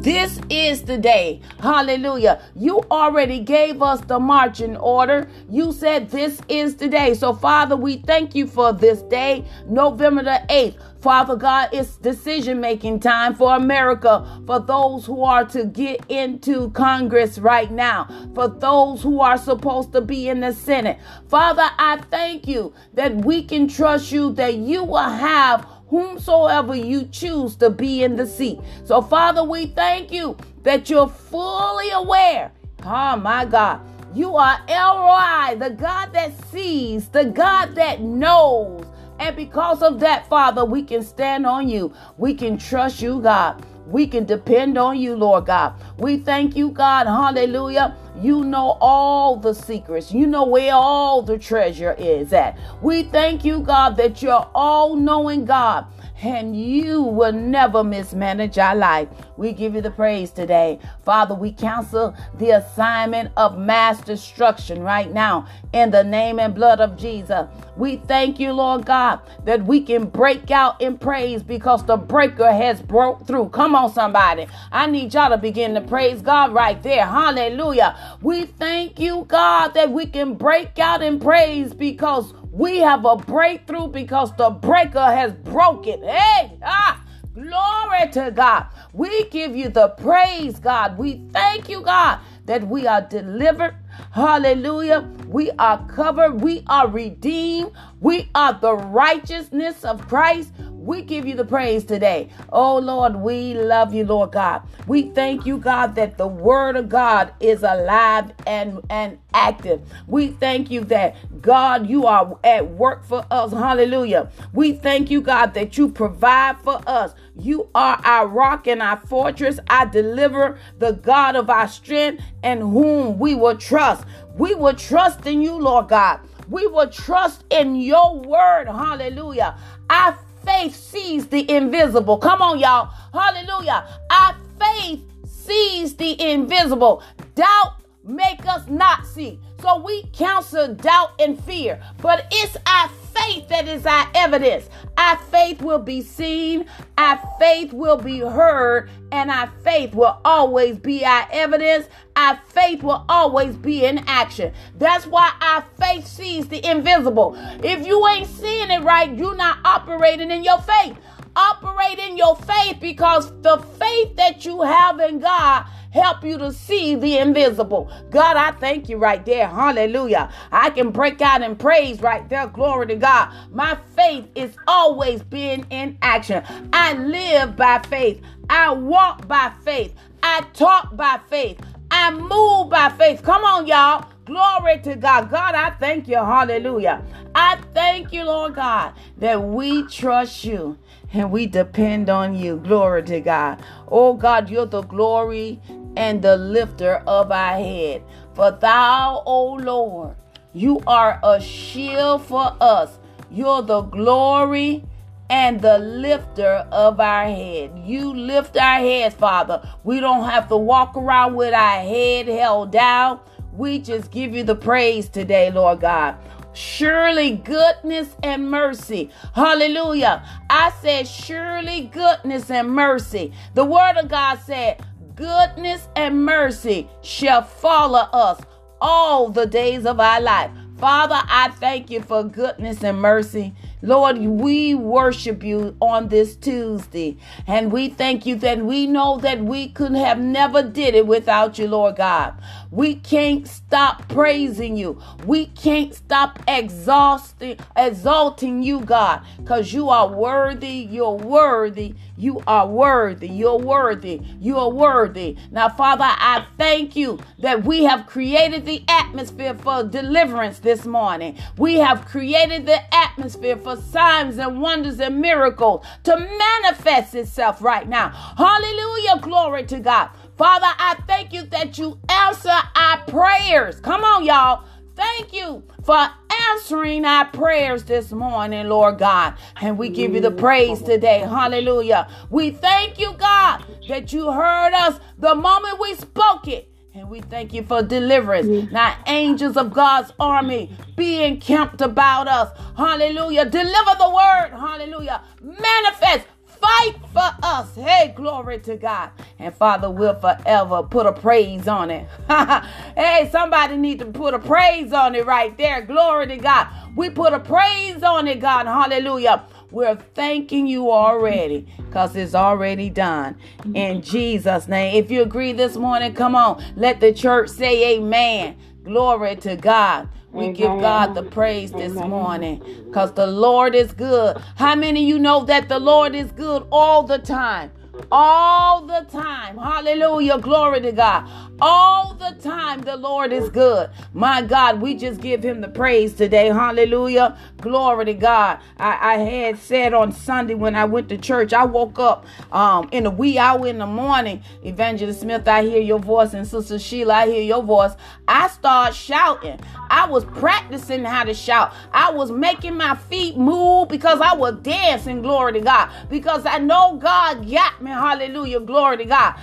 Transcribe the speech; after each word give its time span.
This 0.00 0.40
is 0.48 0.84
the 0.84 0.96
day. 0.96 1.42
Hallelujah. 1.58 2.40
You 2.56 2.80
already 2.90 3.40
gave 3.40 3.82
us 3.82 4.00
the 4.00 4.18
marching 4.18 4.78
order. 4.78 5.28
You 5.50 5.72
said 5.72 6.08
this 6.10 6.40
is 6.48 6.76
the 6.76 6.88
day. 6.88 7.12
So, 7.12 7.34
Father, 7.34 7.76
we 7.76 7.98
thank 7.98 8.34
you 8.34 8.46
for 8.46 8.72
this 8.72 9.02
day, 9.02 9.44
November 9.66 10.22
the 10.22 10.42
8th. 10.48 10.78
Father 11.02 11.36
God, 11.36 11.68
it's 11.72 11.96
decision 11.96 12.60
making 12.60 13.00
time 13.00 13.34
for 13.34 13.54
America, 13.54 14.42
for 14.46 14.58
those 14.58 15.04
who 15.04 15.22
are 15.22 15.44
to 15.46 15.64
get 15.64 16.04
into 16.08 16.70
Congress 16.70 17.38
right 17.38 17.70
now, 17.70 18.08
for 18.34 18.48
those 18.48 19.02
who 19.02 19.20
are 19.20 19.36
supposed 19.38 19.92
to 19.92 20.00
be 20.00 20.30
in 20.30 20.40
the 20.40 20.52
Senate. 20.52 20.98
Father, 21.28 21.68
I 21.78 21.98
thank 22.10 22.48
you 22.48 22.72
that 22.94 23.14
we 23.16 23.42
can 23.42 23.68
trust 23.68 24.12
you, 24.12 24.32
that 24.32 24.54
you 24.54 24.84
will 24.84 24.98
have 24.98 25.66
whomsoever 25.90 26.74
you 26.74 27.04
choose 27.06 27.56
to 27.56 27.68
be 27.68 28.02
in 28.02 28.16
the 28.16 28.26
seat. 28.26 28.58
So, 28.84 29.02
Father, 29.02 29.44
we 29.44 29.66
thank 29.66 30.10
you 30.10 30.36
that 30.62 30.88
you're 30.88 31.08
fully 31.08 31.90
aware. 31.90 32.52
Oh, 32.84 33.16
my 33.16 33.44
God. 33.44 33.80
You 34.14 34.36
are 34.36 34.58
El 34.66 34.98
Roi, 34.98 35.56
the 35.56 35.70
God 35.70 36.12
that 36.14 36.32
sees, 36.50 37.08
the 37.08 37.26
God 37.26 37.74
that 37.74 38.00
knows 38.00 38.84
and 39.20 39.36
because 39.36 39.82
of 39.82 40.00
that, 40.00 40.26
Father, 40.28 40.64
we 40.64 40.82
can 40.82 41.02
stand 41.02 41.46
on 41.46 41.68
you. 41.68 41.92
We 42.16 42.32
can 42.34 42.56
trust 42.56 43.02
you, 43.02 43.20
God. 43.20 43.62
We 43.86 44.06
can 44.06 44.24
depend 44.24 44.78
on 44.78 44.98
you, 44.98 45.14
Lord 45.14 45.44
God. 45.44 45.74
We 45.98 46.16
thank 46.16 46.56
you, 46.56 46.70
God. 46.70 47.06
Hallelujah. 47.06 47.94
You 48.20 48.44
know 48.44 48.76
all 48.80 49.36
the 49.36 49.54
secrets. 49.54 50.12
You 50.12 50.26
know 50.26 50.44
where 50.44 50.74
all 50.74 51.22
the 51.22 51.38
treasure 51.38 51.94
is 51.98 52.32
at. 52.32 52.58
We 52.82 53.04
thank 53.04 53.44
you, 53.44 53.60
God, 53.60 53.96
that 53.96 54.20
you're 54.20 54.48
all 54.54 54.94
knowing 54.94 55.46
God 55.46 55.86
and 56.22 56.56
you 56.56 57.02
will 57.02 57.32
never 57.32 57.82
mismanage 57.82 58.58
our 58.58 58.76
life. 58.76 59.08
We 59.36 59.52
give 59.52 59.74
you 59.74 59.80
the 59.80 59.90
praise 59.90 60.30
today. 60.30 60.78
Father, 61.02 61.34
we 61.34 61.52
cancel 61.52 62.14
the 62.38 62.50
assignment 62.50 63.32
of 63.36 63.58
mass 63.58 64.00
destruction 64.02 64.82
right 64.82 65.12
now 65.12 65.46
in 65.72 65.90
the 65.90 66.04
name 66.04 66.38
and 66.38 66.54
blood 66.54 66.80
of 66.80 66.96
Jesus. 66.96 67.46
We 67.76 67.96
thank 67.96 68.38
you, 68.38 68.52
Lord 68.52 68.86
God, 68.86 69.20
that 69.44 69.64
we 69.64 69.80
can 69.80 70.06
break 70.06 70.50
out 70.50 70.80
in 70.80 70.98
praise 70.98 71.42
because 71.42 71.84
the 71.86 71.96
breaker 71.96 72.52
has 72.52 72.82
broke 72.82 73.26
through. 73.26 73.48
Come 73.50 73.74
on, 73.74 73.92
somebody. 73.92 74.46
I 74.72 74.86
need 74.86 75.14
y'all 75.14 75.30
to 75.30 75.38
begin 75.38 75.74
to 75.74 75.80
praise 75.80 76.20
God 76.22 76.52
right 76.52 76.82
there. 76.82 77.06
Hallelujah. 77.06 77.96
We 78.20 78.46
thank 78.46 79.00
you, 79.00 79.24
God, 79.28 79.68
that 79.74 79.90
we 79.90 80.06
can 80.06 80.34
break 80.34 80.78
out 80.78 81.02
in 81.02 81.18
praise 81.20 81.72
because 81.72 82.34
we 82.52 82.78
have 82.78 83.04
a 83.04 83.16
breakthrough 83.16 83.88
because 83.88 84.34
the 84.36 84.50
breaker 84.50 85.04
has 85.04 85.32
broken. 85.32 86.02
Hey, 86.02 86.58
ah, 86.64 87.02
glory 87.34 88.10
to 88.12 88.32
God. 88.32 88.66
We 88.92 89.28
give 89.28 89.54
you 89.54 89.68
the 89.68 89.88
praise, 89.90 90.58
God. 90.58 90.98
We 90.98 91.22
thank 91.32 91.68
you, 91.68 91.80
God, 91.82 92.20
that 92.46 92.66
we 92.66 92.86
are 92.86 93.02
delivered. 93.02 93.76
Hallelujah. 94.12 95.08
We 95.28 95.50
are 95.52 95.86
covered. 95.86 96.40
We 96.40 96.64
are 96.66 96.88
redeemed. 96.88 97.72
We 98.00 98.30
are 98.34 98.54
the 98.54 98.74
righteousness 98.74 99.84
of 99.84 100.06
Christ. 100.08 100.52
We 100.90 101.02
give 101.02 101.24
you 101.24 101.36
the 101.36 101.44
praise 101.44 101.84
today. 101.84 102.30
Oh 102.52 102.76
Lord, 102.78 103.14
we 103.14 103.54
love 103.54 103.94
you, 103.94 104.04
Lord 104.04 104.32
God. 104.32 104.62
We 104.88 105.02
thank 105.02 105.46
you, 105.46 105.56
God, 105.56 105.94
that 105.94 106.18
the 106.18 106.26
word 106.26 106.74
of 106.74 106.88
God 106.88 107.32
is 107.38 107.62
alive 107.62 108.32
and, 108.44 108.80
and 108.90 109.20
active. 109.32 109.82
We 110.08 110.32
thank 110.32 110.68
you 110.68 110.80
that 110.86 111.14
God, 111.42 111.88
you 111.88 112.06
are 112.06 112.36
at 112.42 112.72
work 112.72 113.04
for 113.04 113.24
us. 113.30 113.52
Hallelujah. 113.52 114.32
We 114.52 114.72
thank 114.72 115.12
you, 115.12 115.20
God, 115.20 115.54
that 115.54 115.78
you 115.78 115.90
provide 115.90 116.58
for 116.58 116.82
us. 116.88 117.14
You 117.38 117.68
are 117.72 118.00
our 118.02 118.26
rock 118.26 118.66
and 118.66 118.82
our 118.82 118.98
fortress, 118.98 119.60
our 119.70 119.86
deliverer, 119.86 120.58
the 120.80 120.94
God 120.94 121.36
of 121.36 121.48
our 121.48 121.68
strength, 121.68 122.24
and 122.42 122.62
whom 122.62 123.16
we 123.16 123.36
will 123.36 123.56
trust. 123.56 124.04
We 124.34 124.56
will 124.56 124.74
trust 124.74 125.24
in 125.24 125.40
you, 125.40 125.56
Lord 125.56 125.86
God. 125.86 126.18
We 126.48 126.66
will 126.66 126.90
trust 126.90 127.44
in 127.48 127.76
your 127.76 128.18
word. 128.18 128.66
Hallelujah. 128.66 129.56
I 129.88 130.16
faith 130.44 130.74
sees 130.74 131.26
the 131.28 131.50
invisible. 131.50 132.18
Come 132.18 132.42
on, 132.42 132.58
y'all. 132.58 132.90
Hallelujah. 133.12 133.86
Our 134.10 134.36
faith 134.58 135.02
sees 135.24 135.96
the 135.96 136.20
invisible. 136.20 137.02
Doubt 137.34 137.76
make 138.04 138.46
us 138.46 138.66
not 138.68 139.06
see. 139.06 139.38
So 139.60 139.80
we 139.80 140.04
counsel 140.12 140.74
doubt 140.74 141.20
and 141.20 141.42
fear. 141.44 141.82
But 142.00 142.26
it's 142.30 142.56
our 142.66 142.88
faith 143.14 143.48
that 143.48 143.68
is 143.68 143.86
our 143.86 144.08
evidence. 144.14 144.68
Our 144.96 145.16
faith 145.16 145.62
will 145.62 145.78
be 145.78 146.02
seen, 146.02 146.66
our 146.98 147.20
faith 147.38 147.72
will 147.72 147.96
be 147.96 148.20
heard, 148.20 148.90
and 149.12 149.30
our 149.30 149.52
faith 149.62 149.94
will 149.94 150.20
always 150.24 150.78
be 150.78 151.04
our 151.04 151.26
evidence. 151.32 151.86
Our 152.16 152.40
faith 152.48 152.82
will 152.82 153.04
always 153.08 153.56
be 153.56 153.84
in 153.84 153.98
action. 154.06 154.52
That's 154.76 155.06
why 155.06 155.32
our 155.40 155.64
faith 155.78 156.06
sees 156.06 156.48
the 156.48 156.64
invisible. 156.68 157.34
If 157.62 157.86
you 157.86 158.06
ain't 158.08 158.28
seeing 158.28 158.70
it 158.70 158.82
right, 158.82 159.16
you're 159.16 159.36
not 159.36 159.58
operating 159.64 160.30
in 160.30 160.44
your 160.44 160.60
faith. 160.60 160.96
Operate 161.36 161.98
in 161.98 162.16
your 162.16 162.36
faith 162.36 162.78
because 162.80 163.30
the 163.42 163.58
faith 163.78 164.16
that 164.16 164.44
you 164.44 164.62
have 164.62 164.98
in 165.00 165.20
God 165.20 165.64
help 165.90 166.24
you 166.24 166.38
to 166.38 166.52
see 166.52 166.94
the 166.94 167.18
invisible. 167.18 167.90
God, 168.10 168.36
I 168.36 168.52
thank 168.52 168.88
you 168.88 168.98
right 168.98 169.24
there. 169.24 169.48
Hallelujah. 169.48 170.30
I 170.52 170.70
can 170.70 170.90
break 170.90 171.20
out 171.20 171.42
in 171.42 171.56
praise 171.56 172.00
right 172.00 172.28
there. 172.28 172.46
Glory 172.48 172.86
to 172.88 172.96
God. 172.96 173.32
My 173.52 173.78
faith 173.96 174.28
is 174.34 174.56
always 174.66 175.22
being 175.22 175.66
in 175.70 175.98
action. 176.02 176.42
I 176.72 176.94
live 176.94 177.56
by 177.56 177.80
faith. 177.80 178.22
I 178.48 178.72
walk 178.72 179.26
by 179.28 179.52
faith. 179.64 179.94
I 180.22 180.42
talk 180.54 180.96
by 180.96 181.20
faith. 181.28 181.60
I 181.90 182.10
move 182.12 182.70
by 182.70 182.90
faith. 182.90 183.22
Come 183.22 183.44
on, 183.44 183.66
y'all. 183.66 184.06
Glory 184.24 184.78
to 184.80 184.94
God. 184.96 185.30
God, 185.30 185.54
I 185.54 185.70
thank 185.70 186.06
you. 186.06 186.16
Hallelujah. 186.16 187.04
I 187.34 187.58
thank 187.74 188.12
you, 188.12 188.24
Lord 188.24 188.54
God, 188.54 188.94
that 189.18 189.42
we 189.42 189.86
trust 189.88 190.44
you 190.44 190.78
and 191.12 191.32
we 191.32 191.46
depend 191.46 192.08
on 192.08 192.34
you. 192.36 192.58
Glory 192.58 193.02
to 193.04 193.20
God. 193.20 193.62
Oh 193.88 194.14
God, 194.14 194.48
you're 194.48 194.66
the 194.66 194.82
glory 194.82 195.60
and 195.96 196.22
the 196.22 196.36
lifter 196.36 197.02
of 197.06 197.30
our 197.30 197.56
head. 197.56 198.02
For 198.34 198.50
thou, 198.50 199.22
O 199.26 199.54
Lord, 199.54 200.16
you 200.52 200.80
are 200.86 201.20
a 201.22 201.40
shield 201.40 202.24
for 202.24 202.56
us. 202.60 202.98
You're 203.30 203.62
the 203.62 203.82
glory 203.82 204.84
and 205.28 205.60
the 205.60 205.78
lifter 205.78 206.66
of 206.72 206.98
our 206.98 207.24
head. 207.24 207.70
You 207.84 208.12
lift 208.12 208.56
our 208.56 208.80
heads, 208.80 209.14
Father. 209.14 209.62
We 209.84 210.00
don't 210.00 210.28
have 210.28 210.48
to 210.48 210.56
walk 210.56 210.96
around 210.96 211.36
with 211.36 211.54
our 211.54 211.80
head 211.80 212.26
held 212.26 212.72
down. 212.72 213.20
We 213.52 213.78
just 213.78 214.10
give 214.10 214.34
you 214.34 214.42
the 214.42 214.56
praise 214.56 215.08
today, 215.08 215.50
Lord 215.52 215.80
God. 215.80 216.16
Surely 216.52 217.36
goodness 217.36 218.16
and 218.24 218.50
mercy. 218.50 219.10
Hallelujah. 219.34 220.24
I 220.50 220.72
said, 220.82 221.06
surely 221.06 221.82
goodness 221.82 222.50
and 222.50 222.70
mercy. 222.70 223.32
The 223.54 223.64
word 223.64 223.96
of 223.98 224.08
God 224.08 224.40
said, 224.44 224.84
goodness 225.20 225.86
and 225.96 226.24
mercy 226.24 226.88
shall 227.02 227.42
follow 227.42 228.08
us 228.10 228.40
all 228.80 229.28
the 229.28 229.44
days 229.44 229.84
of 229.84 230.00
our 230.00 230.18
life. 230.18 230.50
Father, 230.78 231.20
I 231.28 231.50
thank 231.50 231.90
you 231.90 232.00
for 232.00 232.24
goodness 232.24 232.82
and 232.82 232.98
mercy. 232.98 233.52
Lord, 233.82 234.16
we 234.16 234.74
worship 234.74 235.42
you 235.42 235.76
on 235.78 236.08
this 236.08 236.36
Tuesday. 236.36 237.18
And 237.46 237.70
we 237.70 237.90
thank 237.90 238.24
you 238.24 238.36
that 238.36 238.64
we 238.64 238.86
know 238.86 239.18
that 239.18 239.44
we 239.44 239.68
could 239.68 239.92
have 239.92 240.18
never 240.18 240.62
did 240.62 240.94
it 240.94 241.06
without 241.06 241.58
you, 241.58 241.68
Lord 241.68 241.96
God. 241.96 242.32
We 242.70 242.94
can't 242.94 243.48
stop 243.48 244.08
praising 244.08 244.76
you. 244.76 245.00
We 245.26 245.46
can't 245.46 245.94
stop 245.94 246.38
exhausting, 246.46 247.58
exalting 247.76 248.62
you, 248.62 248.80
God, 248.82 249.22
because 249.38 249.72
you 249.72 249.88
are 249.88 250.08
worthy. 250.08 250.86
You're 250.90 251.16
worthy. 251.16 251.94
You 252.16 252.42
are 252.46 252.68
worthy. 252.68 253.28
You're 253.28 253.58
worthy. 253.58 254.20
You 254.40 254.58
are 254.58 254.70
worthy. 254.70 255.36
Now, 255.50 255.68
Father, 255.68 256.04
I 256.06 256.46
thank 256.58 256.94
you 256.94 257.18
that 257.40 257.64
we 257.64 257.84
have 257.84 258.06
created 258.06 258.66
the 258.66 258.84
atmosphere 258.88 259.54
for 259.54 259.82
deliverance 259.82 260.60
this 260.60 260.86
morning. 260.86 261.38
We 261.58 261.76
have 261.76 262.06
created 262.06 262.66
the 262.66 262.94
atmosphere 262.94 263.56
for 263.56 263.76
signs 263.76 264.38
and 264.38 264.60
wonders 264.60 265.00
and 265.00 265.20
miracles 265.20 265.84
to 266.04 266.16
manifest 266.16 267.14
itself 267.14 267.62
right 267.62 267.88
now. 267.88 268.10
Hallelujah. 268.10 269.18
Glory 269.20 269.64
to 269.66 269.80
God. 269.80 270.10
Father, 270.40 270.68
I 270.78 270.96
thank 271.06 271.34
you 271.34 271.42
that 271.48 271.76
you 271.76 272.00
answer 272.08 272.48
our 272.74 273.04
prayers. 273.04 273.78
Come 273.80 274.02
on, 274.02 274.24
y'all. 274.24 274.64
Thank 274.96 275.34
you 275.34 275.62
for 275.84 276.08
answering 276.48 277.04
our 277.04 277.26
prayers 277.26 277.84
this 277.84 278.10
morning, 278.10 278.66
Lord 278.66 278.96
God. 278.96 279.34
And 279.60 279.76
we 279.76 279.90
give 279.90 280.14
you 280.14 280.22
the 280.22 280.30
praise 280.30 280.80
today. 280.80 281.18
Hallelujah. 281.18 282.08
We 282.30 282.52
thank 282.52 282.98
you, 282.98 283.12
God, 283.18 283.66
that 283.90 284.14
you 284.14 284.32
heard 284.32 284.72
us 284.72 284.98
the 285.18 285.34
moment 285.34 285.78
we 285.78 285.94
spoke 285.96 286.48
it. 286.48 286.72
And 286.94 287.10
we 287.10 287.20
thank 287.20 287.52
you 287.52 287.62
for 287.62 287.82
deliverance. 287.82 288.72
Now, 288.72 288.96
angels 289.06 289.58
of 289.58 289.74
God's 289.74 290.10
army 290.18 290.70
be 290.96 291.22
encamped 291.22 291.82
about 291.82 292.28
us. 292.28 292.58
Hallelujah. 292.78 293.44
Deliver 293.44 293.94
the 293.98 294.08
word. 294.08 294.58
Hallelujah. 294.58 295.22
Manifest 295.42 296.26
fight 296.60 296.96
for 297.12 297.30
us. 297.42 297.74
Hey, 297.74 298.12
glory 298.16 298.58
to 298.60 298.76
God. 298.76 299.10
And 299.38 299.54
Father, 299.54 299.90
we'll 299.90 300.18
forever 300.18 300.82
put 300.82 301.06
a 301.06 301.12
praise 301.12 301.68
on 301.68 301.90
it. 301.90 302.06
hey, 302.28 303.28
somebody 303.32 303.76
need 303.76 303.98
to 304.00 304.06
put 304.06 304.34
a 304.34 304.38
praise 304.38 304.92
on 304.92 305.14
it 305.14 305.26
right 305.26 305.56
there. 305.56 305.82
Glory 305.82 306.26
to 306.28 306.36
God. 306.36 306.68
We 306.96 307.10
put 307.10 307.32
a 307.32 307.40
praise 307.40 308.02
on 308.02 308.28
it, 308.28 308.40
God. 308.40 308.66
Hallelujah. 308.66 309.44
We're 309.70 309.96
thanking 309.96 310.66
you 310.66 310.90
already 310.90 311.66
because 311.76 312.16
it's 312.16 312.34
already 312.34 312.90
done. 312.90 313.36
In 313.74 314.02
Jesus' 314.02 314.66
name. 314.68 315.02
If 315.02 315.10
you 315.10 315.22
agree 315.22 315.52
this 315.52 315.76
morning, 315.76 316.12
come 316.14 316.34
on. 316.34 316.62
Let 316.76 317.00
the 317.00 317.12
church 317.12 317.50
say 317.50 317.96
amen. 317.96 318.56
Glory 318.84 319.36
to 319.36 319.56
God. 319.56 320.08
We 320.32 320.48
give 320.48 320.80
God 320.80 321.14
the 321.14 321.22
praise 321.24 321.72
this 321.72 321.92
morning 321.92 322.62
because 322.86 323.12
the 323.12 323.26
Lord 323.26 323.74
is 323.74 323.92
good. 323.92 324.36
How 324.56 324.74
many 324.74 325.04
you 325.04 325.18
know 325.18 325.44
that 325.44 325.68
the 325.68 325.78
Lord 325.80 326.14
is 326.14 326.32
good 326.32 326.66
all 326.72 327.02
the 327.02 327.18
time? 327.18 327.72
all 328.12 328.82
the 328.86 329.06
time. 329.10 329.56
Hallelujah. 329.58 330.38
Glory 330.38 330.80
to 330.80 330.92
God. 330.92 331.28
All 331.60 332.14
the 332.14 332.36
time, 332.42 332.82
the 332.82 332.96
Lord 332.96 333.32
is 333.32 333.48
good. 333.50 333.90
My 334.14 334.42
God, 334.42 334.80
we 334.80 334.94
just 334.94 335.20
give 335.20 335.42
him 335.44 335.60
the 335.60 335.68
praise 335.68 336.14
today. 336.14 336.48
Hallelujah. 336.48 337.36
Glory 337.60 338.06
to 338.06 338.14
God. 338.14 338.60
I, 338.78 339.14
I 339.14 339.18
had 339.18 339.58
said 339.58 339.92
on 339.94 340.12
Sunday 340.12 340.54
when 340.54 340.74
I 340.76 340.84
went 340.84 341.08
to 341.10 341.18
church, 341.18 341.52
I 341.52 341.64
woke 341.64 341.98
up 341.98 342.26
um, 342.52 342.88
in 342.92 343.04
the 343.04 343.10
wee 343.10 343.38
hour 343.38 343.66
in 343.66 343.78
the 343.78 343.86
morning. 343.86 344.42
Evangelist 344.64 345.20
Smith, 345.20 345.48
I 345.48 345.62
hear 345.62 345.80
your 345.82 345.98
voice, 345.98 346.32
and 346.34 346.46
Sister 346.46 346.78
Sheila, 346.78 347.14
I 347.14 347.26
hear 347.26 347.42
your 347.42 347.62
voice. 347.62 347.92
I 348.28 348.48
start 348.48 348.94
shouting. 348.94 349.60
I 349.90 350.06
was 350.06 350.24
practicing 350.24 351.04
how 351.04 351.24
to 351.24 351.34
shout. 351.34 351.72
I 351.92 352.10
was 352.12 352.30
making 352.30 352.76
my 352.76 352.94
feet 352.94 353.36
move 353.36 353.88
because 353.88 354.20
I 354.20 354.34
was 354.34 354.54
dancing. 354.62 355.22
Glory 355.22 355.54
to 355.54 355.60
God. 355.60 355.90
Because 356.08 356.46
I 356.46 356.58
know 356.58 356.96
God 356.96 357.50
got 357.50 357.82
me. 357.82 357.90
Hallelujah. 357.90 358.60
Glory 358.60 358.98
to 358.98 359.04
God. 359.04 359.34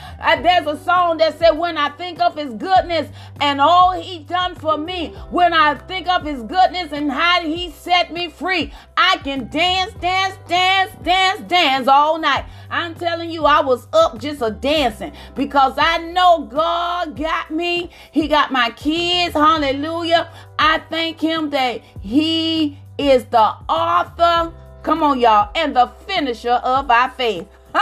There's 0.42 0.66
a 0.68 0.78
song 0.84 1.18
that 1.18 1.38
said, 1.38 1.52
When 1.52 1.78
I 1.78 1.90
think 1.90 2.07
of 2.16 2.36
his 2.36 2.54
goodness 2.54 3.10
and 3.42 3.60
all 3.60 3.92
he 3.92 4.20
done 4.20 4.56
for 4.56 4.78
me, 4.78 5.10
when 5.30 5.54
I 5.54 5.76
think 5.76 6.08
of 6.08 6.24
his 6.24 6.42
goodness 6.44 6.92
and 6.92 7.12
how 7.12 7.42
he 7.42 7.72
set 7.72 8.14
me 8.14 8.30
free, 8.30 8.74
I 8.96 9.18
can 9.18 9.50
dance, 9.50 9.94
dance, 9.96 10.38
dance, 10.48 10.92
dance, 11.04 11.42
dance 11.42 11.88
all 11.88 12.18
night. 12.18 12.46
I'm 12.70 12.96
telling 12.96 13.30
you, 13.30 13.46
I 13.46 13.62
was 13.62 13.88
up 13.94 14.20
just 14.20 14.42
a 14.42 14.52
dancing 14.52 15.12
because 15.36 15.74
I 15.78 15.98
know 15.98 16.44
God 16.46 17.16
got 17.16 17.52
me. 17.52 17.90
He 18.12 18.28
got 18.28 18.52
my 18.52 18.72
kids. 18.72 19.34
Hallelujah. 19.34 20.32
I 20.58 20.80
thank 20.90 21.20
him 21.20 21.50
that 21.52 21.82
he 22.00 22.80
is 22.98 23.26
the 23.26 23.54
author, 23.70 24.54
come 24.84 25.04
on, 25.04 25.20
y'all, 25.20 25.52
and 25.56 25.76
the 25.76 25.88
finisher 26.08 26.52
of 26.64 26.90
our 26.90 27.10
faith. 27.12 27.48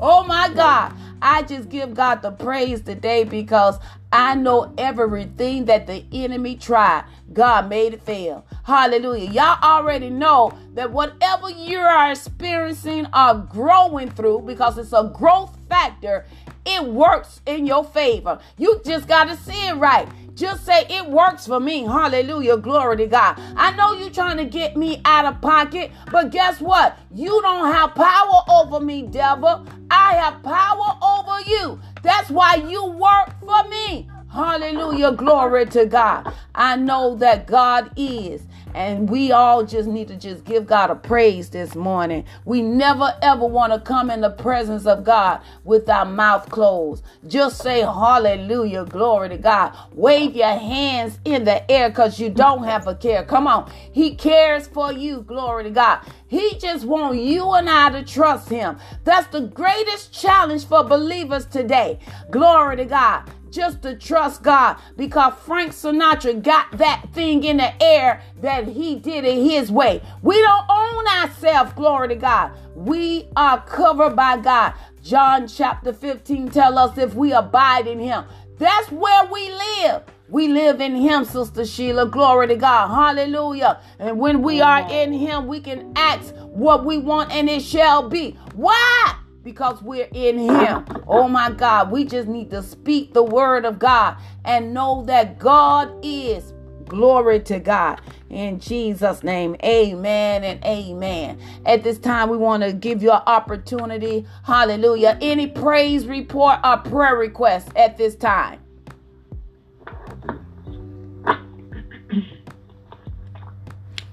oh 0.00 0.24
my 0.26 0.50
God. 0.54 0.92
I 1.20 1.42
just 1.42 1.68
give 1.68 1.94
God 1.94 2.22
the 2.22 2.30
praise 2.30 2.80
today 2.82 3.24
because 3.24 3.78
I 4.12 4.34
know 4.34 4.72
everything 4.78 5.66
that 5.66 5.86
the 5.86 6.04
enemy 6.12 6.56
tried, 6.56 7.04
God 7.32 7.68
made 7.68 7.94
it 7.94 8.02
fail. 8.02 8.46
Hallelujah. 8.64 9.30
Y'all 9.30 9.62
already 9.62 10.10
know 10.10 10.52
that 10.74 10.90
whatever 10.90 11.50
you 11.50 11.78
are 11.78 12.10
experiencing 12.10 13.06
or 13.14 13.34
growing 13.50 14.10
through, 14.10 14.42
because 14.42 14.78
it's 14.78 14.92
a 14.92 15.12
growth 15.14 15.58
factor, 15.68 16.24
it 16.64 16.84
works 16.84 17.40
in 17.46 17.66
your 17.66 17.84
favor. 17.84 18.38
You 18.56 18.80
just 18.84 19.08
got 19.08 19.24
to 19.28 19.36
see 19.36 19.68
it 19.68 19.76
right. 19.76 20.08
Just 20.38 20.64
say 20.64 20.86
it 20.88 21.10
works 21.10 21.48
for 21.48 21.58
me. 21.58 21.82
Hallelujah. 21.82 22.58
Glory 22.58 22.98
to 22.98 23.06
God. 23.08 23.34
I 23.56 23.74
know 23.74 23.94
you're 23.94 24.08
trying 24.08 24.36
to 24.36 24.44
get 24.44 24.76
me 24.76 25.00
out 25.04 25.24
of 25.24 25.40
pocket, 25.40 25.90
but 26.12 26.30
guess 26.30 26.60
what? 26.60 26.96
You 27.12 27.42
don't 27.42 27.72
have 27.72 27.96
power 27.96 28.42
over 28.48 28.78
me, 28.78 29.02
devil. 29.02 29.66
I 29.90 30.14
have 30.14 30.40
power 30.44 30.96
over 31.02 31.40
you. 31.40 31.80
That's 32.04 32.30
why 32.30 32.54
you 32.54 32.86
work 32.86 33.34
for 33.40 33.68
me. 33.68 34.08
Hallelujah. 34.32 35.12
Glory 35.12 35.66
to 35.66 35.86
God. 35.86 36.32
I 36.54 36.76
know 36.76 37.16
that 37.16 37.46
God 37.46 37.90
is. 37.96 38.42
And 38.74 39.08
we 39.08 39.32
all 39.32 39.64
just 39.64 39.88
need 39.88 40.08
to 40.08 40.16
just 40.16 40.44
give 40.44 40.66
God 40.66 40.90
a 40.90 40.94
praise 40.94 41.50
this 41.50 41.74
morning. 41.74 42.24
We 42.44 42.62
never 42.62 43.14
ever 43.22 43.46
want 43.46 43.72
to 43.72 43.80
come 43.80 44.10
in 44.10 44.20
the 44.20 44.30
presence 44.30 44.86
of 44.86 45.04
God 45.04 45.40
with 45.64 45.88
our 45.88 46.04
mouth 46.04 46.50
closed. 46.50 47.02
Just 47.26 47.62
say 47.62 47.80
hallelujah, 47.80 48.84
glory 48.84 49.30
to 49.30 49.38
God. 49.38 49.76
Wave 49.94 50.36
your 50.36 50.56
hands 50.56 51.18
in 51.24 51.44
the 51.44 51.68
air 51.70 51.88
because 51.88 52.20
you 52.20 52.30
don't 52.30 52.64
have 52.64 52.86
a 52.86 52.94
care. 52.94 53.24
Come 53.24 53.46
on. 53.46 53.72
He 53.92 54.14
cares 54.14 54.68
for 54.68 54.92
you, 54.92 55.22
glory 55.22 55.64
to 55.64 55.70
God. 55.70 56.00
He 56.28 56.58
just 56.58 56.84
wants 56.84 57.18
you 57.18 57.50
and 57.54 57.70
I 57.70 57.90
to 57.90 58.04
trust 58.04 58.50
him. 58.50 58.78
That's 59.04 59.26
the 59.28 59.40
greatest 59.40 60.12
challenge 60.12 60.66
for 60.66 60.84
believers 60.84 61.46
today. 61.46 61.98
Glory 62.30 62.76
to 62.76 62.84
God 62.84 63.30
just 63.50 63.82
to 63.82 63.96
trust 63.96 64.42
God 64.42 64.76
because 64.96 65.34
Frank 65.44 65.72
Sinatra 65.72 66.42
got 66.42 66.78
that 66.78 67.06
thing 67.12 67.44
in 67.44 67.58
the 67.58 67.82
air 67.82 68.22
that 68.40 68.68
he 68.68 68.96
did 68.96 69.24
it 69.24 69.42
his 69.42 69.70
way. 69.70 70.02
We 70.22 70.40
don't 70.40 70.66
own 70.68 71.06
ourselves, 71.06 71.72
glory 71.74 72.08
to 72.08 72.16
God. 72.16 72.52
We 72.74 73.28
are 73.36 73.60
covered 73.62 74.16
by 74.16 74.38
God. 74.38 74.74
John 75.02 75.48
chapter 75.48 75.92
15 75.92 76.50
tell 76.50 76.78
us 76.78 76.98
if 76.98 77.14
we 77.14 77.32
abide 77.32 77.86
in 77.86 77.98
him. 77.98 78.24
That's 78.58 78.90
where 78.90 79.24
we 79.26 79.50
live. 79.50 80.02
We 80.28 80.48
live 80.48 80.80
in 80.80 80.94
him, 80.96 81.24
Sister 81.24 81.64
Sheila. 81.64 82.06
Glory 82.06 82.48
to 82.48 82.56
God. 82.56 82.88
Hallelujah. 82.88 83.80
And 83.98 84.18
when 84.18 84.42
we 84.42 84.60
are 84.60 84.86
in 84.90 85.12
him, 85.12 85.46
we 85.46 85.60
can 85.60 85.92
ask 85.96 86.34
what 86.34 86.84
we 86.84 86.98
want 86.98 87.32
and 87.32 87.48
it 87.48 87.62
shall 87.62 88.08
be. 88.08 88.32
Why? 88.54 89.16
Because 89.48 89.80
we're 89.80 90.10
in 90.12 90.38
Him. 90.38 90.84
Oh 91.06 91.26
my 91.26 91.50
God, 91.50 91.90
we 91.90 92.04
just 92.04 92.28
need 92.28 92.50
to 92.50 92.62
speak 92.62 93.14
the 93.14 93.22
word 93.22 93.64
of 93.64 93.78
God 93.78 94.18
and 94.44 94.74
know 94.74 95.04
that 95.06 95.38
God 95.38 95.90
is. 96.02 96.52
Glory 96.84 97.40
to 97.40 97.58
God. 97.58 98.02
In 98.28 98.60
Jesus' 98.60 99.22
name, 99.22 99.56
amen 99.64 100.44
and 100.44 100.62
amen. 100.64 101.38
At 101.64 101.82
this 101.82 101.98
time, 101.98 102.28
we 102.28 102.36
want 102.36 102.62
to 102.62 102.74
give 102.74 103.02
you 103.02 103.10
an 103.10 103.22
opportunity. 103.26 104.26
Hallelujah. 104.44 105.16
Any 105.22 105.46
praise 105.46 106.06
report 106.06 106.58
or 106.62 106.76
prayer 106.76 107.16
request 107.16 107.70
at 107.74 107.96
this 107.96 108.16
time? 108.16 108.60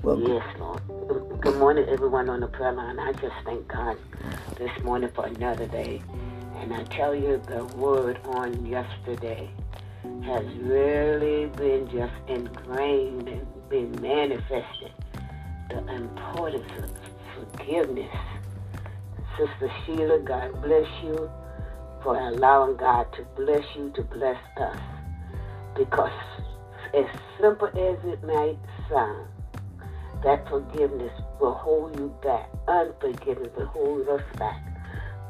Well, 0.02 0.20
yes, 0.22 0.44
Lord. 0.60 0.95
Good 1.46 1.58
morning, 1.58 1.86
everyone 1.90 2.28
on 2.28 2.40
the 2.40 2.48
prayer 2.48 2.72
line. 2.72 2.98
I 2.98 3.12
just 3.12 3.36
thank 3.46 3.68
God 3.68 4.00
this 4.58 4.72
morning 4.84 5.12
for 5.14 5.28
another 5.28 5.68
day. 5.68 6.02
And 6.56 6.74
I 6.74 6.84
tell 6.86 7.14
you, 7.14 7.40
the 7.48 7.66
word 7.78 8.20
on 8.26 8.66
yesterday 8.66 9.48
has 10.24 10.44
really 10.58 11.46
been 11.46 11.88
just 11.92 12.14
ingrained 12.28 13.28
and 13.28 13.70
been 13.70 13.92
manifested. 14.02 14.92
The 15.70 15.86
importance 15.94 16.72
of 16.80 16.92
forgiveness. 17.36 18.18
Sister 19.38 19.72
Sheila, 19.86 20.22
God 20.22 20.64
bless 20.64 20.90
you 21.04 21.30
for 22.02 22.18
allowing 22.18 22.76
God 22.76 23.06
to 23.14 23.22
bless 23.36 23.64
you, 23.76 23.92
to 23.92 24.02
bless 24.02 24.42
us. 24.60 24.80
Because 25.78 26.12
as 26.96 27.06
simple 27.40 27.68
as 27.68 28.04
it 28.04 28.24
might 28.24 28.58
sound, 28.90 29.28
that 30.26 30.50
forgiveness 30.50 31.14
will 31.40 31.54
hold 31.54 31.98
you 32.00 32.14
back. 32.24 32.50
Unforgiveness 32.68 33.52
will 33.56 33.68
hold 33.68 34.10
us 34.10 34.24
back 34.40 34.60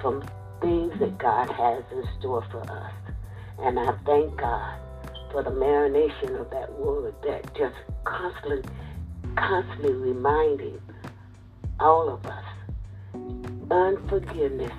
from 0.01 0.23
things 0.61 0.97
that 0.99 1.17
God 1.17 1.51
has 1.51 1.83
in 1.91 2.07
store 2.17 2.45
for 2.49 2.61
us. 2.61 2.93
And 3.59 3.77
I 3.77 3.91
thank 4.05 4.37
God 4.37 4.79
for 5.31 5.43
the 5.43 5.49
marination 5.49 6.39
of 6.39 6.49
that 6.51 6.71
word 6.79 7.13
that 7.27 7.53
just 7.57 7.75
constantly, 8.05 8.63
constantly 9.35 9.93
reminding 9.93 10.79
all 11.81 12.09
of 12.09 12.25
us 12.25 12.45
unforgiveness 13.69 14.71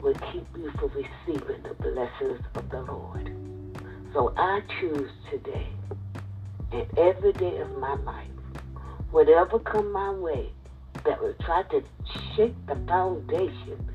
will 0.00 0.14
keep 0.32 0.46
you 0.56 0.70
from 0.78 0.90
receiving 0.90 1.62
the 1.64 1.74
blessings 1.80 2.40
of 2.54 2.68
the 2.70 2.80
Lord. 2.82 3.28
So 4.12 4.32
I 4.36 4.60
choose 4.78 5.10
today 5.32 5.66
and 6.70 6.86
every 6.96 7.32
day 7.32 7.58
of 7.58 7.76
my 7.78 7.94
life 7.94 8.35
whatever 9.16 9.58
come 9.60 9.90
my 9.92 10.10
way 10.10 10.46
that 11.06 11.18
will 11.22 11.32
try 11.40 11.62
to 11.62 11.82
shake 12.36 12.54
the 12.66 12.76
foundation 12.86 13.90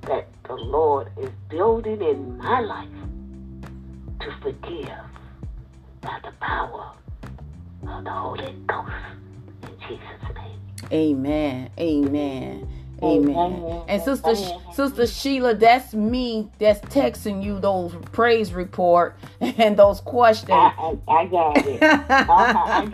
that 0.00 0.26
the 0.44 0.54
Lord 0.54 1.10
is 1.18 1.28
building 1.50 2.00
in 2.00 2.38
my 2.38 2.60
life 2.60 2.88
to 4.20 4.34
forgive 4.40 4.88
by 6.00 6.18
the 6.24 6.32
power 6.40 6.92
of 7.86 8.04
the 8.04 8.10
Holy 8.10 8.54
Ghost. 8.66 8.90
In 9.64 9.78
Jesus' 9.86 10.34
name. 10.34 10.58
Amen. 10.90 11.68
Amen. 11.78 12.66
Amen. 13.04 13.82
And 13.88 14.02
sister 14.02 14.34
sister 14.72 15.06
Sheila, 15.06 15.54
that's 15.54 15.94
me 15.94 16.50
that's 16.58 16.80
texting 16.80 17.42
you 17.42 17.60
those 17.60 17.94
praise 18.12 18.52
report 18.52 19.16
and 19.40 19.76
those 19.76 20.00
questions. 20.00 20.50
I, 20.50 20.96
I, 21.08 21.08
I 21.08 21.26
got 21.26 21.66
it. 21.66 21.82
uh-huh, 21.82 22.86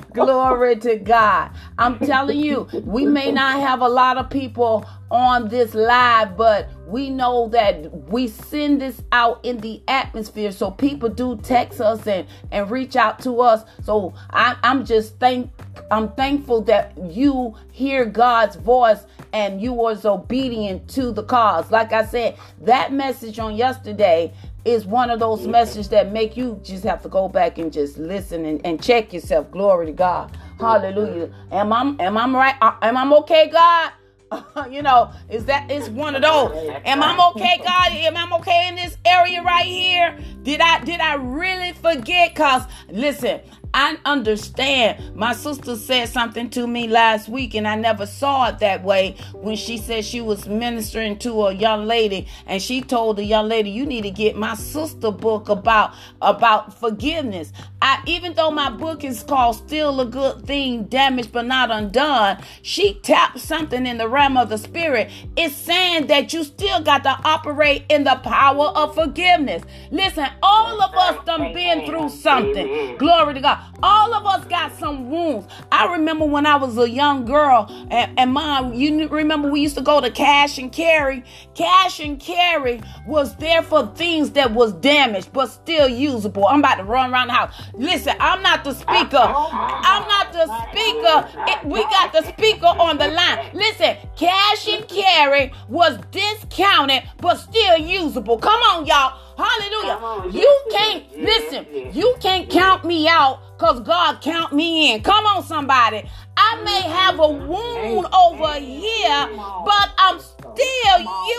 Glory 0.12 0.76
to 0.76 0.96
God. 0.96 1.50
I'm 1.78 1.98
telling 1.98 2.38
you, 2.38 2.68
we 2.84 3.06
may 3.06 3.32
not 3.32 3.60
have 3.60 3.80
a 3.80 3.88
lot 3.88 4.18
of 4.18 4.30
people 4.30 4.84
on 5.10 5.48
this 5.48 5.74
live, 5.74 6.36
but 6.36 6.68
we 6.86 7.10
know 7.10 7.48
that 7.48 7.92
we 8.08 8.28
send 8.28 8.80
this 8.80 9.02
out 9.12 9.44
in 9.44 9.58
the 9.58 9.82
atmosphere. 9.88 10.52
So 10.52 10.70
people 10.70 11.08
do 11.08 11.36
text 11.42 11.80
us 11.80 12.06
and, 12.06 12.26
and 12.52 12.70
reach 12.70 12.96
out 12.96 13.18
to 13.20 13.40
us. 13.40 13.64
So 13.82 14.14
I, 14.30 14.56
I'm 14.62 14.84
just 14.84 15.18
thank 15.18 15.50
I'm 15.90 16.12
thankful 16.12 16.62
that 16.62 16.92
you 17.10 17.56
hear 17.72 18.04
God's 18.04 18.56
voice 18.56 19.04
and 19.32 19.60
you 19.60 19.72
was 19.72 20.04
obedient 20.04 20.88
to 20.90 21.12
the 21.12 21.22
cause. 21.22 21.70
Like 21.70 21.92
I 21.92 22.04
said, 22.04 22.36
that 22.62 22.92
message 22.92 23.38
on 23.38 23.56
yesterday 23.56 24.32
is 24.64 24.84
one 24.86 25.10
of 25.10 25.18
those 25.20 25.46
messages 25.46 25.88
that 25.88 26.12
make 26.12 26.36
you 26.36 26.60
just 26.62 26.84
have 26.84 27.02
to 27.02 27.08
go 27.08 27.28
back 27.28 27.58
and 27.58 27.72
just 27.72 27.98
listen 27.98 28.44
and, 28.44 28.64
and 28.64 28.82
check 28.82 29.12
yourself. 29.12 29.50
Glory 29.50 29.86
to 29.86 29.92
God. 29.92 30.36
Hallelujah. 30.58 31.32
Am 31.50 31.72
I 31.72 31.94
am 31.98 32.18
I 32.18 32.30
right? 32.30 32.54
Uh, 32.60 32.74
am 32.82 32.96
I 32.96 33.16
okay, 33.18 33.48
God? 33.48 33.92
you 34.70 34.82
know, 34.82 35.12
is 35.28 35.44
that 35.46 35.70
is 35.70 35.88
one 35.90 36.14
of 36.14 36.22
those. 36.22 36.52
Am 36.84 37.02
I 37.02 37.30
okay, 37.30 37.58
God? 37.58 37.92
Am 37.92 38.16
I 38.16 38.36
okay 38.38 38.68
in 38.68 38.76
this 38.76 38.96
area 39.04 39.42
right 39.42 39.64
here? 39.64 40.18
Did 40.42 40.60
I 40.60 40.84
did 40.84 41.00
I 41.00 41.14
really 41.14 41.72
forget? 41.72 42.34
Cause 42.34 42.62
listen, 42.90 43.40
I 43.72 43.98
understand. 44.04 45.16
My 45.16 45.32
sister 45.32 45.76
said 45.76 46.08
something 46.08 46.50
to 46.50 46.66
me 46.66 46.88
last 46.88 47.28
week, 47.28 47.54
and 47.54 47.68
I 47.68 47.76
never 47.76 48.04
saw 48.06 48.48
it 48.48 48.58
that 48.58 48.82
way 48.82 49.16
when 49.32 49.56
she 49.56 49.78
said 49.78 50.04
she 50.04 50.20
was 50.20 50.48
ministering 50.48 51.18
to 51.18 51.46
a 51.46 51.54
young 51.54 51.86
lady, 51.86 52.26
and 52.46 52.60
she 52.60 52.80
told 52.80 53.16
the 53.16 53.24
young 53.24 53.48
lady, 53.48 53.70
"You 53.70 53.86
need 53.86 54.02
to 54.02 54.10
get 54.10 54.36
my 54.36 54.54
sister 54.54 55.10
book 55.10 55.48
about 55.48 55.92
about 56.20 56.78
forgiveness." 56.78 57.52
I, 57.82 58.00
even 58.06 58.34
though 58.34 58.50
my 58.50 58.70
book 58.70 59.04
is 59.04 59.22
called 59.22 59.56
"Still 59.56 60.00
a 60.00 60.04
Good 60.04 60.46
Thing: 60.46 60.84
Damaged 60.84 61.32
but 61.32 61.46
Not 61.46 61.70
Undone," 61.70 62.38
she 62.62 62.94
tapped 62.94 63.38
something 63.38 63.86
in 63.86 63.98
the 63.98 64.08
realm 64.08 64.36
of 64.36 64.48
the 64.48 64.58
spirit. 64.58 65.10
It's 65.36 65.54
saying 65.54 66.08
that 66.08 66.32
you 66.32 66.44
still 66.44 66.80
got 66.80 67.04
to 67.04 67.16
operate 67.24 67.84
in 67.88 68.04
the 68.04 68.16
power 68.16 68.66
of 68.66 68.94
forgiveness. 68.94 69.62
Listen, 69.90 70.26
all 70.42 70.82
of 70.82 70.94
us 70.94 71.24
done 71.24 71.52
been 71.52 71.86
through 71.86 72.08
something. 72.08 72.96
Glory 72.98 73.34
to 73.34 73.40
God. 73.40 73.58
All 73.82 74.14
of 74.14 74.26
us 74.26 74.44
got 74.46 74.76
some 74.78 75.10
wounds. 75.10 75.46
I 75.72 75.92
remember 75.92 76.24
when 76.24 76.46
I 76.46 76.56
was 76.56 76.76
a 76.78 76.88
young 76.88 77.24
girl, 77.24 77.66
and, 77.90 78.18
and 78.18 78.32
mom, 78.32 78.74
you 78.74 79.08
remember 79.08 79.50
we 79.50 79.60
used 79.60 79.76
to 79.76 79.82
go 79.82 80.00
to 80.00 80.10
cash 80.10 80.58
and 80.58 80.72
carry. 80.72 81.24
Cash 81.54 82.00
and 82.00 82.20
carry 82.20 82.82
was 83.06 83.36
there 83.36 83.62
for 83.62 83.86
things 83.94 84.30
that 84.32 84.52
was 84.52 84.72
damaged 84.74 85.32
but 85.32 85.46
still 85.46 85.88
usable. 85.88 86.46
I'm 86.46 86.60
about 86.60 86.76
to 86.76 86.84
run 86.84 87.12
around 87.12 87.28
the 87.28 87.34
house. 87.34 87.54
Listen, 87.74 88.14
I'm 88.20 88.42
not 88.42 88.64
the 88.64 88.74
speaker. 88.74 89.18
I'm 89.18 90.06
not 90.08 90.32
the 90.32 90.46
speaker. 90.68 91.28
It, 91.50 91.64
we 91.64 91.82
got 91.84 92.12
the 92.12 92.22
speaker 92.32 92.66
on 92.66 92.98
the 92.98 93.08
line. 93.08 93.50
Listen, 93.52 93.96
cash 94.16 94.68
and 94.68 94.86
carry 94.88 95.52
was 95.68 95.98
discounted 96.10 97.02
but 97.18 97.36
still 97.36 97.78
usable. 97.78 98.38
Come 98.38 98.60
on, 98.62 98.86
y'all. 98.86 99.18
Hallelujah. 99.40 100.32
You 100.32 100.62
can't, 100.70 101.16
listen, 101.16 101.66
you 101.94 102.14
can't 102.20 102.50
count 102.50 102.84
me 102.84 103.08
out 103.08 103.40
because 103.56 103.80
God 103.80 104.20
count 104.20 104.52
me 104.52 104.92
in. 104.92 105.02
Come 105.02 105.24
on, 105.26 105.42
somebody. 105.44 106.08
I 106.36 106.62
may 106.62 106.82
have 106.82 107.18
a 107.18 107.28
wound 107.28 108.06
over 108.14 108.54
here, 108.54 109.28
but 109.64 109.90
I'm 109.98 110.20
still 110.54 110.98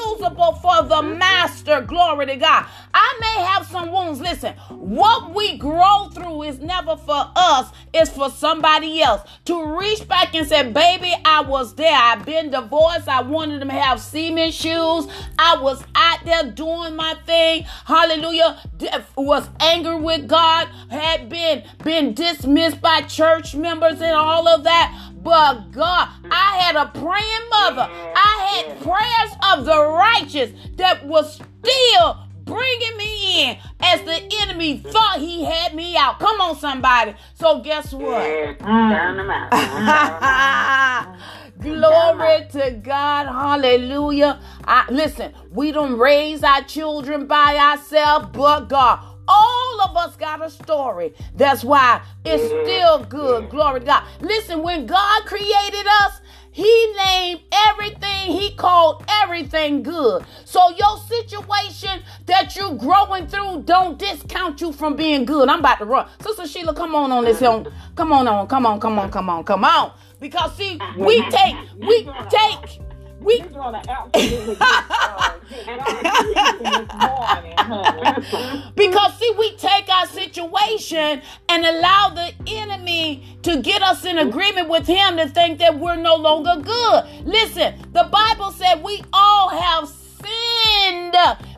usable 0.10 0.53
for 0.56 0.84
the 0.84 0.96
mm-hmm. 0.96 1.18
master. 1.18 1.82
Glory 1.82 2.27
to 2.27 2.36
God. 2.36 2.65
I 2.94 3.18
may 3.22 3.44
have 3.46 3.65
some 3.68 3.91
wounds. 3.91 4.20
Listen, 4.20 4.53
what 4.70 5.34
we 5.34 5.58
grow 5.58 6.10
through 6.13 6.44
is 6.44 6.60
never 6.60 6.98
for 6.98 7.32
us, 7.36 7.72
it's 7.94 8.12
for 8.12 8.30
somebody 8.30 9.01
else. 9.01 9.22
To 9.46 9.77
reach 9.77 10.08
back 10.08 10.34
and 10.36 10.48
say, 10.48 10.70
Baby, 10.72 11.13
I 11.25 11.41
was 11.41 11.75
there. 11.75 11.94
I've 11.94 12.25
been 12.25 12.51
divorced. 12.51 13.08
I 13.08 13.22
wanted 13.22 13.62
them 13.62 13.70
to 13.70 13.74
have 13.75 14.00
cement 14.00 14.53
shoes. 14.53 15.08
I 15.38 15.58
was 15.62 15.84
out 15.96 16.25
there 16.25 16.51
doing 16.51 16.96
my 16.96 17.15
thing. 17.25 17.63
Hallelujah. 17.86 18.62
Was 19.15 19.50
angry 19.60 19.96
with 19.96 20.27
God, 20.27 20.68
had 20.89 21.30
been 21.30 21.63
been 21.84 22.13
dismissed 22.13 22.82
by 22.82 23.01
church 23.01 23.56
members 23.56 24.01
and 24.01 24.13
all 24.13 24.48
of 24.48 24.63
that. 24.63 25.11
But 25.23 25.71
God, 25.71 26.09
I 26.31 26.57
had 26.57 26.75
a 26.75 26.87
praying 26.87 27.49
mother. 27.49 27.89
I 28.15 28.63
had 28.65 28.81
prayers 28.81 29.35
of 29.53 29.65
the 29.65 29.85
righteous 29.87 30.51
that 30.77 31.05
was 31.05 31.35
still 31.35 32.17
bringing 32.43 32.97
me 32.97 33.43
in 33.49 33.57
as 33.81 34.01
the 34.01 34.19
enemy 34.41 34.77
thought 34.77 35.19
he 35.19 35.45
had 35.45 35.75
me 35.75 35.95
out. 35.95 36.19
Come 36.19 36.41
on, 36.41 36.55
somebody. 36.57 37.13
So 37.35 37.61
guess 37.61 37.93
what? 37.93 38.23
Glory 41.61 42.47
to 42.51 42.71
God. 42.83 43.27
Hallelujah. 43.27 44.39
I, 44.65 44.85
listen, 44.89 45.33
we 45.51 45.71
don't 45.71 45.97
raise 45.97 46.43
our 46.43 46.63
children 46.63 47.27
by 47.27 47.55
ourselves, 47.57 48.27
but 48.33 48.67
God. 48.69 48.99
All 49.31 49.81
of 49.81 49.95
us 49.95 50.15
got 50.17 50.45
a 50.45 50.50
story. 50.50 51.13
That's 51.35 51.63
why 51.63 52.01
it's 52.25 52.43
still 52.43 53.03
good. 53.05 53.50
Glory 53.50 53.79
to 53.79 53.85
God. 53.85 54.03
Listen, 54.19 54.61
when 54.61 54.85
God 54.85 55.23
created 55.25 55.88
us, 56.03 56.19
he 56.53 56.93
named 56.97 57.41
everything, 57.69 58.33
he 58.33 58.53
called 58.55 59.05
everything 59.23 59.83
good. 59.83 60.25
So 60.43 60.59
your 60.77 60.97
situation 60.97 62.03
that 62.25 62.57
you're 62.57 62.75
growing 62.75 63.27
through 63.27 63.63
don't 63.63 63.97
discount 63.97 64.59
you 64.59 64.73
from 64.73 64.97
being 64.97 65.23
good. 65.23 65.47
I'm 65.47 65.59
about 65.59 65.79
to 65.79 65.85
run. 65.85 66.09
Sister 66.21 66.45
Sheila, 66.45 66.73
come 66.73 66.93
on 66.93 67.09
on 67.13 67.23
this 67.23 67.39
hill. 67.39 67.71
Come 67.95 68.11
on 68.11 68.27
on, 68.27 68.47
come 68.47 68.65
on, 68.65 68.81
come 68.81 69.00
on, 69.00 69.09
come 69.09 69.29
on, 69.29 69.43
come 69.45 69.63
on. 69.63 69.93
Because 70.19 70.53
see, 70.57 70.77
we 70.97 71.21
take, 71.29 71.55
we 71.77 72.09
take 72.29 72.81
we 73.21 73.39
because 78.75 79.19
see, 79.19 79.31
we 79.37 79.55
take 79.57 79.89
our 79.89 80.07
situation 80.07 81.21
and 81.49 81.65
allow 81.65 82.09
the 82.09 82.33
enemy 82.47 83.37
to 83.43 83.61
get 83.61 83.83
us 83.83 84.05
in 84.05 84.17
agreement 84.17 84.69
with 84.69 84.87
him 84.87 85.17
to 85.17 85.29
think 85.29 85.59
that 85.59 85.77
we're 85.77 85.97
no 85.97 86.15
longer 86.15 86.55
good. 86.63 87.25
Listen, 87.25 87.75
the 87.93 88.09
Bible 88.11 88.51
said 88.51 88.83
we 88.83 89.03
all 89.13 89.49
have 89.49 89.87
sinned. 89.87 91.13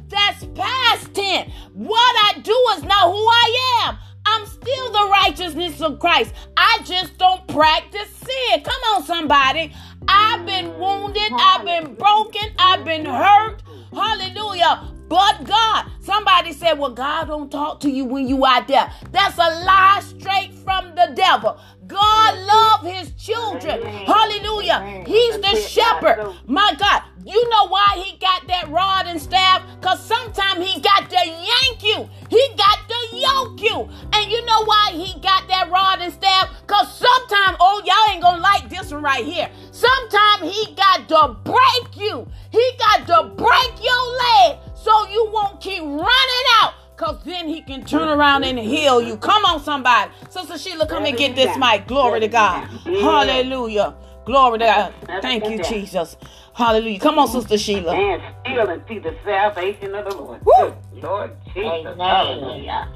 That's 0.09 0.45
past 0.55 1.13
tense. 1.13 1.51
What 1.73 2.35
I 2.35 2.39
do 2.39 2.55
is 2.75 2.83
not 2.83 3.09
who 3.11 3.17
I 3.17 3.83
am. 3.85 3.97
I'm 4.25 4.45
still 4.45 4.91
the 4.91 5.09
righteousness 5.09 5.81
of 5.81 5.99
Christ. 5.99 6.33
I 6.55 6.79
just 6.85 7.17
don't 7.17 7.45
practice 7.47 8.09
sin. 8.09 8.61
Come 8.61 8.81
on, 8.95 9.03
somebody. 9.03 9.73
I've 10.07 10.45
been 10.45 10.77
wounded. 10.79 11.31
I've 11.33 11.65
been 11.65 11.95
broken. 11.95 12.49
I've 12.57 12.85
been 12.85 13.05
hurt. 13.05 13.61
Hallelujah. 13.93 14.89
But 15.09 15.43
God, 15.43 15.91
somebody 15.99 16.53
said, 16.53 16.79
Well, 16.79 16.91
God 16.93 17.27
don't 17.27 17.51
talk 17.51 17.79
to 17.81 17.89
you 17.89 18.05
when 18.05 18.27
you 18.27 18.45
out 18.45 18.67
there. 18.67 18.91
That's 19.11 19.37
a 19.37 19.63
lie 19.65 20.01
straight 20.03 20.53
from 20.53 20.95
the 20.95 21.13
devil. 21.15 21.59
God 21.87 22.37
love 22.39 22.93
his 22.93 23.11
children. 23.13 23.81
Hallelujah. 23.81 25.03
He's 25.05 25.39
the 25.39 25.55
shepherd. 25.55 26.35
My 26.47 26.73
God. 26.77 27.03
You 27.25 27.49
know 27.49 27.67
why 27.69 28.03
he 28.03 28.17
got 28.17 28.47
that 28.47 28.67
rod 28.69 29.07
and 29.07 29.21
staff? 29.21 29.63
Because 29.79 30.03
sometimes 30.03 30.65
he 30.65 30.81
got 30.81 31.09
to 31.09 31.15
yank 31.15 31.81
you. 31.81 32.09
He 32.29 32.49
got 32.57 32.79
to 32.89 33.15
yoke 33.15 33.61
you. 33.61 33.89
And 34.11 34.31
you 34.31 34.45
know 34.45 34.65
why 34.65 34.91
he 34.93 35.19
got 35.21 35.47
that 35.47 35.69
rod 35.71 36.01
and 36.01 36.11
staff? 36.11 36.49
Because 36.67 36.93
sometimes, 36.93 37.57
oh, 37.61 37.81
y'all 37.85 38.13
ain't 38.13 38.21
going 38.21 38.37
to 38.37 38.41
like 38.41 38.69
this 38.69 38.91
one 38.91 39.03
right 39.03 39.23
here. 39.23 39.49
Sometimes 39.71 40.53
he 40.53 40.75
got 40.75 41.07
to 41.09 41.37
break 41.43 41.95
you. 41.95 42.27
He 42.51 42.71
got 42.77 43.07
to 43.07 43.29
break 43.35 43.81
your 43.81 44.17
leg 44.17 44.57
so 44.75 45.07
you 45.09 45.29
won't 45.31 45.61
keep 45.61 45.81
running 45.81 46.45
out. 46.61 46.73
Cause 47.03 47.21
then 47.25 47.49
he 47.49 47.61
can 47.61 47.83
turn 47.83 48.07
around 48.07 48.45
and 48.45 48.57
heal 48.57 49.01
you. 49.01 49.17
Come 49.17 49.43
on, 49.43 49.61
somebody. 49.61 50.09
Sister 50.29 50.57
Sheila, 50.57 50.87
come 50.87 51.03
and 51.03 51.17
get 51.17 51.35
this 51.35 51.57
mic. 51.57 51.85
Glory 51.85 52.21
to 52.21 52.29
God. 52.29 52.65
Hallelujah. 52.85 53.93
Glory 54.23 54.59
to 54.59 54.65
God. 54.65 54.93
Thank 55.21 55.49
you, 55.49 55.61
Jesus. 55.61 56.15
Hallelujah. 56.53 56.99
Come 56.99 57.19
on, 57.19 57.27
Sister 57.27 57.57
Sheila. 57.57 57.93
And 57.93 58.21
still 58.39 58.69
and 58.69 58.81
see 58.87 58.99
the 58.99 59.13
salvation 59.25 59.93
of 59.95 60.05
the 60.05 60.15
Lord. 60.15 60.45
Woo. 60.45 60.73
Lord 61.01 61.35
Jesus. 61.53 61.97
Hallelujah. 61.97 62.87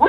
Woo. 0.00 0.08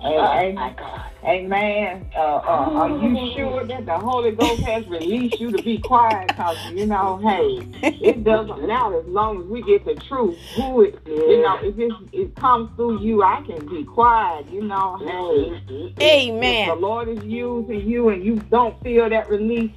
Oh, 0.00 0.52
my 0.52 0.74
God. 0.78 1.02
Amen. 1.24 2.08
Uh, 2.16 2.20
uh, 2.20 2.40
are 2.46 2.88
you 2.90 3.34
sure 3.36 3.64
that 3.64 3.84
the 3.84 3.98
Holy 3.98 4.30
Ghost 4.30 4.62
has 4.62 4.86
released 4.86 5.40
you 5.40 5.50
to 5.50 5.62
be 5.62 5.78
quiet? 5.78 6.28
Because, 6.28 6.58
you 6.70 6.86
know, 6.86 7.18
hey, 7.18 7.66
it 7.82 8.22
doesn't 8.22 8.66
matter 8.66 9.00
as 9.00 9.06
long 9.06 9.42
as 9.42 9.46
we 9.46 9.62
get 9.62 9.84
the 9.84 9.94
truth. 9.94 10.38
Who 10.54 10.82
it, 10.82 10.98
you 11.06 11.42
know, 11.42 11.58
if 11.62 11.78
it, 11.78 11.92
it 12.12 12.36
comes 12.36 12.70
through 12.76 13.02
you, 13.02 13.22
I 13.24 13.42
can 13.42 13.66
be 13.66 13.84
quiet, 13.84 14.48
you 14.50 14.62
know. 14.62 14.98
Hey, 14.98 15.90
Amen. 16.00 16.68
If 16.68 16.68
the 16.68 16.74
Lord 16.76 17.08
is 17.08 17.24
using 17.24 17.80
you 17.88 18.10
and 18.10 18.24
you 18.24 18.36
don't 18.36 18.80
feel 18.82 19.10
that 19.10 19.28
release, 19.28 19.72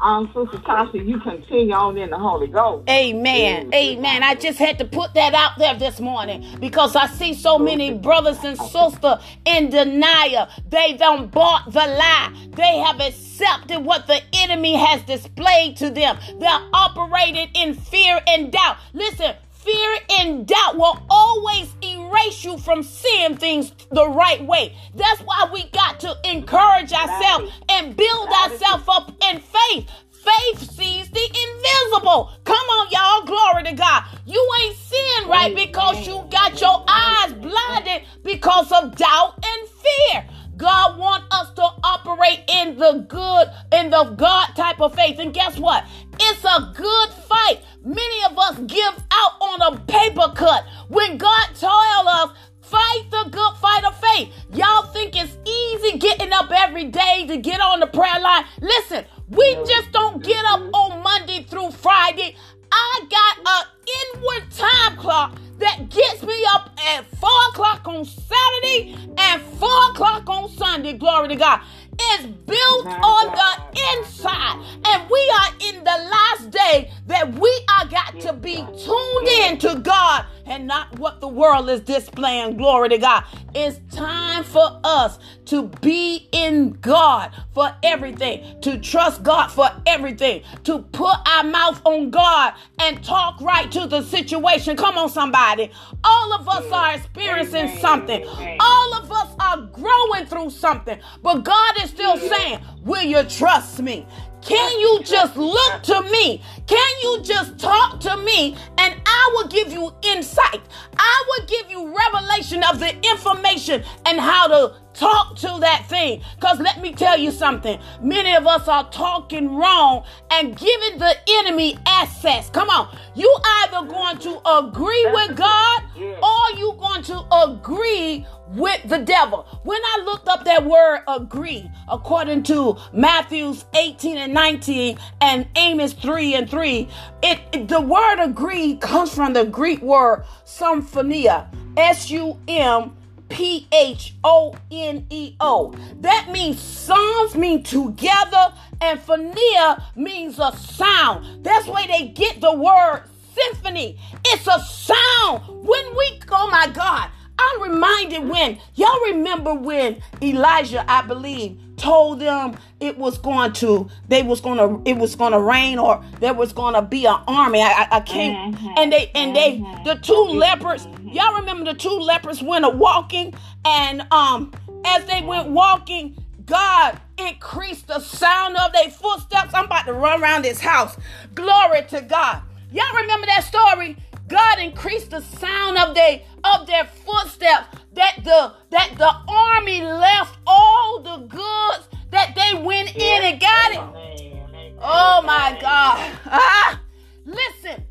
um, 0.00 0.26
Sister 0.34 0.58
Tasha, 0.58 1.06
you 1.06 1.20
continue 1.20 1.74
on 1.74 1.96
in 1.96 2.10
the 2.10 2.18
Holy 2.18 2.46
Ghost. 2.48 2.88
Amen. 2.88 3.72
Amen. 3.74 4.22
I 4.22 4.34
just 4.34 4.58
had 4.58 4.78
to 4.78 4.84
put 4.84 5.14
that 5.14 5.34
out 5.34 5.58
there 5.58 5.74
this 5.78 6.00
morning 6.00 6.44
because 6.60 6.96
I 6.96 7.06
see 7.06 7.34
so 7.34 7.58
many 7.58 7.94
brothers 7.94 8.38
and 8.44 8.58
sisters 8.58 9.18
in 9.44 9.70
denial. 9.70 10.48
They 10.68 10.96
don't 10.96 11.30
bought 11.30 11.72
the 11.72 11.86
lie. 11.86 12.32
They 12.50 12.78
have 12.78 13.00
accepted 13.00 13.80
what 13.80 14.06
the 14.06 14.20
enemy 14.34 14.74
has 14.76 15.02
displayed 15.02 15.76
to 15.78 15.90
them. 15.90 16.18
They're 16.38 16.68
operating 16.72 17.48
in 17.54 17.74
fear 17.74 18.20
and 18.26 18.52
doubt. 18.52 18.78
Listen, 18.92 19.34
fear 19.64 19.96
and 20.20 20.46
doubt 20.46 20.76
will 20.76 21.04
always 21.08 21.74
erase 21.82 22.44
you 22.44 22.58
from 22.58 22.82
seeing 22.82 23.36
things 23.36 23.72
the 23.90 24.08
right 24.08 24.44
way. 24.44 24.76
That's 24.94 25.20
why 25.22 25.48
we 25.52 25.68
got 25.70 26.00
to 26.00 26.16
encourage 26.24 26.92
ourselves 26.92 27.52
and 27.68 27.96
build 27.96 28.28
ourselves 28.28 28.84
up 28.88 29.10
in 29.24 29.40
faith. 29.40 29.90
Faith 30.10 30.70
sees 30.70 31.10
the 31.10 31.20
invisible. 31.20 32.30
Come 32.44 32.56
on, 32.56 32.88
y'all. 32.90 33.26
Glory 33.26 33.64
to 33.64 33.72
God. 33.72 34.04
You 34.24 34.48
ain't 34.62 34.76
seeing 34.76 35.28
right 35.28 35.54
because 35.54 36.06
you 36.06 36.26
got 36.30 36.58
your 36.60 36.84
eyes 36.88 37.32
blinded 37.34 38.08
because 38.22 38.72
of 38.72 38.96
doubt 38.96 39.44
and 39.44 39.68
fear. 39.68 40.26
God 40.56 40.98
wants 40.98 41.26
us 41.30 41.50
to 41.54 41.62
operate 41.62 42.40
in 42.48 42.78
the 42.78 43.04
good, 43.08 43.48
in 43.72 43.90
the 43.90 44.14
God 44.16 44.48
type 44.54 44.80
of 44.80 44.94
faith. 44.94 45.18
And 45.18 45.32
guess 45.34 45.58
what? 45.58 45.84
It's 46.20 46.44
a 46.44 46.72
good 46.74 47.10
fight. 47.10 47.60
Many 47.84 48.24
of 48.24 48.38
us 48.38 48.58
give 48.66 48.94
out 49.10 49.32
on 49.40 49.74
a 49.74 49.80
paper 49.80 50.32
cut 50.34 50.64
when 50.88 51.18
God 51.18 51.46
told 51.54 52.06
us 52.06 52.30
Fight 52.64 53.04
the 53.10 53.28
good 53.30 53.56
fight 53.60 53.84
of 53.84 53.94
faith. 54.00 54.32
Y'all 54.54 54.86
think 54.86 55.14
it's 55.14 55.36
easy 55.46 55.98
getting 55.98 56.32
up 56.32 56.50
every 56.50 56.86
day 56.86 57.26
to 57.28 57.36
get 57.36 57.60
on 57.60 57.78
the 57.78 57.86
prayer 57.86 58.18
line. 58.18 58.46
Listen, 58.58 59.04
we 59.28 59.54
just 59.66 59.92
don't 59.92 60.24
get 60.24 60.42
up 60.46 60.62
on 60.72 61.02
Monday 61.02 61.42
through 61.42 61.72
Friday. 61.72 62.34
I 62.74 63.06
got 63.08 63.38
an 63.46 64.20
inward 64.20 64.50
time 64.50 64.96
clock 64.96 65.38
that 65.58 65.88
gets 65.88 66.22
me 66.22 66.44
up 66.50 66.70
at 66.88 67.06
4 67.18 67.30
o'clock 67.50 67.86
on 67.86 68.04
Saturday 68.04 68.96
and 69.16 69.40
4 69.42 69.68
o'clock 69.90 70.28
on 70.28 70.48
Sunday. 70.50 70.94
Glory 70.94 71.28
to 71.28 71.36
God. 71.36 71.60
It's 71.96 72.26
built 72.26 72.86
on 72.86 73.26
the 73.30 73.78
inside. 73.92 74.64
And 74.84 75.08
we 75.08 75.32
are 75.38 75.54
in 75.68 75.84
the 75.84 76.10
last 76.10 76.50
day 76.50 76.90
that 77.06 77.32
we 77.34 77.50
are 77.78 77.86
got 77.86 78.18
to 78.20 78.32
be 78.32 78.56
tuned 78.56 79.28
in 79.28 79.58
to 79.58 79.80
God 79.80 80.26
and 80.46 80.66
not 80.66 80.98
what 80.98 81.20
the 81.20 81.28
world 81.28 81.68
is 81.68 81.80
displaying. 81.80 82.56
Glory 82.56 82.90
to 82.90 82.98
God. 82.98 83.24
It's 83.54 83.80
time 83.94 84.44
for 84.44 84.80
us 84.84 85.18
to 85.46 85.68
be 85.80 86.28
in 86.32 86.72
God 86.80 87.32
for 87.52 87.74
everything, 87.82 88.60
to 88.62 88.78
trust 88.78 89.22
God 89.22 89.48
for 89.48 89.70
everything, 89.86 90.42
to 90.64 90.80
put 90.80 91.16
our 91.26 91.44
mouth 91.44 91.80
on 91.84 92.10
God 92.10 92.54
and 92.80 93.02
talk 93.04 93.40
right 93.40 93.70
to 93.72 93.86
the 93.86 94.02
situation. 94.02 94.76
Come 94.76 94.98
on, 94.98 95.08
somebody. 95.08 95.70
All 96.02 96.32
of 96.32 96.48
us 96.48 96.70
are 96.72 96.94
experiencing 96.94 97.78
something, 97.78 98.24
all 98.60 98.94
of 98.94 99.10
us 99.10 99.34
are 99.40 99.58
growing 99.62 100.26
through 100.26 100.50
something, 100.50 100.98
but 101.22 101.44
God 101.44 101.82
is 101.82 101.90
still 101.90 102.16
saying, 102.18 102.60
Will 102.82 103.02
you 103.02 103.22
trust 103.24 103.80
me? 103.80 104.06
Can 104.44 104.78
you 104.80 105.00
just 105.02 105.36
look 105.36 105.82
to 105.84 106.02
me? 106.02 106.42
Can 106.66 106.94
you 107.02 107.22
just 107.22 107.58
talk 107.58 107.98
to 108.00 108.16
me 108.18 108.56
and 108.78 108.94
I 109.06 109.30
will 109.34 109.48
give 109.48 109.72
you 109.72 109.92
insight? 110.02 110.60
I 110.96 111.24
will 111.28 111.46
give 111.46 111.70
you 111.70 111.96
revelation 111.96 112.62
of 112.64 112.78
the 112.78 112.94
information 113.08 113.82
and 114.04 114.20
how 114.20 114.48
to 114.48 114.74
talk 114.94 115.36
to 115.36 115.58
that 115.60 115.86
thing. 115.88 116.22
Because 116.36 116.60
let 116.60 116.80
me 116.80 116.92
tell 116.92 117.18
you 117.18 117.30
something. 117.30 117.78
Many 118.00 118.34
of 118.34 118.46
us 118.46 118.68
are 118.68 118.88
talking 118.90 119.54
wrong 119.54 120.04
and 120.30 120.56
giving 120.56 120.98
the 120.98 121.16
enemy 121.28 121.76
access. 121.86 122.48
Come 122.50 122.70
on. 122.70 122.96
You 123.14 123.32
either 123.62 123.86
going 123.86 124.18
to 124.18 124.40
agree 124.58 125.06
with 125.12 125.36
God 125.36 125.82
or 125.96 126.58
you 126.58 126.74
going 126.78 127.02
to 127.04 127.24
agree 127.30 128.26
with 128.48 128.88
the 128.88 128.98
devil. 128.98 129.46
When 129.64 129.80
I 129.82 130.02
looked 130.04 130.28
up 130.28 130.44
that 130.44 130.64
word 130.64 131.02
agree, 131.08 131.68
according 131.88 132.44
to 132.44 132.76
Matthews 132.92 133.64
18 133.74 134.16
and 134.18 134.34
19 134.34 134.98
and 135.20 135.48
Amos 135.56 135.92
3 135.92 136.34
and 136.34 136.50
3, 136.50 136.88
it, 137.22 137.40
it 137.52 137.68
the 137.68 137.80
word 137.80 138.20
agree 138.20 138.76
comes 138.76 139.14
from 139.14 139.32
the 139.32 139.44
Greek 139.44 139.80
word 139.82 140.24
symphonia. 140.44 141.50
S 141.76 142.10
U 142.10 142.38
M 142.46 142.96
P 143.34 143.66
H 143.72 144.14
O 144.22 144.54
N 144.70 145.06
E 145.10 145.34
O. 145.40 145.74
That 146.00 146.28
means 146.30 146.60
songs 146.60 147.34
mean 147.34 147.64
together, 147.64 148.54
and 148.80 149.00
phonia 149.00 149.82
means 149.96 150.38
a 150.38 150.56
sound. 150.56 151.44
That's 151.44 151.66
where 151.66 151.84
they 151.88 152.08
get 152.08 152.40
the 152.40 152.54
word 152.54 153.02
symphony. 153.34 153.98
It's 154.26 154.46
a 154.46 154.60
sound. 154.60 155.42
When 155.48 155.96
we, 155.96 156.20
oh 156.30 156.48
my 156.48 156.68
God, 156.68 157.10
I'm 157.36 157.62
reminded 157.62 158.28
when 158.28 158.60
y'all 158.76 159.00
remember 159.06 159.52
when 159.52 160.00
Elijah, 160.22 160.84
I 160.88 161.02
believe, 161.02 161.58
told 161.76 162.20
them 162.20 162.56
it 162.80 162.98
was 162.98 163.18
going 163.18 163.52
to, 163.54 163.88
they 164.08 164.22
was 164.22 164.40
going 164.40 164.58
to, 164.58 164.88
it 164.88 164.96
was 164.96 165.16
going 165.16 165.32
to 165.32 165.40
rain 165.40 165.78
or 165.78 166.04
there 166.20 166.34
was 166.34 166.52
going 166.52 166.74
to 166.74 166.82
be 166.82 167.06
an 167.06 167.20
army. 167.26 167.60
I, 167.60 167.70
I, 167.70 167.88
I 167.92 168.00
can't, 168.00 168.54
mm-hmm. 168.54 168.68
and 168.76 168.92
they, 168.92 169.10
and 169.14 169.34
they, 169.34 169.58
mm-hmm. 169.58 169.84
the 169.84 169.94
two 169.96 170.14
lepers, 170.14 170.86
y'all 171.02 171.34
remember 171.34 171.72
the 171.72 171.78
two 171.78 171.98
lepers 171.98 172.42
went 172.42 172.64
a 172.64 172.70
walking, 172.70 173.34
and 173.64 174.06
um, 174.12 174.52
as 174.84 175.04
they 175.06 175.22
went 175.22 175.48
walking, 175.50 176.16
God 176.46 177.00
increased 177.16 177.86
the 177.86 178.00
sound 178.00 178.56
of 178.56 178.72
their 178.72 178.90
footsteps. 178.90 179.54
I'm 179.54 179.64
about 179.66 179.86
to 179.86 179.92
run 179.92 180.22
around 180.22 180.42
this 180.42 180.60
house. 180.60 180.96
Glory 181.34 181.82
to 181.88 182.02
God. 182.02 182.42
Y'all 182.70 182.96
remember 182.96 183.26
that 183.26 183.44
story? 183.44 183.96
God 184.34 184.58
increased 184.58 185.10
the 185.10 185.20
sound 185.20 185.78
of 185.78 185.94
their 185.94 186.20
of 186.42 186.66
their 186.66 186.84
footsteps. 186.86 187.78
That 187.92 188.16
the 188.24 188.52
that 188.70 188.94
the 188.98 189.12
army 189.28 189.80
left 189.80 190.36
all 190.44 191.00
the 191.00 191.18
goods 191.28 191.88
that 192.10 192.34
they 192.34 192.60
went 192.60 192.96
in 192.96 193.22
and 193.22 193.40
got 193.40 193.70
it. 193.70 194.74
Oh 194.80 195.22
my 195.22 195.56
God. 195.60 196.18
Ah, 196.26 196.80
listen, 197.24 197.84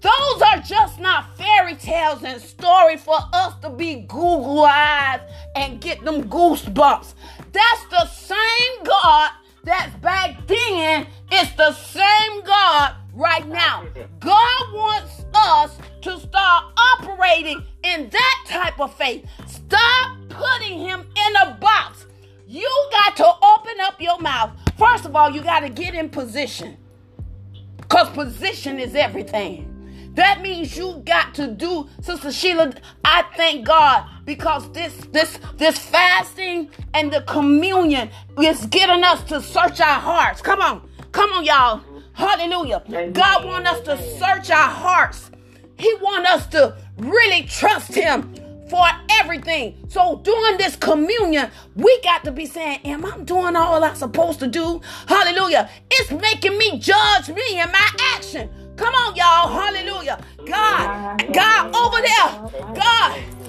those 0.00 0.40
are 0.40 0.62
just 0.62 0.98
not 0.98 1.36
fairy 1.36 1.74
tales 1.74 2.22
and 2.22 2.40
stories 2.40 3.02
for 3.02 3.18
us 3.34 3.52
to 3.60 3.68
be 3.68 4.06
Google 4.08 4.64
eyes 4.64 5.20
and 5.54 5.82
get 5.82 6.02
them 6.02 6.30
goosebumps. 6.30 7.12
That's 7.52 7.84
the 7.90 8.06
same 8.06 8.84
God 8.84 9.32
that's 9.64 9.94
back 9.96 10.46
then. 10.46 11.08
It's 11.32 11.52
the 11.52 11.72
same 11.72 12.44
God 12.44 12.94
right 13.14 13.46
now. 13.46 13.86
God 14.18 14.72
wants 14.72 15.24
us 15.34 15.78
to 16.02 16.18
start 16.18 16.64
operating 16.76 17.62
in 17.82 18.10
that 18.10 18.44
type 18.48 18.80
of 18.80 18.94
faith. 18.94 19.24
Stop 19.46 20.16
putting 20.28 20.78
him 20.78 21.00
in 21.00 21.36
a 21.36 21.54
box. 21.60 22.06
You 22.46 22.68
got 22.90 23.16
to 23.18 23.26
open 23.26 23.80
up 23.82 24.00
your 24.00 24.18
mouth. 24.18 24.50
First 24.76 25.04
of 25.04 25.14
all, 25.14 25.30
you 25.30 25.42
got 25.42 25.60
to 25.60 25.68
get 25.68 25.94
in 25.94 26.08
position. 26.08 26.76
Because 27.76 28.08
position 28.10 28.78
is 28.78 28.94
everything. 28.94 29.66
That 30.14 30.42
means 30.42 30.76
you 30.76 31.02
got 31.06 31.34
to 31.34 31.46
do, 31.48 31.88
Sister 32.02 32.32
Sheila. 32.32 32.72
I 33.04 33.24
thank 33.36 33.66
God 33.66 34.08
because 34.24 34.70
this 34.72 34.94
this 35.12 35.38
this 35.56 35.78
fasting 35.78 36.70
and 36.94 37.12
the 37.12 37.22
communion 37.22 38.10
is 38.42 38.66
getting 38.66 39.04
us 39.04 39.22
to 39.24 39.40
search 39.40 39.80
our 39.80 40.00
hearts. 40.00 40.42
Come 40.42 40.60
on, 40.60 40.88
come 41.12 41.32
on, 41.32 41.44
y'all. 41.44 41.80
Hallelujah. 42.12 42.82
God 43.12 43.44
want 43.44 43.66
us 43.66 43.80
to 43.82 43.96
search 44.18 44.50
our 44.50 44.68
hearts. 44.68 45.30
He 45.78 45.94
want 46.02 46.26
us 46.26 46.46
to 46.48 46.76
really 46.98 47.44
trust 47.44 47.94
Him 47.94 48.34
for 48.68 48.86
everything. 49.10 49.84
So 49.88 50.20
during 50.22 50.58
this 50.58 50.76
communion, 50.76 51.50
we 51.74 52.00
got 52.02 52.24
to 52.24 52.30
be 52.32 52.46
saying, 52.46 52.80
Am 52.84 53.04
I 53.04 53.18
doing 53.18 53.56
all 53.56 53.82
I'm 53.82 53.94
supposed 53.96 54.38
to 54.40 54.46
do? 54.46 54.80
Hallelujah. 55.06 55.70
It's 55.90 56.10
making 56.12 56.56
me 56.58 56.78
judge 56.78 57.28
me 57.30 57.58
and 57.58 57.72
my 57.72 57.88
action. 58.14 58.50
Come 58.76 58.94
on, 58.94 59.16
y'all. 59.16 59.48
Hallelujah. 59.48 60.20
God, 60.46 61.32
God 61.32 61.74
over 61.74 62.00
there. 62.00 62.74
God. 62.74 63.39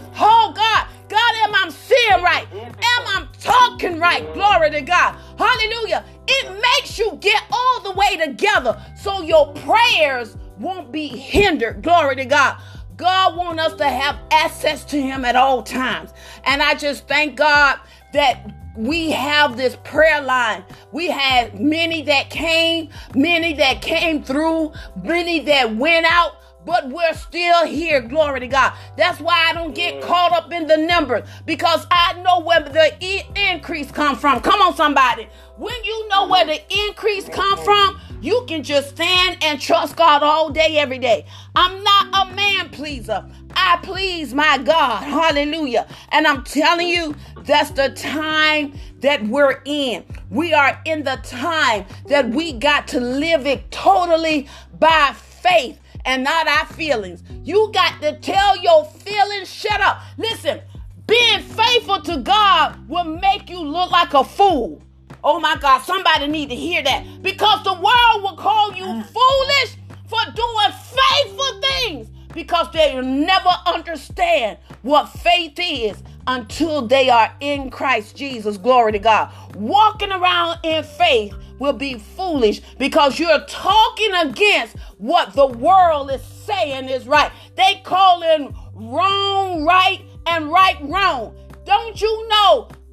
Together 8.41 8.81
so 8.95 9.21
your 9.21 9.53
prayers 9.53 10.37
won't 10.59 10.91
be 10.91 11.07
hindered. 11.07 11.81
Glory 11.81 12.15
to 12.15 12.25
God. 12.25 12.57
God 12.97 13.35
wants 13.37 13.61
us 13.61 13.73
to 13.75 13.87
have 13.87 14.19
access 14.31 14.83
to 14.85 15.01
Him 15.01 15.25
at 15.25 15.35
all 15.35 15.63
times. 15.63 16.11
And 16.43 16.61
I 16.61 16.75
just 16.75 17.07
thank 17.07 17.35
God 17.35 17.79
that 18.13 18.51
we 18.77 19.11
have 19.11 19.57
this 19.57 19.75
prayer 19.83 20.21
line. 20.21 20.63
We 20.91 21.07
had 21.07 21.59
many 21.59 22.03
that 22.03 22.29
came, 22.29 22.89
many 23.15 23.53
that 23.53 23.81
came 23.81 24.23
through, 24.23 24.73
many 25.03 25.39
that 25.41 25.75
went 25.75 26.05
out, 26.09 26.37
but 26.65 26.89
we're 26.89 27.13
still 27.13 27.65
here. 27.65 28.01
Glory 28.01 28.39
to 28.41 28.47
God. 28.47 28.73
That's 28.97 29.19
why 29.19 29.47
I 29.49 29.53
don't 29.53 29.73
get 29.73 30.01
caught 30.01 30.31
up 30.31 30.51
in 30.51 30.67
the 30.67 30.77
numbers 30.77 31.27
because 31.45 31.85
I 31.89 32.13
know 32.21 32.41
where 32.41 32.61
the 32.61 32.95
e- 32.99 33.23
increase 33.35 33.91
come 33.91 34.15
from. 34.15 34.41
Come 34.41 34.61
on, 34.61 34.75
somebody. 34.75 35.27
When 35.57 35.83
you 35.83 36.07
know 36.09 36.27
where 36.27 36.45
the 36.45 36.61
increase 36.87 37.27
come 37.29 37.57
from, 37.57 37.99
can 38.47 38.63
just 38.63 38.89
stand 38.89 39.37
and 39.43 39.59
trust 39.59 39.95
God 39.95 40.21
all 40.21 40.51
day, 40.51 40.77
every 40.77 40.99
day. 40.99 41.25
I'm 41.55 41.83
not 41.83 42.27
a 42.27 42.35
man 42.35 42.69
pleaser. 42.69 43.25
I 43.55 43.79
please 43.81 44.33
my 44.33 44.59
God. 44.59 45.03
Hallelujah. 45.03 45.87
And 46.11 46.27
I'm 46.27 46.43
telling 46.43 46.87
you, 46.87 47.15
that's 47.43 47.71
the 47.71 47.89
time 47.89 48.73
that 48.99 49.25
we're 49.25 49.61
in. 49.65 50.05
We 50.29 50.53
are 50.53 50.79
in 50.85 51.03
the 51.03 51.19
time 51.23 51.85
that 52.07 52.29
we 52.29 52.53
got 52.53 52.87
to 52.89 52.99
live 52.99 53.47
it 53.47 53.71
totally 53.71 54.47
by 54.79 55.13
faith 55.15 55.79
and 56.05 56.23
not 56.23 56.47
our 56.47 56.67
feelings. 56.67 57.23
You 57.43 57.71
got 57.73 58.01
to 58.01 58.17
tell 58.19 58.57
your 58.61 58.85
feelings, 58.85 59.51
shut 59.51 59.81
up. 59.81 60.01
Listen, 60.17 60.61
being 61.07 61.41
faithful 61.41 62.01
to 62.01 62.17
God 62.17 62.87
will 62.87 63.05
make 63.05 63.49
you 63.49 63.59
look 63.59 63.91
like 63.91 64.13
a 64.13 64.23
fool. 64.23 64.81
Oh 65.23 65.39
my 65.39 65.55
God, 65.57 65.79
somebody 65.81 66.27
need 66.27 66.49
to 66.49 66.55
hear 66.55 66.83
that. 66.83 67.21
Because 67.21 67.63
the 67.63 67.73
world 67.73 68.23
will 68.23 68.35
call 68.35 68.73
you 68.73 68.85
mm. 68.85 69.05
foolish 69.05 69.77
for 70.07 70.19
doing 70.33 70.71
faithful 70.71 71.61
things 71.61 72.07
because 72.33 72.71
they 72.71 72.93
will 72.95 73.03
never 73.03 73.49
understand 73.65 74.57
what 74.81 75.07
faith 75.07 75.57
is 75.57 76.01
until 76.27 76.81
they 76.87 77.09
are 77.09 77.33
in 77.39 77.69
Christ 77.69 78.15
Jesus. 78.15 78.57
Glory 78.57 78.91
to 78.93 78.99
God. 78.99 79.31
Walking 79.55 80.11
around 80.11 80.59
in 80.63 80.83
faith 80.83 81.33
will 81.59 81.73
be 81.73 81.95
foolish 81.95 82.61
because 82.79 83.19
you're 83.19 83.45
talking 83.45 84.13
against 84.15 84.77
what 84.97 85.33
the 85.33 85.47
world 85.47 86.11
is 86.11 86.21
saying 86.23 86.89
is 86.89 87.07
right. 87.07 87.31
They 87.55 87.81
call 87.83 88.23
in 88.23 88.55
wrong 88.73 89.65
right 89.65 90.01
and 90.25 90.51
right 90.51 90.77
wrong. 90.81 91.35
Don't 91.65 92.01
you 92.01 92.27
know 92.27 92.30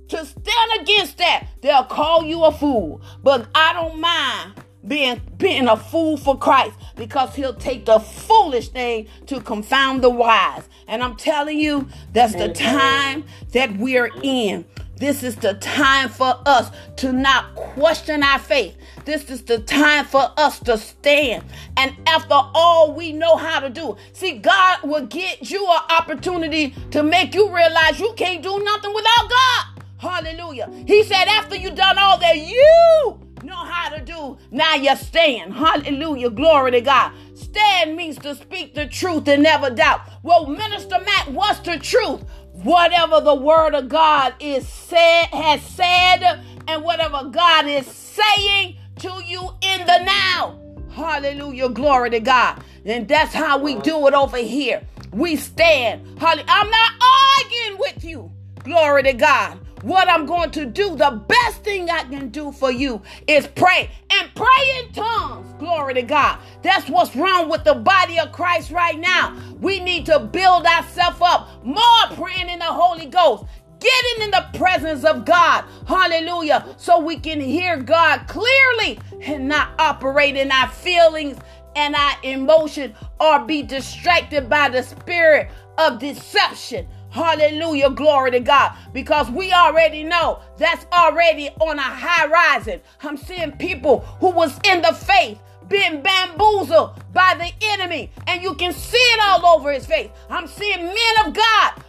to 0.08 0.24
stand 0.24 0.80
against 0.80 1.18
that, 1.18 1.46
they'll 1.60 1.84
call 1.84 2.24
you 2.24 2.44
a 2.44 2.52
fool. 2.52 3.00
But 3.22 3.48
I 3.54 3.72
don't 3.72 4.00
mind 4.00 4.54
being 4.86 5.20
being 5.36 5.68
a 5.68 5.76
fool 5.76 6.16
for 6.16 6.38
Christ 6.38 6.74
because 6.96 7.34
he'll 7.34 7.54
take 7.54 7.84
the 7.86 7.98
foolish 7.98 8.68
thing 8.68 9.08
to 9.26 9.40
confound 9.40 10.02
the 10.02 10.10
wise. 10.10 10.68
And 10.86 11.02
I'm 11.02 11.16
telling 11.16 11.58
you, 11.58 11.88
that's 12.12 12.34
the 12.34 12.52
time 12.52 13.24
that 13.52 13.76
we're 13.76 14.10
in. 14.22 14.64
This 14.96 15.22
is 15.22 15.36
the 15.36 15.54
time 15.54 16.08
for 16.08 16.40
us 16.44 16.72
to 16.96 17.12
not 17.12 17.54
question 17.54 18.24
our 18.24 18.40
faith. 18.40 18.76
This 19.04 19.30
is 19.30 19.42
the 19.42 19.60
time 19.60 20.04
for 20.04 20.32
us 20.36 20.58
to 20.60 20.76
stand. 20.76 21.44
And 21.76 21.94
after 22.06 22.34
all 22.34 22.92
we 22.92 23.12
know 23.12 23.36
how 23.36 23.60
to 23.60 23.70
do, 23.70 23.96
see, 24.12 24.38
God 24.38 24.80
will 24.82 25.06
get 25.06 25.50
you 25.50 25.64
an 25.70 25.82
opportunity 25.90 26.74
to 26.90 27.04
make 27.04 27.32
you 27.34 27.54
realize 27.54 28.00
you 28.00 28.12
can't 28.16 28.42
do 28.42 28.58
nothing 28.58 28.92
without 28.92 29.30
God. 29.30 29.77
Hallelujah. 29.98 30.70
He 30.86 31.02
said, 31.02 31.24
after 31.24 31.56
you 31.56 31.70
done 31.70 31.98
all 31.98 32.18
that 32.18 32.36
you 32.36 33.20
know 33.42 33.56
how 33.56 33.90
to 33.90 34.00
do, 34.00 34.38
now 34.50 34.74
you 34.74 34.94
stand. 34.96 35.54
Hallelujah. 35.54 36.30
Glory 36.30 36.70
to 36.72 36.80
God. 36.80 37.12
Stand 37.34 37.96
means 37.96 38.16
to 38.18 38.34
speak 38.36 38.74
the 38.74 38.86
truth 38.86 39.26
and 39.26 39.42
never 39.42 39.70
doubt. 39.70 40.02
Well, 40.22 40.46
Minister 40.46 41.00
Mack, 41.00 41.26
what's 41.26 41.60
the 41.60 41.78
truth? 41.78 42.22
Whatever 42.52 43.20
the 43.20 43.34
word 43.34 43.74
of 43.74 43.88
God 43.88 44.34
is 44.40 44.68
said, 44.68 45.26
has 45.26 45.62
said, 45.62 46.44
and 46.68 46.84
whatever 46.84 47.24
God 47.24 47.66
is 47.66 47.86
saying 47.86 48.76
to 49.00 49.22
you 49.24 49.50
in 49.62 49.86
the 49.86 50.04
now. 50.04 50.60
Hallelujah. 50.92 51.70
Glory 51.70 52.10
to 52.10 52.20
God. 52.20 52.62
And 52.84 53.06
that's 53.06 53.34
how 53.34 53.58
we 53.58 53.76
do 53.76 54.06
it 54.06 54.14
over 54.14 54.38
here. 54.38 54.82
We 55.12 55.36
stand. 55.36 56.06
I'm 56.20 56.70
not 56.70 56.92
arguing 57.38 57.78
with 57.78 58.04
you. 58.04 58.32
Glory 58.64 59.04
to 59.04 59.12
God 59.12 59.58
what 59.82 60.08
I'm 60.08 60.26
going 60.26 60.50
to 60.52 60.66
do, 60.66 60.96
the 60.96 61.22
best 61.28 61.62
thing 61.62 61.90
I 61.90 62.04
can 62.04 62.28
do 62.30 62.52
for 62.52 62.70
you 62.70 63.02
is 63.26 63.46
pray 63.46 63.90
and 64.10 64.34
pray 64.34 64.78
in 64.78 64.92
tongues. 64.92 65.52
Glory 65.58 65.94
to 65.94 66.02
God. 66.02 66.38
That's 66.62 66.88
what's 66.88 67.14
wrong 67.16 67.48
with 67.48 67.64
the 67.64 67.74
body 67.74 68.18
of 68.18 68.32
Christ 68.32 68.70
right 68.70 68.98
now. 68.98 69.36
We 69.60 69.80
need 69.80 70.06
to 70.06 70.18
build 70.20 70.66
ourselves 70.66 71.18
up 71.20 71.64
more 71.64 72.06
praying 72.14 72.48
in 72.48 72.58
the 72.58 72.64
Holy 72.64 73.06
Ghost. 73.06 73.44
Getting 73.80 74.24
in 74.24 74.30
the 74.32 74.46
presence 74.54 75.04
of 75.04 75.24
God, 75.24 75.64
hallelujah, 75.86 76.74
so 76.78 76.98
we 76.98 77.16
can 77.16 77.40
hear 77.40 77.76
God 77.76 78.26
clearly 78.26 78.98
and 79.20 79.48
not 79.48 79.70
operate 79.78 80.36
in 80.36 80.50
our 80.50 80.68
feelings 80.68 81.38
and 81.76 81.94
our 81.94 82.14
emotion 82.24 82.94
or 83.20 83.38
be 83.44 83.62
distracted 83.62 84.50
by 84.50 84.68
the 84.68 84.82
spirit 84.82 85.50
of 85.78 86.00
deception. 86.00 86.88
Hallelujah. 87.10 87.90
Glory 87.90 88.30
to 88.32 88.40
God. 88.40 88.72
Because 88.92 89.30
we 89.30 89.52
already 89.52 90.04
know 90.04 90.40
that's 90.56 90.86
already 90.92 91.50
on 91.60 91.78
a 91.78 91.82
high 91.82 92.26
rising. 92.26 92.80
I'm 93.02 93.16
seeing 93.16 93.52
people 93.52 94.00
who 94.20 94.30
was 94.30 94.58
in 94.64 94.82
the 94.82 94.92
faith 94.92 95.38
being 95.68 96.02
bamboozled 96.02 97.02
by 97.12 97.34
the 97.38 97.52
enemy. 97.72 98.10
And 98.26 98.42
you 98.42 98.54
can 98.54 98.72
see 98.72 98.96
it 98.96 99.20
all 99.22 99.56
over 99.56 99.72
his 99.72 99.86
face. 99.86 100.10
I'm 100.30 100.46
seeing 100.46 100.84
men 100.84 101.26
of 101.26 101.34
God 101.34 101.84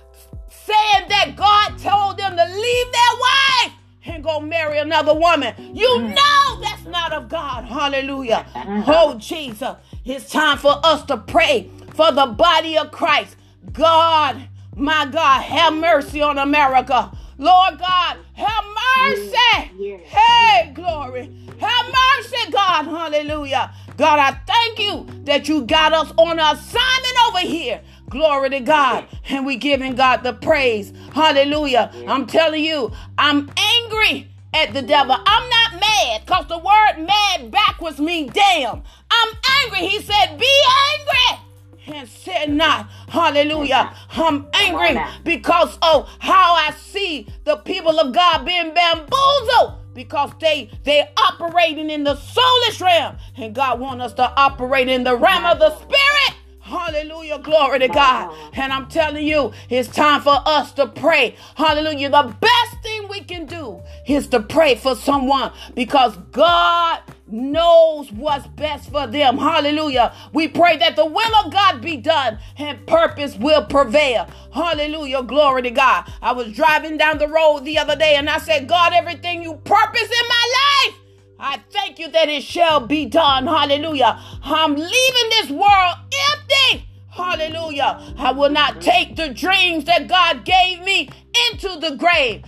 saying 0.49 1.09
that 1.09 1.35
God 1.35 1.77
told 1.77 2.17
them 2.17 2.35
to 2.35 2.45
leave 2.45 2.91
their 2.91 3.19
wife 3.19 3.73
and 4.05 4.23
go 4.23 4.39
marry 4.39 4.79
another 4.79 5.13
woman. 5.13 5.53
You 5.75 5.87
mm. 5.87 6.15
know 6.15 6.61
that's 6.61 6.85
not 6.85 7.13
of 7.13 7.29
God. 7.29 7.65
Hallelujah. 7.65 8.45
Mm-hmm. 8.53 8.83
Oh, 8.87 9.17
Jesus. 9.17 9.75
It's 10.05 10.29
time 10.29 10.57
for 10.57 10.79
us 10.83 11.03
to 11.05 11.17
pray 11.17 11.69
for 11.93 12.11
the 12.11 12.27
body 12.27 12.77
of 12.77 12.91
Christ. 12.91 13.35
God 13.71 14.47
my 14.79 15.05
God, 15.05 15.41
have 15.41 15.73
mercy 15.73 16.21
on 16.21 16.37
America. 16.37 17.11
Lord 17.37 17.79
God, 17.79 18.17
have 18.33 18.63
mercy. 18.97 19.71
Hey, 20.05 20.71
glory. 20.73 21.31
Have 21.59 21.85
mercy, 21.85 22.51
God. 22.51 22.85
Hallelujah. 22.85 23.71
God, 23.97 24.19
I 24.19 24.31
thank 24.45 24.79
you 24.79 25.23
that 25.25 25.47
you 25.47 25.63
got 25.63 25.93
us 25.93 26.11
on 26.17 26.39
an 26.39 26.55
assignment 26.57 27.15
over 27.27 27.39
here. 27.39 27.81
Glory 28.09 28.49
to 28.51 28.59
God. 28.61 29.07
And 29.29 29.45
we 29.45 29.57
giving 29.57 29.95
God 29.95 30.23
the 30.23 30.33
praise. 30.33 30.93
Hallelujah. 31.13 31.91
I'm 32.07 32.25
telling 32.25 32.63
you, 32.63 32.91
I'm 33.17 33.49
angry 33.57 34.29
at 34.53 34.73
the 34.73 34.81
devil. 34.81 35.15
I'm 35.15 35.49
not 35.49 35.79
mad 35.79 36.21
because 36.25 36.47
the 36.47 36.57
word 36.57 37.05
mad 37.05 37.51
backwards 37.51 37.99
means 37.99 38.33
damn. 38.33 38.83
I'm 39.11 39.33
angry. 39.63 39.87
He 39.87 40.01
said, 40.01 40.37
be 40.37 40.61
angry 40.99 41.48
and 41.93 42.07
said 42.07 42.49
not, 42.53 42.89
hallelujah, 43.07 43.93
I'm 44.11 44.47
angry 44.53 44.99
because 45.23 45.77
of 45.81 46.09
how 46.19 46.55
I 46.55 46.71
see 46.71 47.27
the 47.45 47.57
people 47.57 47.99
of 47.99 48.13
God 48.13 48.45
being 48.45 48.73
bamboozled 48.73 49.75
because 49.93 50.31
they 50.39 50.69
they 50.83 51.07
operating 51.17 51.89
in 51.89 52.03
the 52.03 52.15
soulish 52.15 52.81
realm. 52.81 53.17
And 53.37 53.53
God 53.53 53.79
want 53.79 54.01
us 54.01 54.13
to 54.13 54.31
operate 54.35 54.87
in 54.87 55.03
the 55.03 55.15
realm 55.15 55.45
of 55.45 55.59
the 55.59 55.75
spirit. 55.77 56.38
Hallelujah. 56.69 57.39
Glory 57.39 57.79
to 57.79 57.87
God. 57.87 58.31
And 58.53 58.71
I'm 58.71 58.87
telling 58.87 59.25
you, 59.25 59.51
it's 59.69 59.89
time 59.89 60.21
for 60.21 60.37
us 60.45 60.71
to 60.73 60.87
pray. 60.87 61.35
Hallelujah. 61.55 62.09
The 62.09 62.35
best 62.39 62.83
thing 62.83 63.07
we 63.09 63.21
can 63.21 63.45
do 63.45 63.81
is 64.07 64.27
to 64.27 64.39
pray 64.39 64.75
for 64.75 64.95
someone 64.95 65.51
because 65.73 66.15
God 66.31 67.01
knows 67.27 68.11
what's 68.11 68.47
best 68.47 68.91
for 68.91 69.07
them. 69.07 69.37
Hallelujah. 69.37 70.13
We 70.33 70.47
pray 70.47 70.77
that 70.77 70.95
the 70.95 71.05
will 71.05 71.35
of 71.45 71.51
God 71.51 71.81
be 71.81 71.97
done 71.97 72.39
and 72.57 72.85
purpose 72.87 73.35
will 73.35 73.65
prevail. 73.65 74.27
Hallelujah. 74.53 75.23
Glory 75.23 75.63
to 75.63 75.71
God. 75.71 76.11
I 76.21 76.33
was 76.33 76.53
driving 76.53 76.97
down 76.97 77.17
the 77.17 77.27
road 77.27 77.61
the 77.65 77.79
other 77.79 77.95
day 77.95 78.15
and 78.15 78.29
I 78.29 78.37
said, 78.39 78.67
God, 78.67 78.93
everything 78.93 79.43
you 79.43 79.55
purpose 79.55 80.03
in 80.03 80.27
my 80.29 80.85
life. 80.85 80.95
I 81.39 81.61
thank 81.71 81.99
you 81.99 82.09
that 82.11 82.27
it 82.27 82.43
shall 82.43 82.85
be 82.85 83.05
done. 83.05 83.47
Hallelujah. 83.47 84.21
I'm 84.43 84.75
leaving 84.75 85.29
this 85.29 85.49
world 85.49 85.95
empty. 86.31 86.85
Hallelujah. 87.09 88.13
I 88.17 88.33
will 88.33 88.49
not 88.49 88.81
take 88.81 89.15
the 89.15 89.29
dreams 89.29 89.85
that 89.85 90.09
God 90.09 90.43
gave 90.43 90.81
me 90.81 91.09
into 91.49 91.79
the 91.79 91.95
grave. 91.95 92.43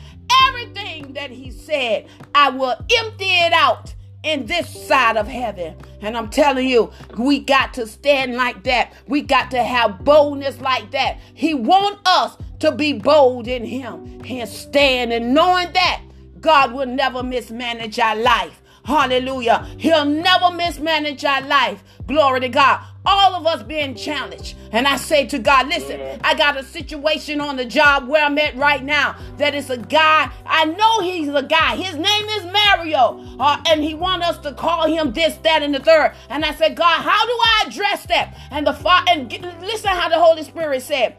Everything 0.48 1.14
that 1.14 1.32
He 1.32 1.52
said, 1.52 2.08
I 2.36 2.50
will 2.50 2.76
empty 2.98 3.30
it 3.30 3.54
out 3.54 3.94
in 4.24 4.46
this 4.46 4.70
side 4.88 5.16
of 5.16 5.28
heaven. 5.28 5.78
And 6.02 6.18
I'm 6.18 6.30
telling 6.30 6.68
you, 6.68 6.92
we 7.18 7.40
got 7.40 7.74
to 7.76 7.88
stand 7.88 8.36
like 8.36 8.64
that. 8.64 8.94
We 9.08 9.22
got 9.22 9.52
to 9.52 9.64
have 9.64 10.04
boldness 10.04 10.60
like 10.60 10.92
that. 10.92 11.18
He 11.34 11.54
want 11.54 12.00
us 12.06 12.38
to 12.60 12.74
be 12.74 12.94
bold 12.94 13.48
in 13.48 13.64
him 13.64 14.22
and 14.28 14.50
stand 14.50 15.14
and 15.14 15.34
knowing 15.34 15.72
that 15.74 16.02
God 16.42 16.74
will 16.74 16.88
never 16.88 17.24
mismanage 17.24 18.00
our 18.00 18.16
life. 18.16 18.61
Hallelujah. 18.84 19.68
He'll 19.78 20.06
never 20.06 20.52
mismanage 20.52 21.24
our 21.24 21.42
life. 21.42 21.84
Glory 22.08 22.42
to 22.42 22.50
God. 22.50 22.84
All 23.04 23.34
of 23.34 23.48
us 23.48 23.64
being 23.64 23.96
challenged. 23.96 24.56
And 24.72 24.88
I 24.88 24.98
say 24.98 25.26
to 25.28 25.40
God, 25.40 25.68
listen, 25.68 26.20
I 26.24 26.36
got 26.36 26.58
a 26.58 26.64
situation 26.64 27.42
on 27.42 27.58
the 27.58 27.66
job 27.66 28.08
where 28.08 28.24
I'm 28.24 28.38
at 28.38 28.56
right 28.56 28.84
now 28.84 29.16
that 29.38 29.56
is 29.56 29.70
a 29.70 29.78
guy. 29.78 30.32
I 30.46 30.66
know 30.66 31.02
he's 31.02 31.30
a 31.30 31.42
guy. 31.42 31.76
His 31.78 31.96
name 31.96 32.26
is 32.26 32.46
Mario. 32.46 33.26
Uh, 33.40 33.62
and 33.70 33.84
he 33.84 33.96
want 33.96 34.24
us 34.24 34.38
to 34.40 34.54
call 34.54 34.88
him 34.88 35.14
this, 35.14 35.36
that, 35.38 35.64
and 35.64 35.74
the 35.74 35.80
third. 35.80 36.14
And 36.30 36.46
I 36.46 36.54
said, 36.54 36.76
God, 36.76 37.02
how 37.02 37.26
do 37.26 37.32
I 37.32 37.64
address 37.68 38.06
that? 38.08 38.38
And 38.52 38.68
the 38.68 38.72
and 39.10 39.32
listen 39.62 39.90
how 39.90 40.10
the 40.10 40.20
Holy 40.20 40.44
Spirit 40.44 40.82
said, 40.84 41.18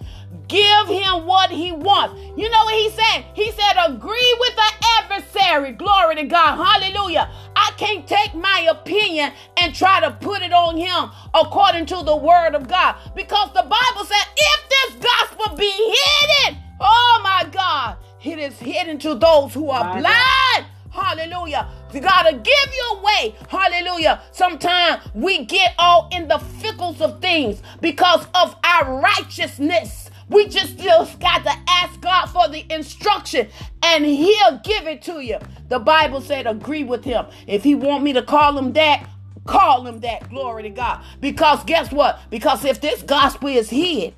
give 0.48 0.88
him 0.88 1.26
what 1.26 1.50
he 1.50 1.72
wants. 1.72 2.20
You 2.36 2.48
know 2.50 2.64
what 2.64 2.74
he 2.74 2.90
said? 2.90 3.24
He 3.34 3.50
said, 3.52 3.74
agree 3.86 4.36
with 4.40 4.56
the 4.56 4.86
adversary. 5.00 5.72
Glory 5.72 6.16
to 6.16 6.24
God. 6.24 6.56
Hallelujah. 6.56 7.30
I 7.54 7.70
can't 7.76 8.06
take 8.06 8.34
my 8.34 8.68
opinion 8.70 9.32
and 9.56 9.74
try 9.74 10.00
to 10.00 10.10
put 10.10 10.42
it 10.42 10.52
on 10.52 10.76
him 10.76 11.10
according 11.34 11.86
to 11.86 12.02
the 12.02 12.16
word 12.16 12.54
of 12.54 12.68
God. 12.68 12.96
Because 13.14 13.48
the 13.52 13.62
Bible 13.62 14.04
said, 14.04 14.24
if 14.36 14.68
this 14.68 15.04
gospel 15.04 15.56
be 15.56 15.70
hidden, 15.70 16.62
oh 16.80 17.20
my 17.22 17.48
God, 17.50 17.96
it 18.24 18.38
is 18.38 18.58
hidden 18.58 18.98
to 19.00 19.14
those 19.14 19.52
who 19.52 19.70
are 19.70 20.00
blind. 20.00 20.66
Hallelujah. 20.90 21.68
You 21.92 22.00
gotta 22.00 22.34
give 22.34 22.74
you 22.74 22.98
away. 22.98 23.34
Hallelujah. 23.48 24.20
Sometimes 24.30 25.02
we 25.14 25.44
get 25.46 25.74
all 25.78 26.08
in 26.12 26.28
the 26.28 26.38
fickles 26.38 27.00
of 27.00 27.20
things 27.20 27.62
because 27.80 28.26
of 28.34 28.56
our 28.62 29.00
righteousness. 29.00 30.01
We 30.28 30.48
just 30.48 30.78
still 30.78 31.08
got 31.20 31.44
to 31.44 31.52
ask 31.68 32.00
God 32.00 32.26
for 32.26 32.48
the 32.48 32.64
instruction 32.72 33.48
and 33.82 34.04
he'll 34.04 34.58
give 34.64 34.86
it 34.86 35.02
to 35.02 35.20
you. 35.20 35.38
The 35.68 35.78
Bible 35.78 36.20
said 36.20 36.46
agree 36.46 36.84
with 36.84 37.04
him. 37.04 37.26
If 37.46 37.64
he 37.64 37.74
want 37.74 38.04
me 38.04 38.12
to 38.14 38.22
call 38.22 38.56
him 38.58 38.72
that, 38.74 39.08
call 39.46 39.86
him 39.86 40.00
that. 40.00 40.28
Glory 40.30 40.64
to 40.64 40.70
God. 40.70 41.04
Because 41.20 41.64
guess 41.64 41.92
what? 41.92 42.20
Because 42.30 42.64
if 42.64 42.80
this 42.80 43.02
gospel 43.02 43.48
is 43.48 43.70
hid, 43.70 44.14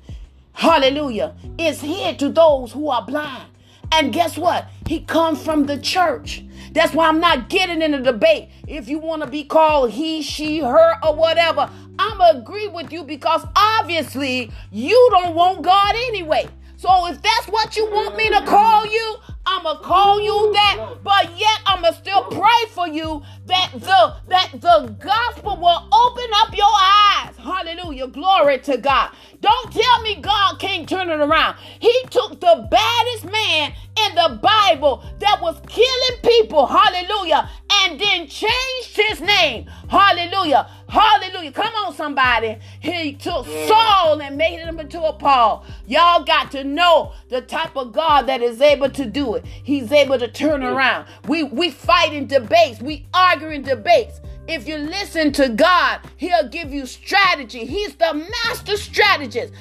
hallelujah, 0.53 1.35
it's 1.57 1.81
hid 1.81 2.19
to 2.19 2.29
those 2.29 2.71
who 2.71 2.89
are 2.89 3.05
blind. 3.05 3.49
And 3.91 4.13
guess 4.13 4.37
what? 4.37 4.67
He 4.87 5.01
comes 5.01 5.41
from 5.41 5.65
the 5.65 5.77
church. 5.77 6.43
That's 6.71 6.93
why 6.93 7.07
I'm 7.07 7.19
not 7.19 7.49
getting 7.49 7.81
in 7.81 7.93
a 7.93 8.01
debate. 8.01 8.49
If 8.67 8.89
you 8.89 8.99
want 8.99 9.23
to 9.23 9.29
be 9.29 9.45
called 9.45 9.91
he, 9.91 10.21
she, 10.21 10.59
her, 10.59 10.93
or 11.03 11.15
whatever, 11.15 11.69
I'm 11.97 12.21
agree 12.37 12.67
with 12.67 12.91
you 12.91 13.03
because 13.03 13.45
obviously 13.55 14.51
you 14.71 15.07
don't 15.11 15.35
want 15.35 15.61
God 15.61 15.95
anyway. 15.95 16.47
So 16.77 17.07
if 17.07 17.21
that's 17.21 17.47
what 17.47 17.77
you 17.77 17.85
want 17.85 18.17
me 18.17 18.29
to 18.29 18.43
call 18.45 18.85
you, 18.85 19.15
I'ma 19.45 19.75
call 19.77 20.19
you 20.21 20.51
that, 20.53 20.97
but 21.03 21.37
yet 21.37 21.59
I'ma 21.65 21.91
still 21.91 22.23
pray 22.25 22.69
for 22.71 22.87
you 22.87 23.21
that 23.45 23.71
the 23.73 24.15
that 24.27 24.49
the 24.53 24.95
gospel 24.99 25.57
will 25.57 25.87
open 25.93 26.29
up 26.35 26.55
your 26.55 26.65
eyes. 26.65 27.35
Hallelujah. 27.37 28.07
Glory 28.07 28.59
to 28.59 28.77
God. 28.77 29.11
Don't 29.41 29.71
tell 29.71 30.01
me 30.01 30.15
God 30.15 30.59
can't 30.59 30.89
turn 30.89 31.09
it 31.09 31.19
around. 31.19 31.57
He 31.79 31.93
took 32.09 32.39
the 32.39 32.67
baddest 32.71 33.25
man 33.25 33.73
in 33.97 34.15
the 34.15 34.39
Bible 34.41 35.03
that 35.19 35.39
was 35.41 35.59
killing 35.67 36.21
people. 36.23 36.65
Hallelujah. 36.65 37.49
And 37.83 37.99
then 37.99 38.27
changed 38.27 38.95
his 38.95 39.21
name. 39.21 39.65
Hallelujah. 39.87 40.67
Hallelujah. 40.87 41.51
Come 41.51 41.73
on, 41.85 41.93
somebody. 41.93 42.57
He 42.79 43.13
took 43.13 43.45
Saul 43.45 44.21
and 44.21 44.37
made 44.37 44.59
him 44.59 44.79
into 44.79 45.01
a 45.01 45.13
Paul. 45.13 45.65
Y'all 45.85 46.23
got 46.23 46.51
to 46.51 46.63
know 46.63 47.13
the 47.29 47.41
type 47.41 47.75
of 47.75 47.91
God 47.91 48.23
that 48.23 48.41
is 48.41 48.61
able 48.61 48.89
to 48.91 49.05
do 49.05 49.34
it. 49.35 49.45
He's 49.45 49.91
able 49.91 50.19
to 50.19 50.27
turn 50.27 50.61
mm. 50.61 50.73
around. 50.73 51.07
We 51.27 51.43
we 51.43 51.71
fight 51.71 52.13
in 52.13 52.27
debates. 52.27 52.81
We 52.81 53.07
argue 53.13 53.49
in 53.49 53.61
debates. 53.63 54.21
If 54.47 54.67
you 54.67 54.77
listen 54.77 55.31
to 55.33 55.49
God, 55.49 56.01
He'll 56.17 56.47
give 56.47 56.71
you 56.71 56.85
strategy. 56.85 57.65
He's 57.65 57.95
the 57.95 58.13
master 58.43 58.77
strategist. 58.77 59.53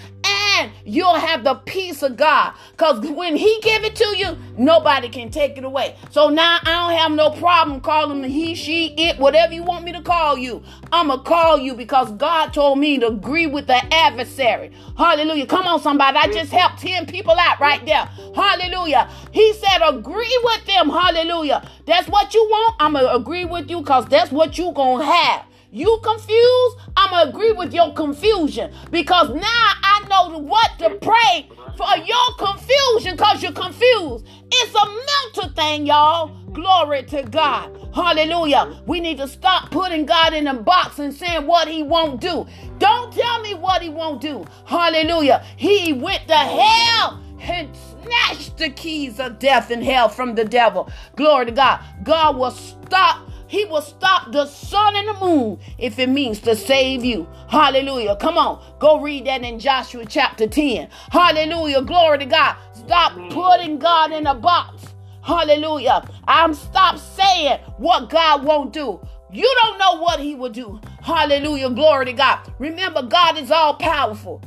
You'll 0.85 1.15
have 1.15 1.45
the 1.45 1.55
peace 1.55 2.03
of 2.03 2.17
God. 2.17 2.55
Because 2.73 3.01
when 3.01 3.37
He 3.37 3.61
give 3.63 3.85
it 3.85 3.97
to 3.97 4.17
you, 4.17 4.37
nobody 4.57 5.09
can 5.09 5.31
take 5.31 5.57
it 5.59 5.65
away. 5.65 5.97
So 6.11 6.29
now 6.29 6.59
I 6.63 6.65
don't 6.65 6.99
have 6.99 7.13
no 7.13 7.31
problem 7.31 7.81
calling 7.81 8.23
he, 8.25 8.55
she, 8.55 8.95
it, 8.95 9.19
whatever 9.19 9.53
you 9.53 9.63
want 9.63 9.85
me 9.85 9.93
to 9.93 10.03
call 10.03 10.39
you. 10.39 10.63
I'ma 10.93 11.19
call 11.19 11.59
you 11.59 11.75
because 11.75 12.11
God 12.13 12.53
told 12.53 12.79
me 12.79 12.99
to 12.99 13.09
agree 13.09 13.47
with 13.47 13.67
the 13.67 13.95
adversary. 13.95 14.73
Hallelujah. 14.97 15.47
Come 15.47 15.67
on, 15.67 15.81
somebody. 15.81 16.17
I 16.17 16.29
just 16.29 16.53
helped 16.53 16.79
10 16.79 17.07
people 17.07 17.35
out 17.39 17.61
right 17.61 17.85
there. 17.85 18.09
Hallelujah. 18.35 19.11
He 19.33 19.53
said, 19.55 19.81
agree 19.87 20.41
with 20.45 20.67
them. 20.67 20.89
Hallelujah. 20.91 21.69
That's 21.87 22.09
what 22.09 22.35
you 22.35 22.43
want. 22.45 22.77
I'ma 22.81 23.15
agree 23.15 23.45
with 23.45 23.71
you 23.71 23.81
because 23.81 24.07
that's 24.07 24.31
what 24.31 24.59
you 24.59 24.73
gonna 24.73 25.05
have. 25.05 25.47
You 25.75 25.99
confused? 26.05 26.77
I'm 26.97 27.11
going 27.11 27.25
to 27.25 27.31
agree 27.31 27.51
with 27.51 27.75
your 27.75 27.93
confusion 27.95 28.73
because 28.93 29.31
now 29.31 29.41
I 29.43 30.07
know 30.09 30.39
what 30.39 30.71
to 30.79 30.91
pray 30.91 31.49
for 31.77 31.97
your 31.97 32.37
confusion 32.39 33.17
because 33.17 33.43
you're 33.43 33.51
confused. 33.51 34.25
It's 34.53 34.73
a 34.73 34.87
mental 34.87 35.53
thing, 35.57 35.85
y'all. 35.85 36.29
Glory 36.53 37.03
to 37.07 37.25
God. 37.25 37.77
Hallelujah. 37.93 38.81
We 38.87 39.01
need 39.01 39.19
to 39.19 39.27
stop 39.27 39.73
putting 39.73 40.07
God 40.07 40.33
in 40.33 40.47
a 40.47 40.55
box 40.55 41.01
and 41.01 41.13
saying 41.13 41.45
what 41.45 41.67
he 41.67 41.83
won't 41.83 42.21
do. 42.21 42.47
Don't 42.79 43.13
tell 43.13 43.43
me 43.43 43.55
what 43.55 43.83
he 43.83 43.89
won't 43.89 44.21
do. 44.21 44.45
Hallelujah. 44.67 45.45
He 45.57 45.93
went 45.93 46.29
to 46.29 46.37
hell 46.37 47.21
and 47.41 47.77
snatched 47.77 48.59
the 48.59 48.71
keys 48.71 49.19
of 49.19 49.41
death 49.41 49.73
and 49.73 49.83
hell 49.83 50.09
from 50.09 50.37
the 50.37 50.45
devil. 50.45 50.89
Glory 51.17 51.47
to 51.47 51.53
God. 51.53 51.81
God 52.05 52.37
will 52.37 52.53
stop 52.53 53.29
he 53.47 53.65
will 53.65 53.83
stop 53.83 54.33
the 54.33 54.47
sun 54.47 54.97
and 54.97 55.09
the 55.09 55.15
moon 55.15 55.59
if 55.79 55.99
it 55.99 56.09
means 56.09 56.41
to 56.41 56.57
save 56.57 57.05
you. 57.05 57.29
Hallelujah. 57.49 58.17
Come 58.17 58.39
on. 58.39 58.63
Go 58.79 59.01
read 59.01 59.27
that 59.27 59.43
in 59.43 59.59
Joshua 59.59 60.05
chapter 60.07 60.47
10. 60.47 60.89
Hallelujah. 61.11 61.83
Glory 61.83 62.19
to 62.19 62.27
God. 62.27 62.57
Stop 62.73 63.15
putting 63.31 63.79
God 63.79 64.13
in 64.13 64.27
a 64.27 64.35
box. 64.35 64.85
Hallelujah. 65.23 66.09
I'm 66.27 66.55
stop 66.55 66.99
saying 66.99 67.59
what 67.79 68.11
God 68.11 68.45
won't 68.45 68.73
do. 68.73 69.01
You 69.33 69.57
don't 69.63 69.79
know 69.79 70.01
what 70.01 70.21
he 70.21 70.35
will 70.35 70.51
do. 70.51 70.81
Hallelujah. 71.03 71.71
Glory 71.71 72.07
to 72.07 72.13
God. 72.13 72.53
Remember, 72.59 73.03
God 73.03 73.39
is 73.39 73.51
all 73.51 73.75
powerful. 73.75 74.43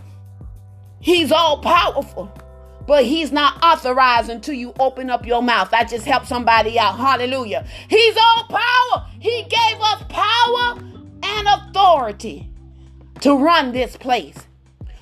He's 0.99 1.31
all 1.31 1.61
powerful 1.61 2.31
but 2.87 3.05
he's 3.05 3.31
not 3.31 3.61
authorized 3.61 4.29
until 4.29 4.55
you 4.55 4.73
open 4.79 5.09
up 5.09 5.25
your 5.25 5.43
mouth. 5.43 5.73
I 5.73 5.83
just 5.83 6.05
helped 6.05 6.27
somebody 6.27 6.79
out. 6.79 6.97
Hallelujah. 6.97 7.67
He's 7.89 8.15
all 8.17 8.45
power. 8.45 9.07
He 9.19 9.43
gave 9.43 9.81
us 9.81 10.03
power 10.09 10.79
and 11.21 11.47
authority 11.47 12.49
to 13.21 13.35
run 13.37 13.73
this 13.73 13.97
place. 13.97 14.37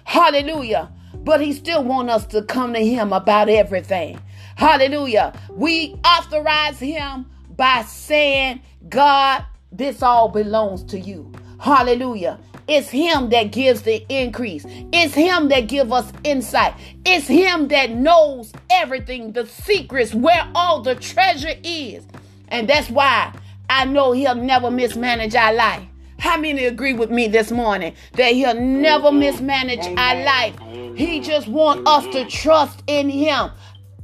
Hallelujah. 0.03 0.91
But 1.13 1.41
he 1.41 1.53
still 1.53 1.83
wants 1.83 2.11
us 2.11 2.25
to 2.27 2.41
come 2.43 2.73
to 2.73 2.83
him 2.83 3.13
about 3.13 3.49
everything. 3.49 4.19
Hallelujah. 4.55 5.39
We 5.51 5.95
authorize 6.05 6.79
him 6.79 7.27
by 7.55 7.83
saying, 7.83 8.61
God, 8.89 9.45
this 9.71 10.01
all 10.01 10.29
belongs 10.29 10.83
to 10.85 10.99
you. 10.99 11.31
Hallelujah. 11.59 12.39
It's 12.67 12.89
him 12.89 13.29
that 13.29 13.51
gives 13.51 13.83
the 13.83 14.05
increase. 14.09 14.65
It's 14.91 15.13
him 15.13 15.49
that 15.49 15.67
give 15.67 15.93
us 15.93 16.11
insight. 16.23 16.73
It's 17.05 17.27
him 17.27 17.67
that 17.67 17.91
knows 17.91 18.51
everything, 18.69 19.33
the 19.33 19.45
secrets, 19.45 20.13
where 20.13 20.49
all 20.55 20.81
the 20.81 20.95
treasure 20.95 21.53
is. 21.63 22.05
And 22.47 22.67
that's 22.67 22.89
why 22.89 23.33
I 23.69 23.85
know 23.85 24.11
he'll 24.13 24.35
never 24.35 24.71
mismanage 24.71 25.35
our 25.35 25.53
life. 25.53 25.83
How 26.17 26.37
many 26.37 26.65
agree 26.65 26.93
with 26.93 27.11
me 27.11 27.27
this 27.27 27.51
morning 27.51 27.93
that 28.13 28.33
he'll 28.33 28.59
never 28.59 29.11
mismanage 29.11 29.85
our 29.97 30.23
life? 30.23 30.57
He 30.97 31.19
just 31.19 31.47
want 31.47 31.87
us 31.87 32.05
to 32.13 32.25
trust 32.25 32.81
in 32.87 33.09
him 33.09 33.51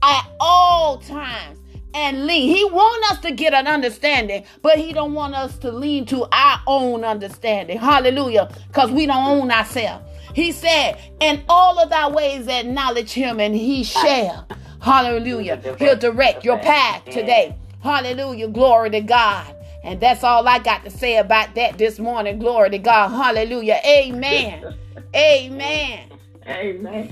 at 0.04 0.28
all 0.39 0.97
times 0.97 1.61
and 1.93 2.25
lean. 2.25 2.56
He 2.56 2.63
want 2.65 3.12
us 3.12 3.19
to 3.19 3.32
get 3.32 3.54
an 3.54 3.67
understanding, 3.67 4.45
but 4.62 4.77
he 4.77 4.93
don't 4.93 5.13
want 5.13 5.36
us 5.36 5.58
to 5.60 5.71
lean 5.71 6.06
to 6.08 6.25
our 6.32 6.62
own 6.67 7.04
understanding. 7.04 7.77
Hallelujah. 7.77 8.49
Because 8.67 8.91
we 8.91 9.06
don't 9.06 9.27
own 9.27 9.51
ourselves. 9.51 10.06
He 10.34 10.51
said, 10.51 10.97
in 11.19 11.43
all 11.49 11.80
of 11.80 11.89
thy 11.89 12.10
ways 12.10 12.47
acknowledge 12.47 13.12
him 13.12 13.39
and 13.39 13.56
he 13.56 13.84
shall. 13.84 14.47
Hallelujah. 14.82 15.75
He'll 15.77 15.97
direct 15.97 16.45
your 16.45 16.58
path 16.58 17.06
today. 17.06 17.56
Hallelujah. 17.82 18.47
Glory 18.47 18.89
to 18.91 19.01
God. 19.01 19.56
And 19.84 19.99
that's 19.99 20.23
all 20.23 20.47
I 20.47 20.60
got 20.60 20.84
to 20.86 20.91
say 20.91 21.17
about 21.17 21.56
that 21.56 21.77
this 21.77 21.99
morning. 21.99 22.39
Glory 22.39 22.69
to 22.71 22.77
God. 22.77 23.10
Hallelujah. 23.10 23.80
Amen. 23.86 24.75
Amen. 25.15 26.11
Amen. 26.47 27.10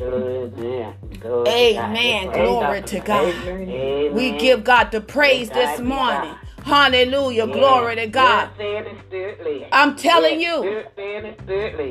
Amen. 1.48 2.32
Glory 2.32 2.82
to 2.84 3.00
God. 3.00 3.26
Amen. 3.26 4.16
We 4.16 4.32
give 4.32 4.64
God 4.64 4.92
the 4.92 5.02
praise 5.02 5.50
this 5.52 5.80
morning. 5.80 6.36
Hallelujah. 6.64 7.48
Glory 7.48 7.96
to 7.96 8.08
God. 8.08 8.50
I'm 9.72 9.96
telling 9.96 10.40
you. 10.42 10.84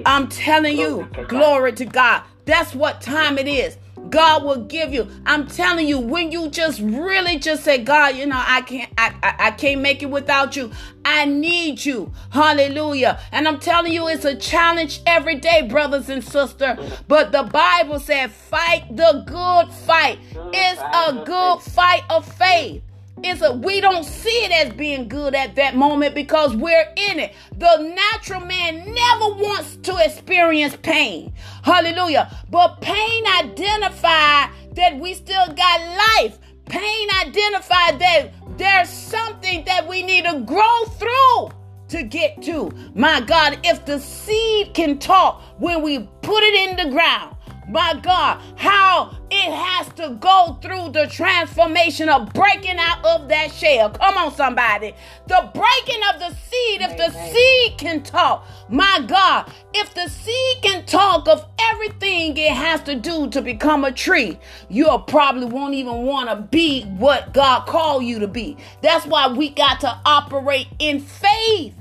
I'm 0.07 0.29
telling 0.29 0.77
you. 0.77 1.09
Glory 1.29 1.73
to 1.75 1.85
God. 1.85 2.23
That's 2.49 2.75
what 2.75 3.03
time 3.03 3.37
it 3.37 3.47
is. 3.47 3.77
God 4.09 4.43
will 4.43 4.65
give 4.65 4.91
you. 4.91 5.07
I'm 5.27 5.47
telling 5.47 5.87
you, 5.87 5.99
when 5.99 6.33
you 6.33 6.49
just 6.49 6.81
really 6.81 7.39
just 7.39 7.63
say, 7.63 7.77
God, 7.77 8.17
you 8.17 8.25
know, 8.25 8.43
I 8.43 8.63
can't, 8.63 8.91
I, 8.97 9.15
I, 9.23 9.35
I, 9.49 9.51
can't 9.51 9.83
make 9.83 10.03
it 10.03 10.07
without 10.07 10.57
you. 10.57 10.71
I 11.05 11.27
need 11.27 11.85
you. 11.85 12.11
Hallelujah. 12.31 13.21
And 13.33 13.47
I'm 13.47 13.61
telling 13.61 13.93
you, 13.93 14.09
it's 14.09 14.25
a 14.25 14.35
challenge 14.35 15.03
every 15.05 15.35
day, 15.35 15.69
brothers 15.69 16.09
and 16.09 16.25
sisters. 16.25 16.79
But 17.07 17.33
the 17.33 17.43
Bible 17.43 18.01
said, 18.01 18.31
fight 18.31 18.97
the 18.97 19.25
good 19.27 19.71
fight. 19.71 20.19
It's 20.55 20.81
a 20.81 21.23
good 21.27 21.61
fight 21.61 22.05
of 22.09 22.27
faith. 22.33 22.83
It's 23.25 23.43
a 23.43 23.53
we 23.53 23.81
don't 23.81 24.05
see 24.05 24.45
it 24.45 24.53
as 24.67 24.75
being 24.75 25.09
good 25.09 25.35
at 25.35 25.57
that 25.57 25.77
moment 25.77 26.15
because 26.15 26.55
we're 26.55 26.93
in 26.97 27.19
it. 27.19 27.35
The 27.57 27.95
natural 27.95 28.41
man 28.41 28.79
never 28.79 29.35
wants 29.35 29.77
to 29.77 29.97
experience 29.99 30.77
pain. 30.83 31.33
Hallelujah. 31.63 32.35
But 32.51 32.81
pain 32.81 33.25
identified 33.39 34.51
that 34.75 34.99
we 34.99 35.15
still 35.15 35.47
got 35.47 35.99
life. 36.17 36.39
Pain 36.67 37.09
identified 37.23 37.99
that 37.99 38.31
there's 38.57 38.89
something 38.89 39.65
that 39.65 39.87
we 39.89 40.03
need 40.03 40.25
to 40.25 40.41
grow 40.41 40.85
through 40.99 41.51
to 41.89 42.03
get 42.03 42.43
to. 42.43 42.71
My 42.95 43.21
God, 43.21 43.59
if 43.65 43.85
the 43.85 43.99
seed 43.99 44.75
can 44.75 44.99
talk 44.99 45.43
when 45.59 45.83
we 45.83 46.01
put 46.23 46.43
it 46.43 46.71
in 46.71 46.77
the 46.77 46.91
ground, 46.93 47.37
my 47.69 47.99
God, 48.03 48.41
how 48.57 49.17
it 49.31 49.53
has 49.53 49.89
to 49.95 50.17
go 50.21 50.59
through 50.63 50.91
the 50.91 51.07
transformation 51.07 52.09
of 52.09 52.33
breaking 52.33 52.79
out 52.79 53.05
of 53.05 53.29
that 53.29 53.53
shell. 53.53 53.91
Come 53.91 54.17
on, 54.17 54.35
somebody. 54.35 54.95
The 55.27 55.51
breaking 55.53 56.03
of 56.13 56.19
the 56.19 56.31
seed, 56.31 56.81
if 56.81 56.97
the 56.97 57.11
seed 57.33 57.79
can 57.79 58.03
talk, 58.03 58.47
my 58.69 59.05
God, 59.07 59.53
if 59.75 59.93
the 59.95 60.09
seed 60.09 60.63
can 60.63 60.87
talk 60.87 61.29
of 61.29 61.45
everything 61.59 62.37
it 62.37 62.53
has 62.53 62.83
to 62.85 62.95
do 62.95 63.29
to 63.31 63.43
become 63.43 63.85
a 63.85 63.93
tree, 63.93 64.39
you 64.69 64.87
probably 65.07 65.45
won't 65.45 65.75
even 65.75 66.03
want 66.03 66.31
to 66.31 66.37
be 66.37 66.85
what 66.85 67.35
God 67.35 67.67
called 67.67 68.05
you 68.05 68.19
to 68.21 68.29
be. 68.29 68.57
That's 68.81 69.07
why 69.07 69.29
we 69.29 69.51
got 69.51 69.81
to 69.81 70.01
operate 70.07 70.69
in 70.79 71.01
faith. 71.01 71.75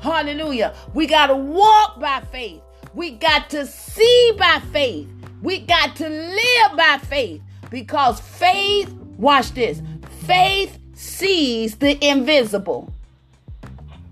Hallelujah. 0.00 0.74
We 0.94 1.06
got 1.06 1.26
to 1.28 1.36
walk 1.36 2.00
by 2.00 2.22
faith. 2.32 2.60
We 2.94 3.12
got 3.12 3.50
to 3.50 3.66
see 3.66 4.32
by 4.38 4.62
faith. 4.72 5.08
We 5.44 5.60
got 5.60 5.94
to 5.96 6.08
live 6.08 6.74
by 6.74 6.98
faith 7.02 7.42
because 7.70 8.18
faith, 8.18 8.90
watch 9.18 9.52
this, 9.52 9.82
faith 10.26 10.78
sees 10.94 11.76
the 11.76 12.02
invisible. 12.02 12.90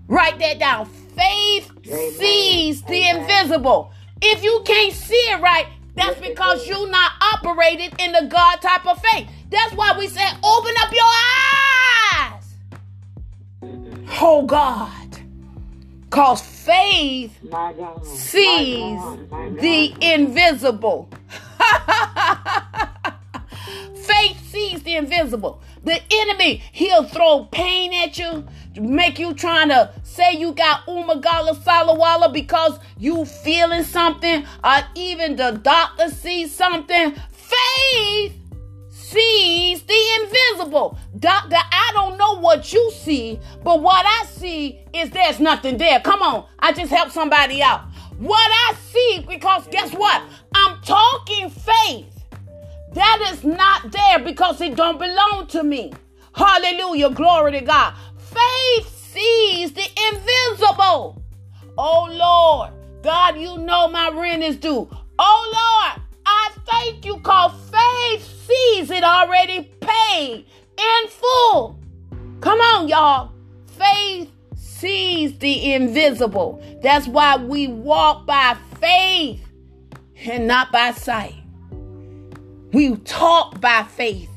Write 0.07 0.37
that 0.37 0.59
down. 0.59 0.85
Faith 0.85 1.71
Amen. 1.87 2.11
sees 2.11 2.83
the 2.83 3.09
Amen. 3.09 3.21
invisible. 3.21 3.91
If 4.21 4.43
you 4.43 4.61
can't 4.63 4.93
see 4.93 5.15
it 5.15 5.41
right, 5.41 5.65
that's 5.95 6.19
because 6.19 6.67
you're 6.67 6.91
not 6.91 7.13
operated 7.33 7.99
in 7.99 8.11
the 8.11 8.27
God 8.29 8.61
type 8.61 8.85
of 8.85 9.01
faith. 9.01 9.27
That's 9.49 9.73
why 9.73 9.95
we 9.97 10.09
say, 10.09 10.27
open 10.43 10.73
up 10.81 10.93
your 10.93 11.13
eyes. 12.13 12.53
Oh 14.21 14.45
God. 14.45 15.02
Because 16.13 16.43
faith 16.43 17.35
sees 18.03 19.01
the 19.59 19.95
invisible. 19.99 21.09
faith 23.95 24.51
sees 24.51 24.83
the 24.83 24.95
invisible. 24.95 25.63
The 25.83 25.99
enemy, 26.11 26.61
he'll 26.71 27.05
throw 27.05 27.45
pain 27.45 27.95
at 27.95 28.19
you, 28.19 28.45
make 28.79 29.17
you 29.17 29.33
trying 29.33 29.69
to 29.69 29.91
say 30.03 30.37
you 30.37 30.51
got 30.51 30.85
umagala 30.85 31.55
salawala 31.55 32.31
because 32.31 32.77
you 32.99 33.25
feeling 33.25 33.83
something, 33.83 34.45
or 34.63 34.81
even 34.93 35.35
the 35.35 35.59
doctor 35.63 36.09
sees 36.09 36.53
something. 36.53 37.15
Faith 37.31 38.35
sees 39.13 39.83
the 39.83 39.99
invisible. 40.21 40.97
Doctor, 41.19 41.55
I 41.55 41.91
don't 41.93 42.17
know 42.17 42.39
what 42.39 42.73
you 42.73 42.91
see, 42.91 43.39
but 43.63 43.81
what 43.81 44.05
I 44.05 44.25
see 44.25 44.79
is 44.93 45.09
there's 45.11 45.39
nothing 45.39 45.77
there. 45.77 45.99
Come 45.99 46.21
on, 46.21 46.45
I 46.59 46.73
just 46.73 46.91
helped 46.91 47.11
somebody 47.11 47.61
out. 47.61 47.85
What 48.17 48.49
I 48.51 48.73
see, 48.75 49.25
because 49.27 49.67
guess 49.67 49.91
what? 49.93 50.23
I'm 50.55 50.81
talking 50.81 51.49
faith. 51.49 52.13
That 52.93 53.29
is 53.31 53.43
not 53.43 53.91
there 53.91 54.19
because 54.19 54.61
it 54.61 54.75
don't 54.75 54.99
belong 54.99 55.47
to 55.47 55.63
me. 55.63 55.93
Hallelujah. 56.35 57.09
Glory 57.09 57.53
to 57.53 57.61
God. 57.61 57.95
Faith 58.17 58.87
sees 59.11 59.73
the 59.73 59.85
invisible. 60.11 61.21
Oh 61.77 62.07
Lord, 62.11 62.71
God, 63.03 63.37
you 63.37 63.57
know 63.57 63.87
my 63.87 64.09
rent 64.09 64.43
is 64.43 64.57
due. 64.57 64.89
Oh 65.17 65.91
Lord, 65.95 66.07
Thank 66.65 67.05
you 67.05 67.17
because 67.17 67.51
faith 67.69 68.23
sees 68.47 68.89
it 68.89 69.03
already 69.03 69.71
paid 69.79 70.45
in 70.77 71.07
full. 71.09 71.79
Come 72.41 72.59
on, 72.59 72.87
y'all. 72.87 73.31
Faith 73.65 74.31
sees 74.55 75.37
the 75.39 75.73
invisible. 75.73 76.61
That's 76.81 77.07
why 77.07 77.37
we 77.37 77.67
walk 77.67 78.25
by 78.25 78.57
faith 78.79 79.41
and 80.25 80.47
not 80.47 80.71
by 80.71 80.91
sight. 80.91 81.35
We 82.71 82.95
talk 82.97 83.61
by 83.61 83.83
faith. 83.83 84.29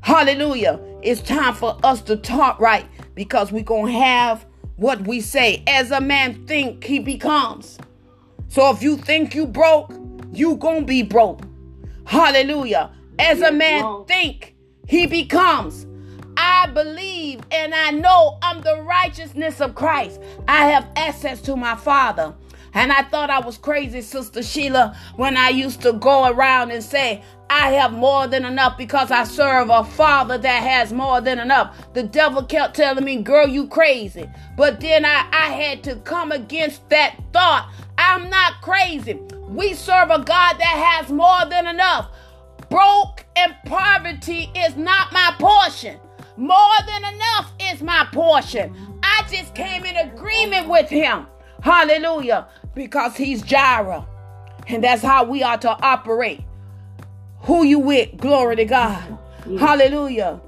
Hallelujah. 0.00 0.80
It's 1.02 1.20
time 1.20 1.54
for 1.54 1.78
us 1.82 2.02
to 2.02 2.16
talk 2.16 2.60
right 2.60 2.86
because 3.14 3.52
we're 3.52 3.64
going 3.64 3.92
to 3.92 3.98
have 3.98 4.46
what 4.76 5.00
we 5.06 5.20
say. 5.20 5.62
As 5.66 5.90
a 5.90 6.00
man 6.00 6.46
think, 6.46 6.84
he 6.84 6.98
becomes. 6.98 7.78
So 8.48 8.70
if 8.70 8.82
you 8.82 8.96
think 8.96 9.34
you 9.34 9.46
broke, 9.46 9.92
you 10.32 10.56
gonna 10.56 10.82
be 10.82 11.02
broke. 11.02 11.42
Hallelujah. 12.04 12.90
As 13.18 13.40
a 13.40 13.52
man 13.52 14.04
think, 14.06 14.54
he 14.86 15.06
becomes. 15.06 15.86
I 16.36 16.68
believe 16.68 17.40
and 17.50 17.74
I 17.74 17.90
know 17.90 18.38
I'm 18.42 18.62
the 18.62 18.82
righteousness 18.82 19.60
of 19.60 19.74
Christ. 19.74 20.20
I 20.48 20.66
have 20.66 20.88
access 20.96 21.40
to 21.42 21.56
my 21.56 21.76
Father. 21.76 22.34
And 22.72 22.92
I 22.92 23.02
thought 23.02 23.30
I 23.30 23.40
was 23.40 23.58
crazy, 23.58 24.00
Sister 24.00 24.42
Sheila, 24.42 24.96
when 25.16 25.36
I 25.36 25.48
used 25.48 25.82
to 25.82 25.92
go 25.92 26.30
around 26.30 26.70
and 26.70 26.82
say, 26.82 27.22
I 27.50 27.72
have 27.72 27.92
more 27.92 28.28
than 28.28 28.44
enough 28.44 28.78
because 28.78 29.10
I 29.10 29.24
serve 29.24 29.70
a 29.70 29.82
father 29.82 30.38
that 30.38 30.62
has 30.62 30.92
more 30.92 31.20
than 31.20 31.40
enough. 31.40 31.92
The 31.94 32.04
devil 32.04 32.44
kept 32.44 32.76
telling 32.76 33.04
me, 33.04 33.22
girl, 33.22 33.48
you 33.48 33.66
crazy. 33.66 34.30
But 34.56 34.80
then 34.80 35.04
I, 35.04 35.28
I 35.32 35.50
had 35.50 35.82
to 35.84 35.96
come 35.96 36.30
against 36.30 36.88
that 36.90 37.16
thought. 37.32 37.68
I'm 37.98 38.30
not 38.30 38.60
crazy. 38.62 39.20
We 39.50 39.74
serve 39.74 40.10
a 40.10 40.18
God 40.18 40.58
that 40.58 41.00
has 41.00 41.10
more 41.10 41.44
than 41.50 41.66
enough. 41.66 42.08
Broke 42.68 43.26
and 43.34 43.56
poverty 43.66 44.48
is 44.54 44.76
not 44.76 45.12
my 45.12 45.34
portion. 45.40 45.98
More 46.36 46.76
than 46.86 47.14
enough 47.14 47.52
is 47.60 47.82
my 47.82 48.06
portion. 48.12 49.00
I 49.02 49.26
just 49.28 49.56
came 49.56 49.84
in 49.84 49.96
agreement 49.96 50.68
with 50.68 50.88
him. 50.88 51.26
Hallelujah. 51.62 52.46
Because 52.76 53.16
he's 53.16 53.42
Jireh. 53.42 54.06
And 54.68 54.84
that's 54.84 55.02
how 55.02 55.24
we 55.24 55.42
are 55.42 55.58
to 55.58 55.70
operate. 55.70 56.42
Who 57.40 57.64
you 57.64 57.80
with? 57.80 58.18
Glory 58.18 58.54
to 58.54 58.64
God. 58.64 59.18
Hallelujah. 59.58 60.40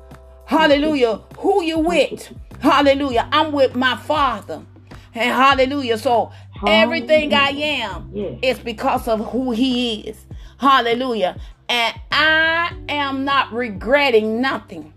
Hallelujah. 0.44 1.20
Who 1.38 1.64
you 1.64 1.80
with? 1.80 2.32
Hallelujah. 2.60 3.28
I'm 3.32 3.50
with 3.50 3.74
my 3.74 3.96
father. 3.96 4.62
And 5.14 5.30
hallelujah. 5.30 5.98
So 5.98 6.30
everything 6.66 7.34
I 7.34 7.48
am 7.48 8.10
is 8.42 8.58
because 8.58 9.08
of 9.08 9.20
who 9.30 9.52
he 9.52 10.00
is. 10.00 10.24
Hallelujah. 10.58 11.40
And 11.68 12.00
I 12.10 12.76
am 12.88 13.24
not 13.24 13.52
regretting 13.52 14.40
nothing 14.40 14.92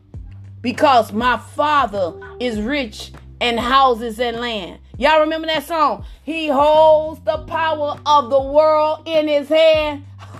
because 0.62 1.12
my 1.12 1.38
father 1.38 2.13
is 2.39 2.60
rich 2.60 3.12
in 3.39 3.58
houses 3.58 4.19
and 4.19 4.38
land. 4.38 4.80
Y'all 4.97 5.19
remember 5.19 5.47
that 5.47 5.65
song? 5.65 6.06
He 6.23 6.47
holds 6.47 7.19
the 7.21 7.39
power 7.45 7.99
of 8.06 8.30
the 8.30 8.41
world 8.41 9.04
in 9.06 9.28
his 9.28 9.49
hand. 9.49 10.06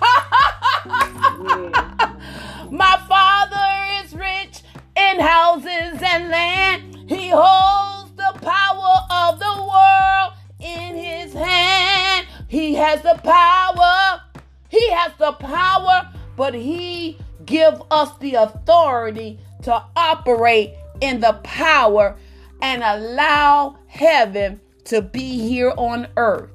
My 2.70 3.00
father 3.08 4.04
is 4.04 4.14
rich 4.14 4.62
in 4.96 5.20
houses 5.20 6.02
and 6.02 6.30
land. 6.30 7.08
He 7.08 7.28
holds 7.28 8.12
the 8.16 8.32
power 8.40 8.96
of 9.10 9.38
the 9.38 9.62
world 9.62 10.32
in 10.66 10.96
his 10.96 11.32
hand. 11.32 12.26
He 12.48 12.74
has 12.74 13.02
the 13.02 13.18
power. 13.22 14.22
He 14.68 14.90
has 14.90 15.12
the 15.18 15.32
power, 15.32 16.10
but 16.36 16.54
he 16.54 17.18
give 17.44 17.80
us 17.90 18.16
the 18.18 18.34
authority 18.34 19.38
to 19.62 19.82
operate 19.96 20.74
in 21.00 21.20
the 21.20 21.34
power 21.44 22.16
and 22.60 22.82
allow 22.82 23.78
heaven 23.86 24.60
to 24.84 25.02
be 25.02 25.38
here 25.48 25.72
on 25.76 26.08
earth. 26.16 26.50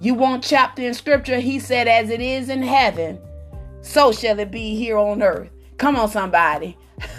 You 0.00 0.14
want 0.14 0.42
chapter 0.42 0.82
in 0.82 0.94
scripture? 0.94 1.40
He 1.40 1.58
said, 1.58 1.88
As 1.88 2.10
it 2.10 2.20
is 2.20 2.48
in 2.48 2.62
heaven, 2.62 3.18
so 3.80 4.12
shall 4.12 4.38
it 4.38 4.50
be 4.50 4.76
here 4.76 4.98
on 4.98 5.22
earth. 5.22 5.50
Come 5.78 5.96
on, 5.96 6.08
somebody. 6.08 6.76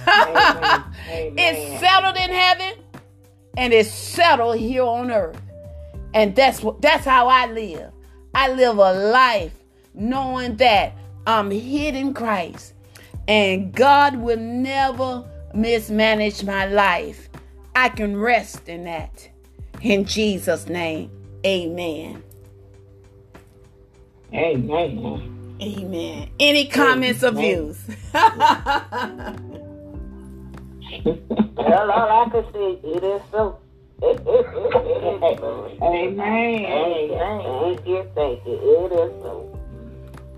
Amen. 0.07 0.83
Amen. 1.09 1.33
it's 1.37 1.79
settled 1.79 2.15
in 2.15 2.31
heaven 2.31 2.73
and 3.57 3.73
it's 3.73 3.91
settled 3.91 4.57
here 4.57 4.83
on 4.83 5.11
earth. 5.11 5.39
And 6.15 6.35
that's 6.35 6.63
what 6.63 6.81
that's 6.81 7.05
how 7.05 7.27
I 7.27 7.45
live. 7.47 7.91
I 8.33 8.51
live 8.51 8.77
a 8.77 8.93
life 8.93 9.53
knowing 9.93 10.55
that 10.57 10.93
I'm 11.27 11.51
hid 11.51 11.95
in 11.95 12.13
Christ 12.13 12.73
and 13.27 13.73
God 13.73 14.15
will 14.15 14.37
never 14.37 15.25
mismanage 15.53 16.43
my 16.43 16.65
life. 16.67 17.29
I 17.75 17.89
can 17.89 18.17
rest 18.17 18.69
in 18.69 18.85
that. 18.85 19.29
In 19.81 20.05
Jesus' 20.05 20.67
name, 20.67 21.11
amen. 21.45 22.23
Amen. 24.33 25.57
Amen. 25.61 26.29
Any 26.39 26.67
comments 26.67 27.23
amen. 27.23 27.37
or 27.37 27.41
views? 27.41 27.79
well, 28.13 28.31
all 31.91 32.25
I 32.25 32.29
can 32.31 32.45
say, 32.53 32.79
it 32.83 33.03
is 33.03 33.21
so. 33.31 33.59
Amen. 34.03 35.77
Amen. 35.81 36.65
Thank 37.61 37.87
you, 37.87 38.07
thank 38.13 38.45
you. 38.45 38.53
It 38.53 38.91
is 38.91 39.11
so. 39.21 39.59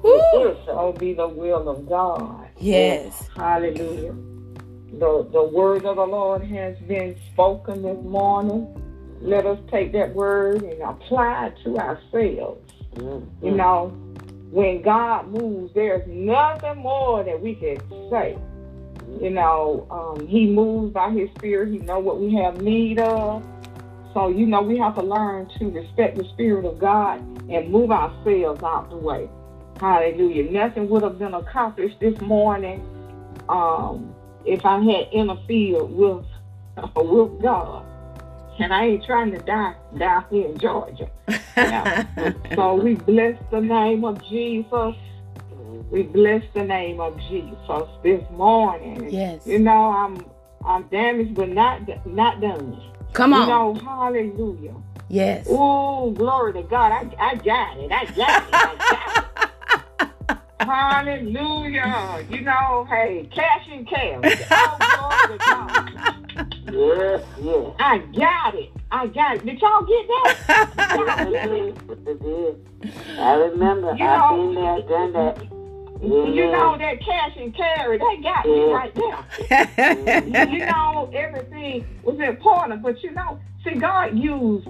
It 0.03 0.57
is 0.57 0.65
so. 0.65 0.93
be 0.97 1.13
the 1.13 1.27
will 1.27 1.67
of 1.69 1.89
God. 1.89 2.47
Yes. 2.59 3.27
Hallelujah. 3.35 4.15
The, 4.93 5.27
the 5.31 5.43
word 5.43 5.85
of 5.85 5.97
the 5.97 6.05
Lord 6.05 6.43
has 6.43 6.77
been 6.87 7.15
spoken 7.33 7.81
this 7.81 8.03
morning. 8.03 8.73
Let 9.21 9.45
us 9.45 9.59
take 9.69 9.91
that 9.93 10.13
word 10.13 10.61
and 10.61 10.81
apply 10.81 11.47
it 11.47 11.57
to 11.63 11.77
ourselves. 11.77 12.71
Mm-hmm. 12.95 13.45
You 13.45 13.51
know, 13.51 13.87
when 14.51 14.81
God 14.81 15.27
moves, 15.27 15.73
there's 15.73 16.07
nothing 16.07 16.77
more 16.77 17.23
that 17.23 17.41
we 17.41 17.55
can 17.55 17.77
say. 18.09 18.37
You 19.21 19.31
know, 19.31 19.87
um, 19.89 20.27
He 20.27 20.47
moves 20.47 20.93
by 20.93 21.11
His 21.11 21.29
Spirit. 21.31 21.71
He 21.71 21.79
know 21.79 21.99
what 21.99 22.19
we 22.19 22.35
have 22.35 22.61
need 22.61 22.99
of. 22.99 23.43
So, 24.13 24.29
you 24.29 24.45
know, 24.45 24.61
we 24.61 24.77
have 24.77 24.95
to 24.95 25.03
learn 25.03 25.47
to 25.59 25.69
respect 25.69 26.17
the 26.17 26.23
Spirit 26.33 26.65
of 26.65 26.79
God 26.79 27.19
and 27.51 27.69
move 27.69 27.91
ourselves 27.91 28.63
out 28.63 28.89
the 28.89 28.97
way. 28.97 29.29
Hallelujah. 29.79 30.49
Nothing 30.51 30.89
would 30.89 31.03
have 31.03 31.19
been 31.19 31.35
accomplished 31.35 31.99
this 31.99 32.19
morning 32.21 32.83
um, 33.47 34.15
if 34.45 34.65
I 34.65 34.79
had 34.79 35.07
interfered 35.11 35.89
with, 35.91 36.25
with 36.95 37.41
God. 37.41 37.85
And 38.59 38.73
I 38.73 38.85
ain't 38.85 39.05
trying 39.05 39.31
to 39.33 39.37
die 39.39 39.75
down 39.97 40.25
here 40.31 40.47
in 40.47 40.57
Georgia. 40.57 41.09
so 42.55 42.73
we 42.73 42.95
bless 42.95 43.37
the 43.51 43.61
name 43.61 44.03
of 44.03 44.23
Jesus. 44.27 44.95
We 45.89 46.03
bless 46.03 46.43
the 46.53 46.63
name 46.63 46.99
of 46.99 47.17
Jesus 47.29 47.87
this 48.03 48.21
morning. 48.31 49.09
Yes. 49.09 49.45
You 49.45 49.59
know, 49.59 49.91
I'm 49.91 50.25
I'm 50.65 50.83
damaged 50.87 51.35
but 51.35 51.47
not 51.49 52.05
not 52.05 52.41
done. 52.41 52.81
Come 53.13 53.33
on. 53.33 53.41
You 53.41 53.47
know, 53.47 53.73
hallelujah. 53.75 54.75
Yes. 55.09 55.47
Oh, 55.49 56.11
glory 56.11 56.51
to 56.53 56.63
God. 56.63 56.91
I, 56.91 57.09
I 57.19 57.35
got 57.35 57.77
it. 57.77 57.91
I 57.91 58.05
got 58.05 58.43
it. 58.43 58.49
I 58.53 58.75
got 58.89 59.25
it. 60.29 60.37
hallelujah. 60.67 62.25
You 62.29 62.41
know, 62.41 62.85
hey, 62.89 63.29
cash 63.33 63.67
and 63.71 63.87
cash. 63.87 64.41
Oh, 64.51 64.77
glory 64.79 65.39
to 65.39 65.45
God. 65.45 65.91
Yes, 66.69 67.23
yes. 67.41 67.73
I 67.79 67.99
got 67.99 68.55
it. 68.55 68.69
I 68.91 69.07
got 69.07 69.37
it. 69.37 69.45
Did 69.45 69.61
y'all 69.61 69.85
get 69.85 70.07
that? 70.07 70.35
I 73.17 73.33
remember. 73.35 73.95
You 73.95 74.05
I've 74.05 74.29
been 74.29 74.55
there, 74.55 74.81
done 74.81 75.13
that. 75.13 75.37
Yeah. 76.01 76.25
You 76.27 76.51
know 76.51 76.77
that 76.77 76.99
cash 77.03 77.33
and 77.37 77.55
carry, 77.55 77.97
they 77.97 78.21
got 78.21 78.45
yeah. 78.45 78.53
me 78.53 78.63
right 78.71 78.95
there. 78.95 80.45
you 80.47 80.65
know, 80.65 81.11
everything 81.13 81.85
was 82.03 82.19
important, 82.19 82.81
but 82.81 83.01
you 83.01 83.11
know, 83.11 83.39
see, 83.63 83.75
God 83.75 84.17
used 84.17 84.67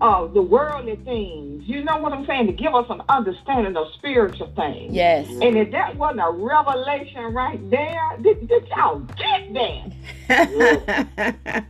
uh, 0.00 0.26
the 0.28 0.42
worldly 0.42 0.96
things. 0.96 1.68
You 1.68 1.84
know 1.84 1.98
what 1.98 2.12
I'm 2.12 2.26
saying? 2.26 2.46
To 2.46 2.52
give 2.52 2.74
us 2.74 2.86
an 2.90 3.02
understanding 3.08 3.76
of 3.76 3.86
spiritual 3.94 4.52
things. 4.56 4.94
Yes. 4.94 5.28
And 5.28 5.56
if 5.56 5.70
that 5.72 5.96
wasn't 5.96 6.20
a 6.20 6.30
revelation 6.30 7.32
right 7.32 7.70
there, 7.70 8.16
did, 8.22 8.48
did 8.48 8.66
y'all 8.68 9.00
get 9.00 9.52
that? 9.54 9.92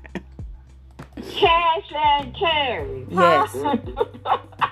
Cash 1.33 1.93
and 1.95 2.35
carry. 2.35 3.07
Yes. 3.11 3.57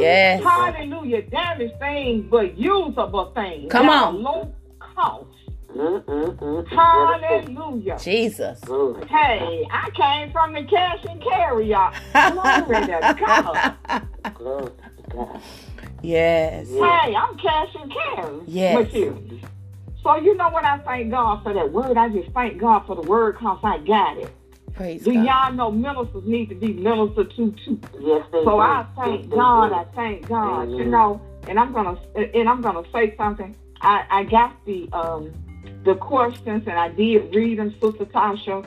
yes. 0.00 0.42
Hallelujah. 0.42 1.22
Damaged 1.22 1.78
things, 1.78 2.26
but 2.30 2.56
usable 2.58 3.32
things. 3.34 3.70
Come 3.70 3.88
on. 3.88 4.22
Low 4.22 4.54
cost. 4.78 5.26
Mm-mm-mm. 5.74 6.68
Hallelujah. 6.68 7.98
Jesus. 7.98 8.60
Hey, 9.08 9.66
I 9.72 9.90
came 9.90 10.32
from 10.32 10.52
the 10.52 10.62
cash 10.64 11.04
and 11.08 11.20
carry, 11.20 11.70
y'all. 11.70 11.92
Glory 12.12 12.86
to 12.86 13.16
God. 13.26 14.34
Glory 14.34 14.70
to 14.70 15.16
God. 15.16 15.40
Yes. 16.02 16.68
Hey, 16.68 17.14
I'm 17.16 17.36
cash 17.38 17.74
and 17.80 17.92
carry 17.92 18.40
yes. 18.46 18.76
with 18.76 18.94
you. 18.94 19.40
So 20.02 20.16
you 20.16 20.36
know 20.36 20.50
what 20.50 20.64
I 20.64 20.78
thank 20.78 21.10
God 21.10 21.42
for 21.42 21.54
that 21.54 21.72
word? 21.72 21.96
I 21.96 22.10
just 22.10 22.30
thank 22.32 22.60
God 22.60 22.86
for 22.86 22.94
the 22.94 23.02
word 23.02 23.36
because 23.38 23.58
I 23.64 23.78
got 23.78 24.18
it. 24.18 24.30
Praise 24.74 25.04
Do 25.04 25.14
God. 25.14 25.24
y'all 25.24 25.52
know 25.52 25.70
ministers 25.70 26.24
need 26.26 26.48
to 26.48 26.54
be 26.56 26.72
ministered 26.72 27.30
to 27.36 27.54
too? 27.64 27.80
Yes, 28.00 28.26
they 28.32 28.38
So 28.44 28.50
do. 28.50 28.58
I 28.58 28.86
thank 28.96 29.30
God. 29.30 29.72
I 29.72 29.84
thank 29.94 30.28
God. 30.28 30.70
You 30.70 30.84
know, 30.84 31.20
and 31.48 31.58
I'm 31.60 31.72
gonna 31.72 31.96
and 32.14 32.48
I'm 32.48 32.60
gonna 32.60 32.82
say 32.92 33.14
something. 33.16 33.54
I 33.80 34.04
I 34.10 34.24
got 34.24 34.52
the 34.66 34.88
um 34.92 35.32
the 35.84 35.94
questions, 35.94 36.64
and 36.66 36.78
I 36.78 36.88
did 36.88 37.34
read 37.34 37.58
them, 37.58 37.70
Sister 37.80 38.04
Tasha. 38.06 38.66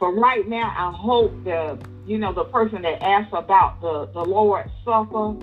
But 0.00 0.08
right 0.12 0.48
now, 0.48 0.72
I 0.76 0.90
hope 0.96 1.32
the 1.44 1.78
you 2.06 2.18
know 2.18 2.32
the 2.32 2.44
person 2.44 2.82
that 2.82 3.02
asked 3.02 3.34
about 3.34 3.80
the 3.82 4.06
the 4.14 4.24
Lord's 4.24 4.70
Supper, 4.84 5.36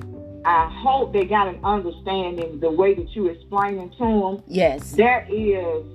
I 0.43 0.69
hope 0.81 1.13
they 1.13 1.25
got 1.25 1.47
an 1.47 1.59
understanding 1.63 2.59
the 2.59 2.71
way 2.71 2.95
that 2.95 3.15
you 3.15 3.27
explaining 3.27 3.91
to 3.91 3.97
them. 3.97 4.43
Yes, 4.47 4.93
that 4.93 5.31
is. 5.31 5.85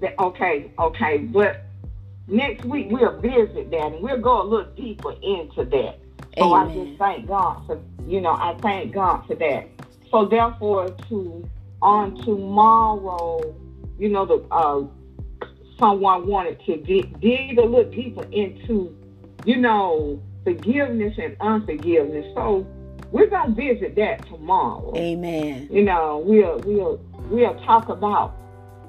That, 0.00 0.18
okay, 0.18 0.72
okay, 0.78 1.18
but 1.18 1.66
next 2.30 2.64
week 2.64 2.86
we'll 2.90 3.18
visit 3.20 3.70
that 3.70 3.86
and 3.92 4.02
we'll 4.02 4.20
go 4.20 4.42
a 4.42 4.44
little 4.44 4.72
deeper 4.72 5.12
into 5.12 5.64
that. 5.64 5.98
So 6.38 6.54
Amen. 6.54 6.70
I 6.70 6.84
just 6.84 6.98
thank 6.98 7.26
God 7.26 7.66
for 7.66 7.80
you 8.06 8.20
know 8.20 8.32
I 8.32 8.56
thank 8.60 8.92
God 8.92 9.26
for 9.26 9.34
that. 9.34 9.68
So 10.10 10.26
therefore, 10.26 10.88
to 11.08 11.48
on 11.82 12.16
tomorrow 12.24 13.54
you 14.00 14.08
know, 14.08 14.24
the 14.24 14.42
uh, 14.50 14.82
someone 15.78 16.26
wanted 16.26 16.58
to 16.64 16.78
dig, 16.78 17.20
dig 17.20 17.58
a 17.58 17.62
little 17.62 17.90
deeper 17.90 18.24
into, 18.32 18.96
you 19.44 19.58
know, 19.58 20.20
forgiveness 20.42 21.14
and 21.18 21.36
unforgiveness. 21.40 22.24
So 22.34 22.66
we're 23.12 23.26
gonna 23.26 23.54
visit 23.54 23.94
that 23.96 24.26
tomorrow. 24.26 24.92
Amen. 24.96 25.68
You 25.70 25.84
know, 25.84 26.22
we'll 26.24 26.58
we'll 26.60 26.96
we'll 27.28 27.54
talk 27.66 27.90
about 27.90 28.34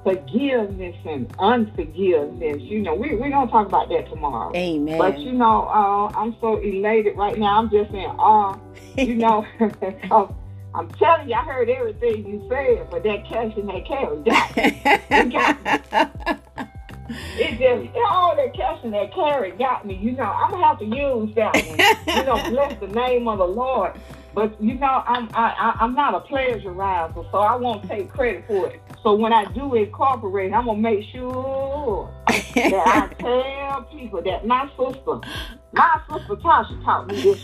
forgiveness 0.03 0.95
and 1.05 1.33
unforgiveness. 1.39 2.61
You 2.61 2.79
know, 2.79 2.95
we 2.95 3.15
we're 3.15 3.29
gonna 3.29 3.51
talk 3.51 3.67
about 3.67 3.89
that 3.89 4.09
tomorrow. 4.09 4.51
Amen. 4.55 4.97
But 4.97 5.19
you 5.19 5.33
know, 5.33 5.67
uh, 5.67 6.11
I'm 6.17 6.35
so 6.41 6.57
elated 6.57 7.17
right 7.17 7.37
now. 7.37 7.57
I'm 7.59 7.69
just 7.69 7.91
in 7.91 7.99
awe. 7.99 8.57
You 8.97 9.15
know, 9.15 9.45
I'm 10.73 10.89
telling 10.91 11.29
you, 11.29 11.35
I 11.35 11.43
heard 11.43 11.69
everything 11.69 12.25
you 12.25 12.45
said, 12.49 12.89
but 12.89 13.03
that 13.03 13.27
cash 13.27 13.53
and 13.57 13.69
that 13.69 13.85
carry 13.85 14.17
got 14.23 14.57
me. 15.25 15.31
got 15.31 15.65
me. 15.65 16.37
It 17.13 17.59
just 17.59 17.97
all 18.09 18.35
that 18.37 18.53
cash 18.55 18.79
and 18.83 18.93
that 18.93 19.13
carry 19.13 19.51
got 19.51 19.85
me. 19.85 19.95
You 19.95 20.13
know, 20.13 20.23
I'm 20.23 20.51
gonna 20.51 20.65
have 20.65 20.79
to 20.79 20.85
use 20.85 21.35
that 21.35 21.53
one. 21.53 22.17
You 22.17 22.23
know, 22.23 22.49
bless 22.49 22.79
the 22.79 22.87
name 22.87 23.27
of 23.27 23.37
the 23.37 23.47
Lord. 23.47 23.99
But 24.33 24.61
you 24.61 24.75
know, 24.75 25.03
I'm 25.05 25.29
I, 25.33 25.75
I'm 25.79 25.93
not 25.93 26.15
a 26.15 26.21
pleasurizer, 26.21 27.29
so 27.31 27.37
I 27.37 27.55
won't 27.55 27.87
take 27.87 28.09
credit 28.09 28.45
for 28.47 28.67
it. 28.67 28.81
So 29.03 29.13
when 29.13 29.33
I 29.33 29.45
do 29.51 29.73
incorporate, 29.75 30.53
I'm 30.53 30.65
gonna 30.65 30.79
make 30.79 31.05
sure 31.11 32.09
that 32.27 32.83
I 32.87 33.13
tell 33.19 33.83
people 33.83 34.21
that 34.21 34.45
my 34.45 34.69
sister, 34.77 35.19
my 35.73 36.01
sister 36.09 36.35
Tasha 36.35 36.83
taught 36.83 37.07
me 37.07 37.21
this. 37.21 37.41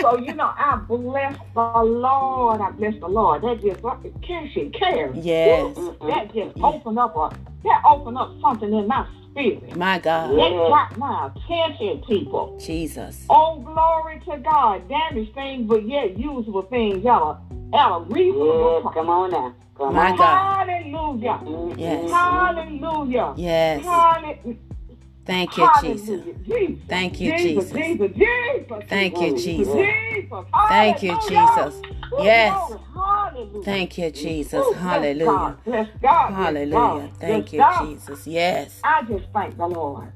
so 0.00 0.18
you 0.18 0.34
know, 0.34 0.52
I 0.56 0.76
bless 0.88 1.38
the 1.54 1.60
Lord. 1.60 2.60
I 2.60 2.70
bless 2.70 2.94
the 3.00 3.08
Lord. 3.08 3.42
That 3.42 3.60
just 3.60 3.82
cash 4.22 4.56
and 4.56 4.74
carry. 4.74 5.18
Yes. 5.20 5.76
That 5.76 6.32
just 6.34 6.56
opened 6.62 6.98
up 6.98 7.16
a 7.16 7.36
that 7.64 7.82
opened 7.86 8.18
up 8.18 8.32
something 8.40 8.72
in 8.72 8.86
my 8.86 9.06
spirit. 9.32 9.76
My 9.76 9.98
God. 9.98 10.30
That 10.30 10.50
got 10.68 10.98
my 10.98 11.30
attention, 11.34 12.02
people. 12.06 12.58
Jesus. 12.62 13.24
Oh, 13.28 13.60
glory 13.60 14.20
to 14.26 14.38
God. 14.38 14.88
Damaged 14.88 15.34
things, 15.34 15.68
but 15.68 15.86
yet 15.88 16.18
usable 16.18 16.62
things 16.62 17.04
Y'all 17.04 17.38
at 17.74 17.88
a 17.88 18.00
reasonable 18.00 18.82
yes, 18.84 18.94
Come 18.94 19.08
on 19.08 19.30
now. 19.30 19.54
Come 19.76 19.94
My 19.94 20.10
on. 20.10 20.18
God. 20.18 20.68
Hallelujah. 20.68 21.40
Mm-hmm. 21.42 21.78
Yes. 21.78 22.10
Hallelujah. 22.10 23.34
Yes. 23.36 23.84
Hallelujah. 23.84 24.56
Thank 25.24 25.56
you, 25.56 25.68
Jesus. 25.80 26.24
Jesus. 26.46 26.82
Thank 26.88 27.20
you, 27.20 27.32
Jesus. 27.32 27.72
Jesus. 27.72 27.72
Jesus. 27.72 28.16
Jesus. 28.16 28.84
Thank 28.88 29.20
you, 29.20 29.36
Jesus. 29.36 30.46
Oh, 30.52 30.66
thank 30.68 31.02
you, 31.02 31.16
Jesus. 31.28 31.82
Oh, 32.12 32.24
Yes. 32.24 32.72
Thank 33.64 33.98
you, 33.98 34.10
Jesus. 34.10 34.60
Oh, 34.66 34.72
Hallelujah. 34.74 35.56
God. 36.02 36.34
Hallelujah. 36.34 37.10
Thank 37.20 37.52
you, 37.52 37.64
Jesus. 37.80 38.26
Yes. 38.26 38.80
I 38.82 39.02
just 39.02 39.26
thank 39.32 39.56
the 39.56 39.66
Lord. 39.66 40.12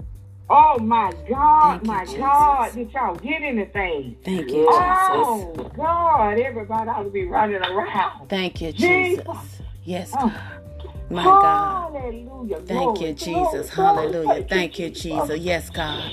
Oh 0.49 0.79
my 0.79 1.13
God, 1.29 1.81
you, 1.83 1.89
my 1.89 2.05
Jesus. 2.05 2.21
God, 2.21 2.75
did 2.75 2.93
y'all 2.93 3.17
get 3.17 3.43
anything? 3.43 4.17
Thank 4.25 4.53
you, 4.53 4.67
Oh 4.69 5.53
Jesus. 5.53 5.67
Oh 5.67 5.71
God, 5.77 6.39
everybody 6.39 6.89
ought 6.89 7.03
to 7.03 7.11
be 7.11 7.25
running 7.25 7.63
around. 7.63 8.29
Thank 8.29 8.61
you, 8.61 8.73
Jesus. 8.73 9.25
Jesus. 9.25 9.63
Yes, 9.85 10.13
Oh. 10.17 10.33
My 11.09 11.25
God. 11.25 11.93
Hallelujah. 11.93 12.61
Thank 12.63 13.01
you, 13.01 13.13
Jesus. 13.13 13.69
Hallelujah. 13.69 14.45
Thank 14.45 14.79
you, 14.79 14.91
Jesus. 14.91 15.41
Yes, 15.41 15.71
God. 15.71 16.13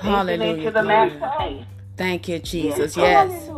Hallelujah. 0.00 0.70
Glory. 0.70 1.66
Thank 1.96 2.28
you, 2.28 2.38
Jesus. 2.38 2.96
Yes. 2.96 3.50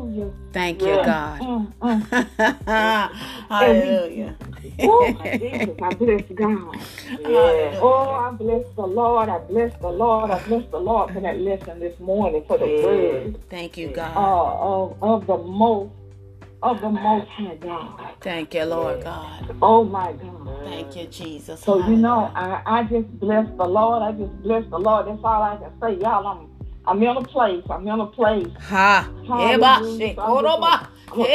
Thank 0.53 0.81
you. 0.81 0.97
God. 1.05 1.41
Mm, 1.41 1.73
mm. 1.81 3.47
Hallelujah. 3.49 4.37
oh, 4.81 5.16
Jesus, 5.39 5.77
I 5.81 5.91
bless 5.95 6.23
God. 6.35 6.81
Yeah. 7.20 7.79
Oh, 7.81 8.14
I 8.14 8.31
bless 8.33 8.64
the 8.75 8.87
Lord. 8.87 9.29
I 9.29 9.39
bless 9.39 9.79
the 9.81 9.89
Lord. 9.89 10.31
I 10.31 10.43
bless 10.45 10.68
the 10.70 10.79
Lord 10.79 11.12
for 11.12 11.20
that 11.20 11.39
lesson 11.39 11.79
this 11.79 11.99
morning, 12.01 12.45
for 12.47 12.59
the 12.59 12.66
yeah. 12.66 12.85
word. 12.85 13.51
Thank 13.51 13.77
you, 13.77 13.89
God. 13.89 14.16
Uh, 14.16 15.01
of, 15.01 15.03
of 15.03 15.27
the 15.27 15.37
most 15.37 15.93
of 16.62 16.80
the 16.80 16.90
Most 16.90 17.28
High 17.28 17.56
God. 17.56 18.14
Thank 18.20 18.54
you, 18.54 18.64
Lord 18.64 19.02
God. 19.02 19.56
Oh 19.62 19.84
my 19.84 20.12
God. 20.12 20.64
Thank 20.64 20.96
you, 20.96 21.06
Jesus. 21.06 21.60
So 21.60 21.78
you 21.88 21.96
know, 21.96 22.30
I, 22.34 22.62
I 22.66 22.82
just 22.84 23.08
bless 23.18 23.46
the 23.56 23.64
Lord. 23.64 24.02
I 24.02 24.12
just 24.12 24.42
bless 24.42 24.68
the 24.70 24.78
Lord. 24.78 25.06
That's 25.06 25.20
all 25.24 25.42
I 25.42 25.56
can 25.56 25.72
say, 25.80 26.00
y'all. 26.02 26.26
I'm 26.26 26.48
I'm 26.86 27.02
in 27.02 27.16
a 27.16 27.22
place. 27.22 27.64
I'm 27.70 27.86
in 27.86 28.00
a 28.00 28.06
place. 28.06 28.46
Ha. 28.60 29.10
Hallelujah. 29.26 30.14
I'm 30.18 30.36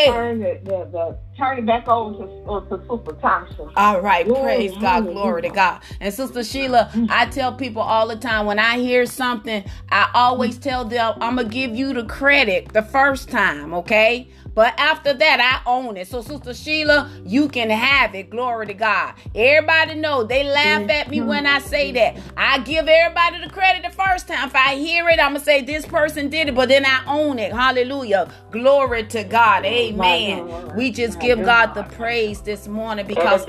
turn 0.05 0.39
the, 0.39 0.59
the, 0.63 0.89
the 0.91 1.19
turn 1.37 1.59
it 1.59 1.65
back 1.65 1.87
over 1.87 2.25
to, 2.25 2.43
uh, 2.49 2.61
to 2.61 2.81
Sister 2.81 3.13
Thompson. 3.21 3.69
All 3.75 4.01
right, 4.01 4.25
glory, 4.25 4.43
praise 4.43 4.71
mm, 4.73 4.81
God, 4.81 5.05
mm, 5.05 5.13
glory 5.13 5.43
to 5.43 5.49
mm. 5.49 5.55
God. 5.55 5.81
And 5.99 6.13
Sister 6.13 6.43
Sheila, 6.43 6.91
I 7.09 7.27
tell 7.27 7.53
people 7.53 7.81
all 7.81 8.07
the 8.07 8.15
time 8.15 8.45
when 8.45 8.59
I 8.59 8.79
hear 8.79 9.05
something, 9.05 9.63
I 9.89 10.09
always 10.13 10.57
tell 10.57 10.83
them 10.83 11.13
I'm 11.21 11.35
gonna 11.35 11.47
give 11.47 11.75
you 11.75 11.93
the 11.93 12.05
credit 12.05 12.73
the 12.73 12.81
first 12.81 13.29
time, 13.29 13.73
okay? 13.73 14.27
But 14.57 14.73
after 14.79 15.13
that, 15.13 15.39
I 15.39 15.69
own 15.69 15.97
it. 15.97 16.07
So, 16.07 16.23
Sister 16.23 16.51
Sheila, 16.51 17.11
you 17.23 17.47
can 17.47 17.69
have 17.69 18.15
it. 18.15 18.31
Glory 18.31 18.65
to 18.65 18.73
God. 18.73 19.13
Everybody 19.35 19.93
know 19.93 20.23
they 20.23 20.43
laugh 20.45 20.89
at 20.89 21.11
me 21.11 21.21
when 21.21 21.45
I 21.45 21.59
say 21.59 21.93
mm-hmm. 21.93 22.17
that. 22.17 22.33
I 22.35 22.57
give 22.63 22.87
everybody 22.87 23.39
the 23.45 23.51
credit 23.51 23.83
the 23.83 23.95
first 23.95 24.27
time. 24.27 24.47
If 24.47 24.55
I 24.55 24.73
hear 24.73 25.07
it, 25.09 25.19
I'm 25.19 25.33
gonna 25.33 25.41
say 25.41 25.61
this 25.61 25.85
person 25.85 26.29
did 26.29 26.47
it, 26.49 26.55
but 26.55 26.69
then 26.69 26.87
I 26.87 27.03
own 27.05 27.37
it. 27.37 27.53
Hallelujah. 27.53 28.33
Glory 28.49 29.03
to 29.03 29.23
God. 29.25 29.63
Amen. 29.63 30.75
We 30.75 30.89
just 30.89 31.19
give 31.35 31.45
God 31.45 31.73
the 31.73 31.83
praise 31.83 32.41
this 32.41 32.67
morning 32.67 33.05
because 33.05 33.45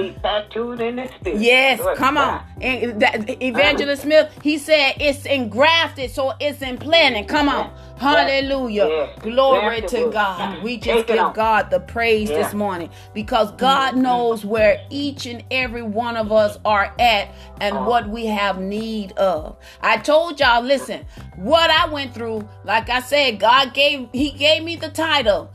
yes, 1.24 1.80
come 1.96 2.18
on. 2.18 2.42
And 2.60 3.02
Evangelist 3.42 4.02
Smith, 4.02 4.32
he 4.42 4.58
said 4.58 4.94
it's 5.00 5.24
engrafted, 5.26 6.10
so 6.10 6.32
it's 6.40 6.62
in 6.62 6.78
planning. 6.78 7.26
Come 7.26 7.48
on. 7.48 7.72
Hallelujah. 7.98 9.12
Glory 9.20 9.82
to 9.82 10.10
God. 10.12 10.62
We 10.62 10.76
just 10.76 11.06
give 11.08 11.34
God 11.34 11.70
the 11.70 11.80
praise 11.80 12.28
this 12.28 12.54
morning 12.54 12.90
because 13.12 13.50
God 13.52 13.92
mm-hmm. 13.92 14.02
knows 14.02 14.44
where 14.44 14.80
each 14.88 15.26
and 15.26 15.42
every 15.50 15.82
one 15.82 16.16
of 16.16 16.30
us 16.30 16.58
are 16.64 16.94
at 16.98 17.28
and 17.60 17.76
uh-huh. 17.76 17.88
what 17.88 18.08
we 18.08 18.26
have 18.26 18.60
need 18.60 19.12
of. 19.12 19.56
I 19.80 19.98
told 19.98 20.38
y'all, 20.38 20.62
listen, 20.62 21.04
what 21.36 21.70
I 21.70 21.88
went 21.88 22.14
through, 22.14 22.48
like 22.64 22.88
I 22.88 23.00
said, 23.00 23.40
God 23.40 23.74
gave 23.74 24.08
He 24.12 24.30
gave 24.30 24.62
me 24.62 24.76
the 24.76 24.90
title 24.90 25.50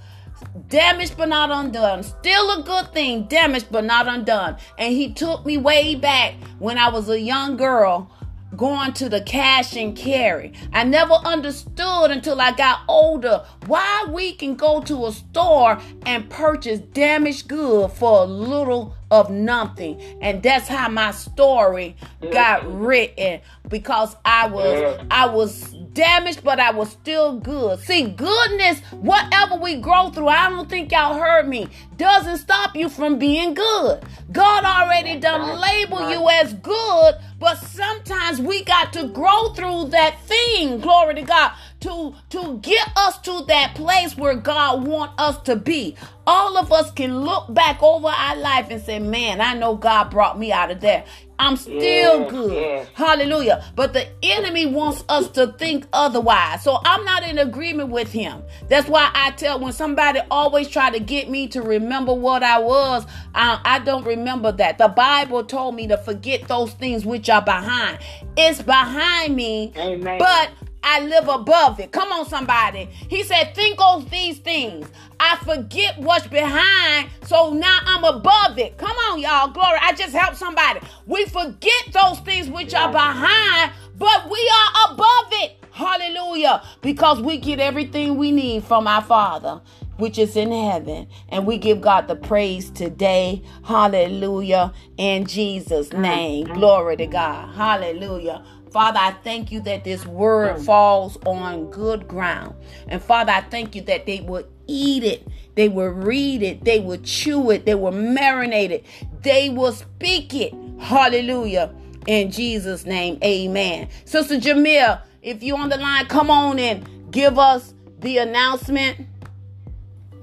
damaged 0.74 1.16
but 1.16 1.30
not 1.30 1.52
undone. 1.52 2.02
Still 2.02 2.60
a 2.60 2.64
good 2.64 2.92
thing, 2.94 3.28
damaged 3.28 3.68
but 3.70 3.86
not 3.86 4.08
undone. 4.08 4.58
And 4.80 4.92
he 4.92 5.14
took 5.14 5.46
me 5.46 5.56
way 5.56 5.94
back 5.94 6.34
when 6.58 6.80
I 6.80 6.90
was 6.90 7.10
a 7.10 7.20
young 7.20 7.58
girl 7.58 8.12
going 8.58 8.94
to 8.94 9.08
the 9.08 9.22
cash 9.22 9.76
and 9.76 9.96
carry. 9.96 10.52
I 10.74 10.84
never 10.84 11.14
understood 11.14 12.10
until 12.10 12.42
I 12.42 12.54
got 12.54 12.82
older 12.88 13.46
why 13.68 14.08
we 14.10 14.34
can 14.34 14.56
go 14.56 14.82
to 14.82 15.06
a 15.06 15.12
store 15.12 15.80
and 16.08 16.28
purchase 16.28 16.80
damaged 16.80 17.48
goods 17.48 17.94
for 17.98 18.24
a 18.24 18.26
little 18.26 18.96
of 19.12 19.30
nothing. 19.30 20.02
And 20.22 20.42
that's 20.42 20.68
how 20.68 20.90
my 20.90 21.12
story 21.12 21.96
got 22.32 22.66
written 22.68 23.42
because 23.68 24.16
I 24.26 24.48
was 24.48 25.06
I 25.12 25.28
was 25.28 25.76
damaged, 25.94 26.44
but 26.44 26.60
I 26.60 26.72
was 26.72 26.90
still 26.90 27.38
good. 27.40 27.80
See, 27.80 28.04
goodness, 28.04 28.80
whatever 28.92 29.56
we 29.56 29.76
grow 29.76 30.10
through, 30.10 30.28
I 30.28 30.50
don't 30.50 30.70
think 30.70 30.92
y'all 30.92 31.20
heard 31.20 31.48
me, 31.48 31.68
doesn't 31.98 32.38
stop 32.38 32.76
you 32.76 32.90
from 32.90 33.20
being 33.20 33.54
good. 33.54 34.04
God 34.32 34.64
already 34.64 35.20
done 35.20 35.60
label 35.60 36.10
you 36.10 36.28
as 36.30 36.54
good, 36.56 37.16
but 37.40 37.58
sometimes 37.58 38.40
we 38.40 38.64
got 38.64 38.94
to 38.94 39.08
grow 39.08 39.50
through 39.54 39.90
that 39.90 40.20
thing. 40.22 40.80
Glory 40.80 41.16
to 41.16 41.22
God 41.22 41.54
to 41.84 42.16
to 42.30 42.60
get 42.62 42.88
us 42.96 43.18
to 43.20 43.44
that 43.48 43.76
place 43.76 44.18
where 44.18 44.36
God 44.36 44.88
want 44.88 45.12
us 45.20 45.38
to 45.44 45.56
be. 45.56 45.96
All 46.26 46.58
of 46.58 46.72
us 46.72 46.90
can 46.92 47.20
look 47.20 47.54
back 47.54 47.84
over 47.84 48.08
our 48.08 48.38
life 48.38 48.68
and 48.70 48.82
say, 48.82 49.00
"Man, 49.00 49.42
I 49.42 49.54
know 49.54 49.76
God 49.76 50.10
brought 50.10 50.40
me 50.40 50.52
out 50.52 50.72
of 50.72 50.80
there. 50.80 51.04
I'm 51.38 51.58
still 51.58 52.30
good." 52.30 52.88
Hallelujah. 52.94 53.66
But 53.76 53.92
the 53.92 54.08
enemy 54.24 54.66
wants 54.66 55.04
us 55.10 55.28
to 55.32 55.48
think 55.48 55.86
otherwise. 55.92 56.64
So 56.64 56.80
I'm 56.86 57.04
not 57.04 57.24
in 57.24 57.38
agreement 57.38 57.90
with 57.90 58.12
him. 58.12 58.44
That's 58.70 58.88
why 58.88 59.12
I 59.14 59.32
tell 59.32 59.60
when 59.60 59.74
somebody 59.74 60.22
always 60.32 60.70
try 60.70 60.90
to 60.92 61.00
get 61.00 61.30
me 61.30 61.48
to 61.50 61.62
remember 61.62 62.14
what 62.14 62.44
I 62.44 62.60
was, 62.60 63.06
I, 63.36 63.60
I 63.66 63.80
don't 63.80 64.06
remember 64.06 64.54
that. 64.54 64.78
The 64.78 64.88
Bible 64.88 65.44
told 65.44 65.76
me 65.76 65.88
to 65.88 65.98
forget 65.98 66.48
those 66.48 66.72
things 66.72 67.06
which 67.06 67.30
are 67.30 67.42
behind. 67.42 68.00
It's 68.38 68.62
behind 68.62 69.36
me, 69.36 69.74
Amen. 69.76 70.20
but 70.20 70.50
I 70.84 71.00
live 71.00 71.28
above 71.28 71.80
it. 71.80 71.92
Come 71.92 72.12
on, 72.12 72.28
somebody. 72.28 72.86
He 72.86 73.24
said, 73.24 73.56
Think 73.56 73.80
of 73.80 74.10
these 74.10 74.40
things. 74.40 74.88
I 75.20 75.38
forget 75.38 75.98
what's 75.98 76.28
behind, 76.28 77.10
so 77.24 77.54
now 77.54 77.80
I'm 77.86 78.04
above 78.04 78.58
it. 78.58 78.78
Come 78.78 78.96
on, 79.10 79.20
y'all. 79.20 79.48
Glory. 79.50 79.80
I 79.82 79.94
just 79.94 80.14
helped 80.14 80.38
somebody. 80.38 80.82
We 81.06 81.26
forget 81.26 81.90
those 81.92 82.20
things 82.20 82.50
which 82.50 82.74
are 82.74 82.92
behind, 82.92 83.72
but 83.98 84.30
we 84.30 84.52
are 84.54 84.94
above 84.94 85.28
it. 85.32 85.58
Hallelujah. 85.72 86.62
Because 86.82 87.22
we 87.22 87.38
get 87.38 87.60
everything 87.60 88.18
we 88.18 88.32
need 88.32 88.64
from 88.64 88.88
our 88.88 89.02
Father 89.02 89.62
which 89.98 90.18
is 90.18 90.36
in 90.36 90.52
heaven. 90.52 91.08
And 91.30 91.46
we 91.46 91.58
give 91.58 91.82
God 91.82 92.08
the 92.08 92.16
praise 92.16 92.70
today. 92.70 93.42
Hallelujah. 93.64 94.74
In 94.98 95.26
Jesus' 95.26 95.90
mm. 95.90 96.00
name. 96.00 96.48
Glory 96.48 96.98
to 96.98 97.06
God. 97.08 97.54
Hallelujah. 97.56 98.44
Father, 98.74 98.98
I 99.00 99.12
thank 99.24 99.52
you 99.52 99.60
that 99.62 99.84
this 99.84 100.04
word 100.04 100.56
mm. 100.56 100.66
falls 100.66 101.16
on 101.28 101.70
good 101.70 102.08
ground. 102.08 102.56
And 102.88 103.00
Father, 103.00 103.32
I 103.32 103.42
thank 103.42 103.76
you 103.76 103.84
that 103.84 104.08
they 104.08 104.22
will 104.22 104.48
eat 104.66 105.04
it, 105.04 105.28
they 105.54 105.70
will 105.70 105.90
read 105.90 106.42
it, 106.42 106.66
they 106.66 106.80
will 106.80 106.98
chew 106.98 107.52
it, 107.52 107.68
they 107.68 107.76
will 107.76 107.92
marinate 107.92 108.72
it, 108.72 108.84
they 109.22 109.52
will 109.52 109.74
speak 109.74 110.34
it. 110.34 110.56
Hallelujah. 110.80 111.72
In 112.08 112.32
Jesus' 112.32 112.84
name, 112.84 113.20
amen. 113.24 113.90
Sister 114.06 114.38
Jamil, 114.38 115.00
if 115.22 115.44
you're 115.44 115.60
on 115.60 115.70
the 115.70 115.78
line, 115.78 116.08
come 116.08 116.32
on 116.32 116.58
and 116.58 117.12
give 117.12 117.38
us 117.38 117.76
the 118.00 118.18
announcement. 118.18 119.08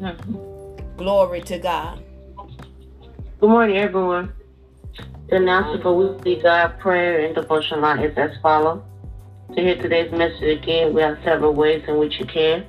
Mm-hmm. 0.00 0.96
Glory 0.96 1.40
to 1.42 1.58
God. 1.60 2.02
Good 3.38 3.48
morning, 3.48 3.76
everyone. 3.76 4.32
The 5.30 5.36
announcement 5.36 5.82
for 5.84 5.94
weekly 5.94 6.42
God 6.42 6.78
prayer 6.80 7.24
and 7.24 7.32
devotion 7.36 7.80
line 7.80 8.00
is 8.00 8.18
as 8.18 8.32
follows. 8.42 8.82
To 9.54 9.62
hear 9.62 9.80
today's 9.80 10.10
message 10.10 10.58
again, 10.58 10.92
we 10.92 11.02
have 11.02 11.18
several 11.22 11.54
ways 11.54 11.84
in 11.86 11.98
which 11.98 12.18
you 12.18 12.26
can. 12.26 12.66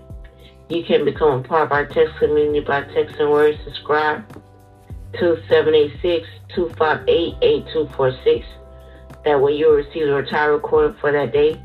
You 0.70 0.84
can 0.84 1.04
become 1.04 1.40
a 1.40 1.44
part 1.44 1.64
of 1.64 1.72
our 1.72 1.88
text 1.88 2.20
community 2.20 2.60
by 2.60 2.84
texting 2.84 3.32
word 3.32 3.60
subscribe 3.64 4.32
to 5.14 5.38
786-258-8246. 6.56 8.46
That 9.26 9.42
way 9.42 9.54
you'll 9.54 9.74
receive 9.74 10.06
the 10.06 10.18
entire 10.18 10.52
recording 10.54 10.96
for 11.02 11.12
that 11.12 11.34
day. 11.34 11.60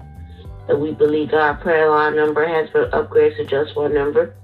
The 0.67 0.79
We 0.79 0.93
Believe 0.93 1.31
God 1.33 1.61
prayer 1.61 1.91
line 1.91 2.17
number 2.17 2.49
has 2.49 2.71
been 2.71 2.91
upgraded 2.93 3.37
to 3.37 3.45
just 3.45 3.77
one 3.77 3.93
number. 3.93 4.35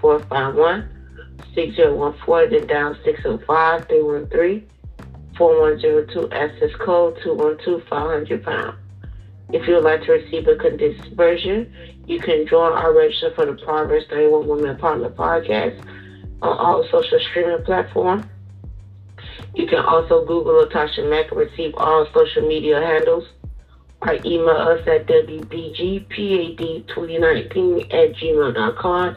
206-451-6014, 0.00 2.50
then 2.50 2.66
dial 2.66 2.94
605-313. 3.04 4.62
4102 5.40 6.28
access 6.36 6.68
code 6.84 7.16
212 7.24 7.82
500 7.88 8.44
pound. 8.44 8.76
If 9.54 9.66
you 9.66 9.76
would 9.76 9.84
like 9.84 10.02
to 10.02 10.12
receive 10.12 10.46
a 10.46 10.56
condensed 10.56 11.12
version, 11.12 11.72
you 12.06 12.20
can 12.20 12.46
join 12.46 12.72
our 12.72 12.94
register 12.94 13.32
for 13.34 13.46
the 13.46 13.54
Proverbs 13.54 14.04
31 14.10 14.46
Women 14.46 14.76
Apartment 14.76 15.16
podcast 15.16 15.82
on 16.42 16.58
all 16.58 16.84
social 16.90 17.18
streaming 17.30 17.64
platforms. 17.64 18.26
You 19.54 19.66
can 19.66 19.78
also 19.78 20.26
Google 20.26 20.62
Latasha 20.62 21.08
Mack 21.08 21.32
and 21.32 21.40
receive 21.40 21.74
all 21.78 22.06
social 22.12 22.46
media 22.46 22.78
handles 22.78 23.24
or 24.02 24.16
email 24.26 24.50
us 24.50 24.86
at 24.86 25.06
wbgpad2019 25.06 27.94
at 27.94 28.14
gmail.com. 28.14 29.16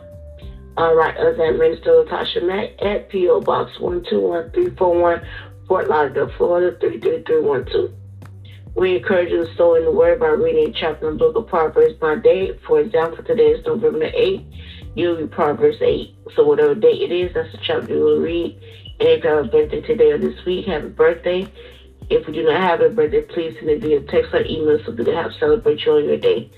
Or 0.75 0.95
write 0.95 1.17
us 1.17 1.37
at 1.37 1.55
Minister 1.57 1.91
Latasha 1.91 2.41
Mack 2.47 2.81
at 2.81 3.07
P.O. 3.09 3.41
Box 3.41 3.77
121341 3.79 5.21
Fort 5.73 5.89
Lauderdale, 5.89 6.29
Florida 6.37 6.77
33312. 6.81 7.91
We 8.75 8.97
encourage 8.97 9.31
you 9.31 9.43
to 9.43 9.55
sow 9.55 9.73
in 9.73 9.85
the 9.85 9.91
word 9.91 10.19
by 10.19 10.27
reading 10.27 10.71
chapter 10.71 11.09
and 11.09 11.17
book 11.17 11.35
of 11.35 11.47
Proverbs 11.47 11.95
by 11.95 12.13
day. 12.13 12.55
For 12.67 12.79
example, 12.79 13.23
today 13.23 13.53
is 13.53 13.65
November 13.65 13.97
the 13.97 14.05
8th. 14.05 14.45
You'll 14.93 15.17
read 15.17 15.31
Proverbs 15.31 15.77
8. 15.81 16.15
So 16.35 16.43
whatever 16.45 16.75
day 16.75 16.91
it 16.91 17.11
is, 17.11 17.33
that's 17.33 17.51
the 17.53 17.57
chapter 17.57 17.91
you 17.91 18.01
will 18.01 18.19
read. 18.19 18.55
And 18.99 19.09
if 19.09 19.23
you 19.23 19.29
have 19.31 19.45
a 19.45 19.47
birthday 19.47 19.81
today 19.81 20.11
or 20.11 20.19
this 20.19 20.45
week, 20.45 20.67
happy 20.67 20.89
birthday. 20.89 21.51
If 22.11 22.27
you 22.27 22.33
do 22.35 22.43
not 22.43 22.61
have 22.61 22.81
a 22.81 22.89
birthday, 22.89 23.23
please 23.23 23.55
send 23.57 23.71
it 23.71 23.81
via 23.81 24.01
text 24.01 24.31
or 24.31 24.45
email 24.45 24.77
so 24.85 24.91
we 24.91 25.05
can 25.05 25.15
have 25.15 25.31
celebrate 25.39 25.83
you 25.83 25.93
on 25.93 26.05
your 26.05 26.17
day. 26.17 26.51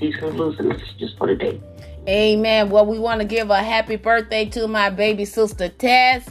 These 0.00 0.16
concludes 0.16 0.58
the 0.58 1.14
for 1.16 1.28
the 1.28 1.36
day. 1.36 1.60
Amen. 2.08 2.70
Well, 2.70 2.86
we 2.86 2.98
want 2.98 3.20
to 3.20 3.24
give 3.24 3.50
a 3.50 3.62
happy 3.62 3.94
birthday 3.94 4.46
to 4.46 4.66
my 4.66 4.90
baby 4.90 5.26
sister 5.26 5.68
Tess. 5.68 6.28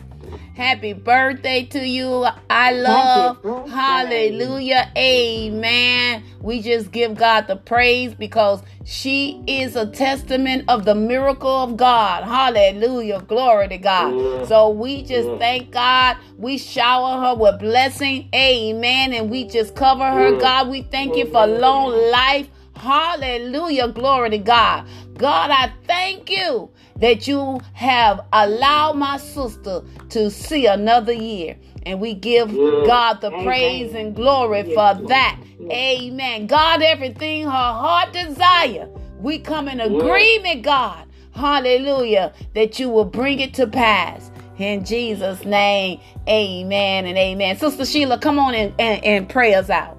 Happy 0.55 0.93
birthday 0.93 1.63
to 1.65 1.79
you. 1.87 2.25
I 2.49 2.71
love. 2.71 3.37
Hallelujah. 3.69 4.91
Amen. 4.97 6.23
We 6.41 6.61
just 6.61 6.91
give 6.91 7.15
God 7.15 7.47
the 7.47 7.57
praise 7.57 8.15
because 8.15 8.61
she 8.83 9.43
is 9.47 9.75
a 9.75 9.85
testament 9.85 10.65
of 10.67 10.85
the 10.85 10.95
miracle 10.95 11.49
of 11.49 11.77
God. 11.77 12.23
Hallelujah. 12.23 13.21
Glory 13.21 13.67
to 13.67 13.77
God. 13.77 14.47
So 14.47 14.69
we 14.69 15.03
just 15.03 15.29
thank 15.37 15.71
God. 15.71 16.17
We 16.37 16.57
shower 16.57 17.21
her 17.21 17.35
with 17.35 17.59
blessing. 17.59 18.29
Amen. 18.33 19.13
And 19.13 19.29
we 19.29 19.45
just 19.45 19.75
cover 19.75 20.05
her. 20.09 20.31
God, 20.31 20.69
we 20.69 20.83
thank 20.83 21.15
you 21.17 21.25
for 21.27 21.45
long 21.45 21.91
life. 22.11 22.49
Hallelujah. 22.75 23.89
Glory 23.89 24.31
to 24.31 24.37
God. 24.37 24.87
God, 25.17 25.51
I 25.51 25.71
thank 25.85 26.29
you 26.29 26.69
that 26.99 27.27
you 27.27 27.59
have 27.73 28.25
allowed 28.33 28.93
my 28.93 29.17
sister 29.17 29.83
to 30.09 30.31
see 30.31 30.65
another 30.65 31.13
year. 31.13 31.57
And 31.85 32.01
we 32.01 32.13
give 32.13 32.49
God 32.49 33.21
the 33.21 33.27
Amen. 33.27 33.45
praise 33.45 33.93
and 33.93 34.15
glory 34.15 34.63
yes. 34.67 34.67
for 34.67 35.07
that. 35.07 35.39
Yes. 35.59 35.71
Amen. 35.71 36.47
God, 36.47 36.81
everything 36.81 37.43
her 37.43 37.49
heart 37.49 38.11
desire, 38.11 38.89
we 39.19 39.39
come 39.39 39.67
in 39.67 39.79
agreement, 39.79 40.63
God. 40.63 41.07
Hallelujah. 41.33 42.33
That 42.55 42.79
you 42.79 42.89
will 42.89 43.05
bring 43.05 43.39
it 43.39 43.53
to 43.55 43.67
pass. 43.67 44.31
In 44.57 44.83
Jesus' 44.83 45.45
name, 45.45 46.01
amen 46.27 47.05
and 47.05 47.15
amen. 47.15 47.57
Sister 47.57 47.85
Sheila, 47.85 48.17
come 48.17 48.39
on 48.39 48.55
and, 48.55 48.73
and, 48.79 49.03
and 49.05 49.29
pray 49.29 49.53
us 49.53 49.69
out. 49.69 49.97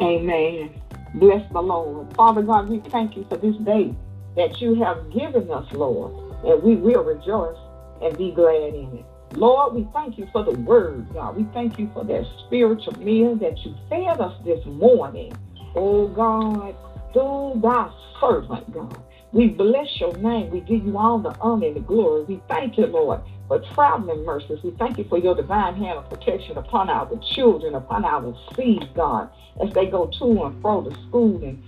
Amen. 0.00 0.80
Bless 1.16 1.52
the 1.52 1.60
Lord. 1.60 2.16
Father 2.16 2.40
God, 2.40 2.70
we 2.70 2.80
thank 2.90 3.14
you 3.14 3.26
for 3.28 3.36
this 3.36 3.54
day 3.56 3.94
that 4.36 4.60
you 4.60 4.74
have 4.82 5.12
given 5.12 5.50
us, 5.50 5.66
Lord, 5.72 6.12
and 6.44 6.62
we 6.62 6.76
will 6.76 7.04
rejoice 7.04 7.58
and 8.02 8.16
be 8.16 8.32
glad 8.32 8.74
in 8.74 8.98
it. 8.98 9.04
Lord, 9.36 9.74
we 9.74 9.88
thank 9.94 10.18
you 10.18 10.28
for 10.32 10.44
the 10.44 10.52
word, 10.52 11.12
God. 11.14 11.36
We 11.36 11.44
thank 11.54 11.78
you 11.78 11.90
for 11.94 12.04
that 12.04 12.24
spiritual 12.46 12.98
meal 12.98 13.34
that 13.36 13.58
you 13.64 13.74
fed 13.88 14.20
us 14.20 14.34
this 14.44 14.64
morning. 14.66 15.32
Oh, 15.74 16.08
God, 16.08 16.74
through 17.12 17.60
thy 17.62 17.90
servant, 18.20 18.72
God. 18.72 19.02
We 19.32 19.48
bless 19.48 19.98
your 19.98 20.14
name. 20.18 20.50
We 20.50 20.60
give 20.60 20.84
you 20.84 20.98
all 20.98 21.18
the 21.18 21.34
honor 21.40 21.68
and 21.68 21.76
the 21.76 21.80
glory. 21.80 22.24
We 22.24 22.42
thank 22.48 22.76
you, 22.76 22.86
Lord, 22.86 23.22
for 23.48 23.60
traveling 23.74 24.26
mercies. 24.26 24.58
We 24.62 24.72
thank 24.72 24.98
you 24.98 25.04
for 25.08 25.16
your 25.16 25.34
divine 25.34 25.74
hand 25.76 25.98
of 25.98 26.10
protection 26.10 26.58
upon 26.58 26.90
our 26.90 27.08
children, 27.34 27.74
upon 27.74 28.04
our 28.04 28.36
seeds, 28.54 28.84
God, 28.94 29.30
as 29.62 29.72
they 29.72 29.86
go 29.86 30.10
to 30.18 30.44
and 30.44 30.60
fro 30.60 30.82
to 30.82 30.90
school 31.08 31.42
and 31.42 31.62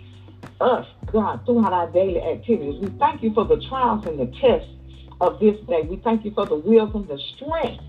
us, 0.64 0.86
God, 1.12 1.44
throughout 1.44 1.72
our 1.72 1.90
daily 1.90 2.20
activities. 2.20 2.80
We 2.80 2.88
thank 2.98 3.22
you 3.22 3.32
for 3.34 3.44
the 3.44 3.62
trials 3.68 4.06
and 4.06 4.18
the 4.18 4.26
tests 4.40 4.70
of 5.20 5.38
this 5.38 5.60
day. 5.68 5.82
We 5.82 5.96
thank 5.96 6.24
you 6.24 6.32
for 6.32 6.46
the 6.46 6.56
wisdom, 6.56 7.06
the 7.06 7.20
strength, 7.36 7.84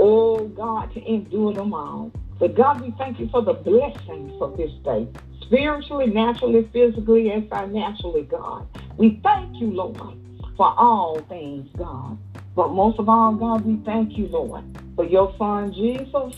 oh 0.00 0.48
God, 0.48 0.92
to 0.94 1.04
endure 1.04 1.52
them 1.52 1.74
all. 1.74 2.10
But 2.38 2.54
God, 2.54 2.80
we 2.80 2.94
thank 2.98 3.20
you 3.20 3.28
for 3.28 3.42
the 3.42 3.54
blessings 3.54 4.32
of 4.40 4.56
this 4.56 4.72
day, 4.84 5.06
spiritually, 5.42 6.06
naturally, 6.06 6.68
physically, 6.72 7.30
and 7.30 7.48
financially, 7.48 8.22
God. 8.22 8.66
We 8.96 9.20
thank 9.22 9.60
you, 9.60 9.70
Lord, 9.70 10.18
for 10.56 10.74
all 10.78 11.20
things, 11.28 11.68
God. 11.76 12.18
But 12.54 12.72
most 12.72 12.98
of 12.98 13.08
all, 13.08 13.34
God, 13.34 13.64
we 13.64 13.76
thank 13.84 14.16
you, 14.16 14.26
Lord, 14.28 14.64
for 14.96 15.04
your 15.04 15.34
Son 15.38 15.72
Jesus, 15.72 16.34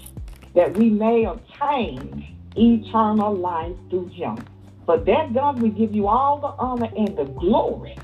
that 0.54 0.76
we 0.76 0.90
may 0.90 1.24
obtain 1.24 2.36
eternal 2.56 3.34
life 3.34 3.76
through 3.90 4.08
him. 4.08 4.36
For 4.88 4.96
that, 4.96 5.34
God, 5.34 5.60
we 5.60 5.68
give 5.68 5.94
you 5.94 6.08
all 6.08 6.40
the 6.40 6.46
honor 6.58 6.88
and 6.96 7.14
the 7.14 7.24
glory. 7.24 7.94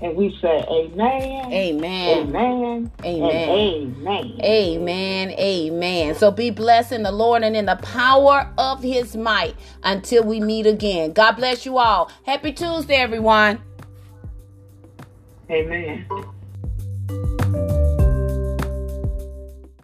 And 0.00 0.14
we 0.14 0.38
say, 0.40 0.64
Amen. 0.70 1.52
Amen. 1.52 2.08
Amen. 2.08 2.92
Amen. 3.04 4.06
Amen. 4.06 4.40
Amen. 4.40 5.30
Amen. 5.32 6.14
So 6.14 6.30
be 6.30 6.50
blessed 6.50 6.92
in 6.92 7.02
the 7.02 7.10
Lord 7.10 7.42
and 7.42 7.56
in 7.56 7.66
the 7.66 7.80
power 7.82 8.48
of 8.58 8.80
his 8.80 9.16
might 9.16 9.56
until 9.82 10.22
we 10.22 10.38
meet 10.38 10.66
again. 10.66 11.14
God 11.14 11.32
bless 11.32 11.66
you 11.66 11.78
all. 11.78 12.12
Happy 12.24 12.52
Tuesday, 12.52 12.94
everyone. 12.94 13.60
Amen. 15.50 16.06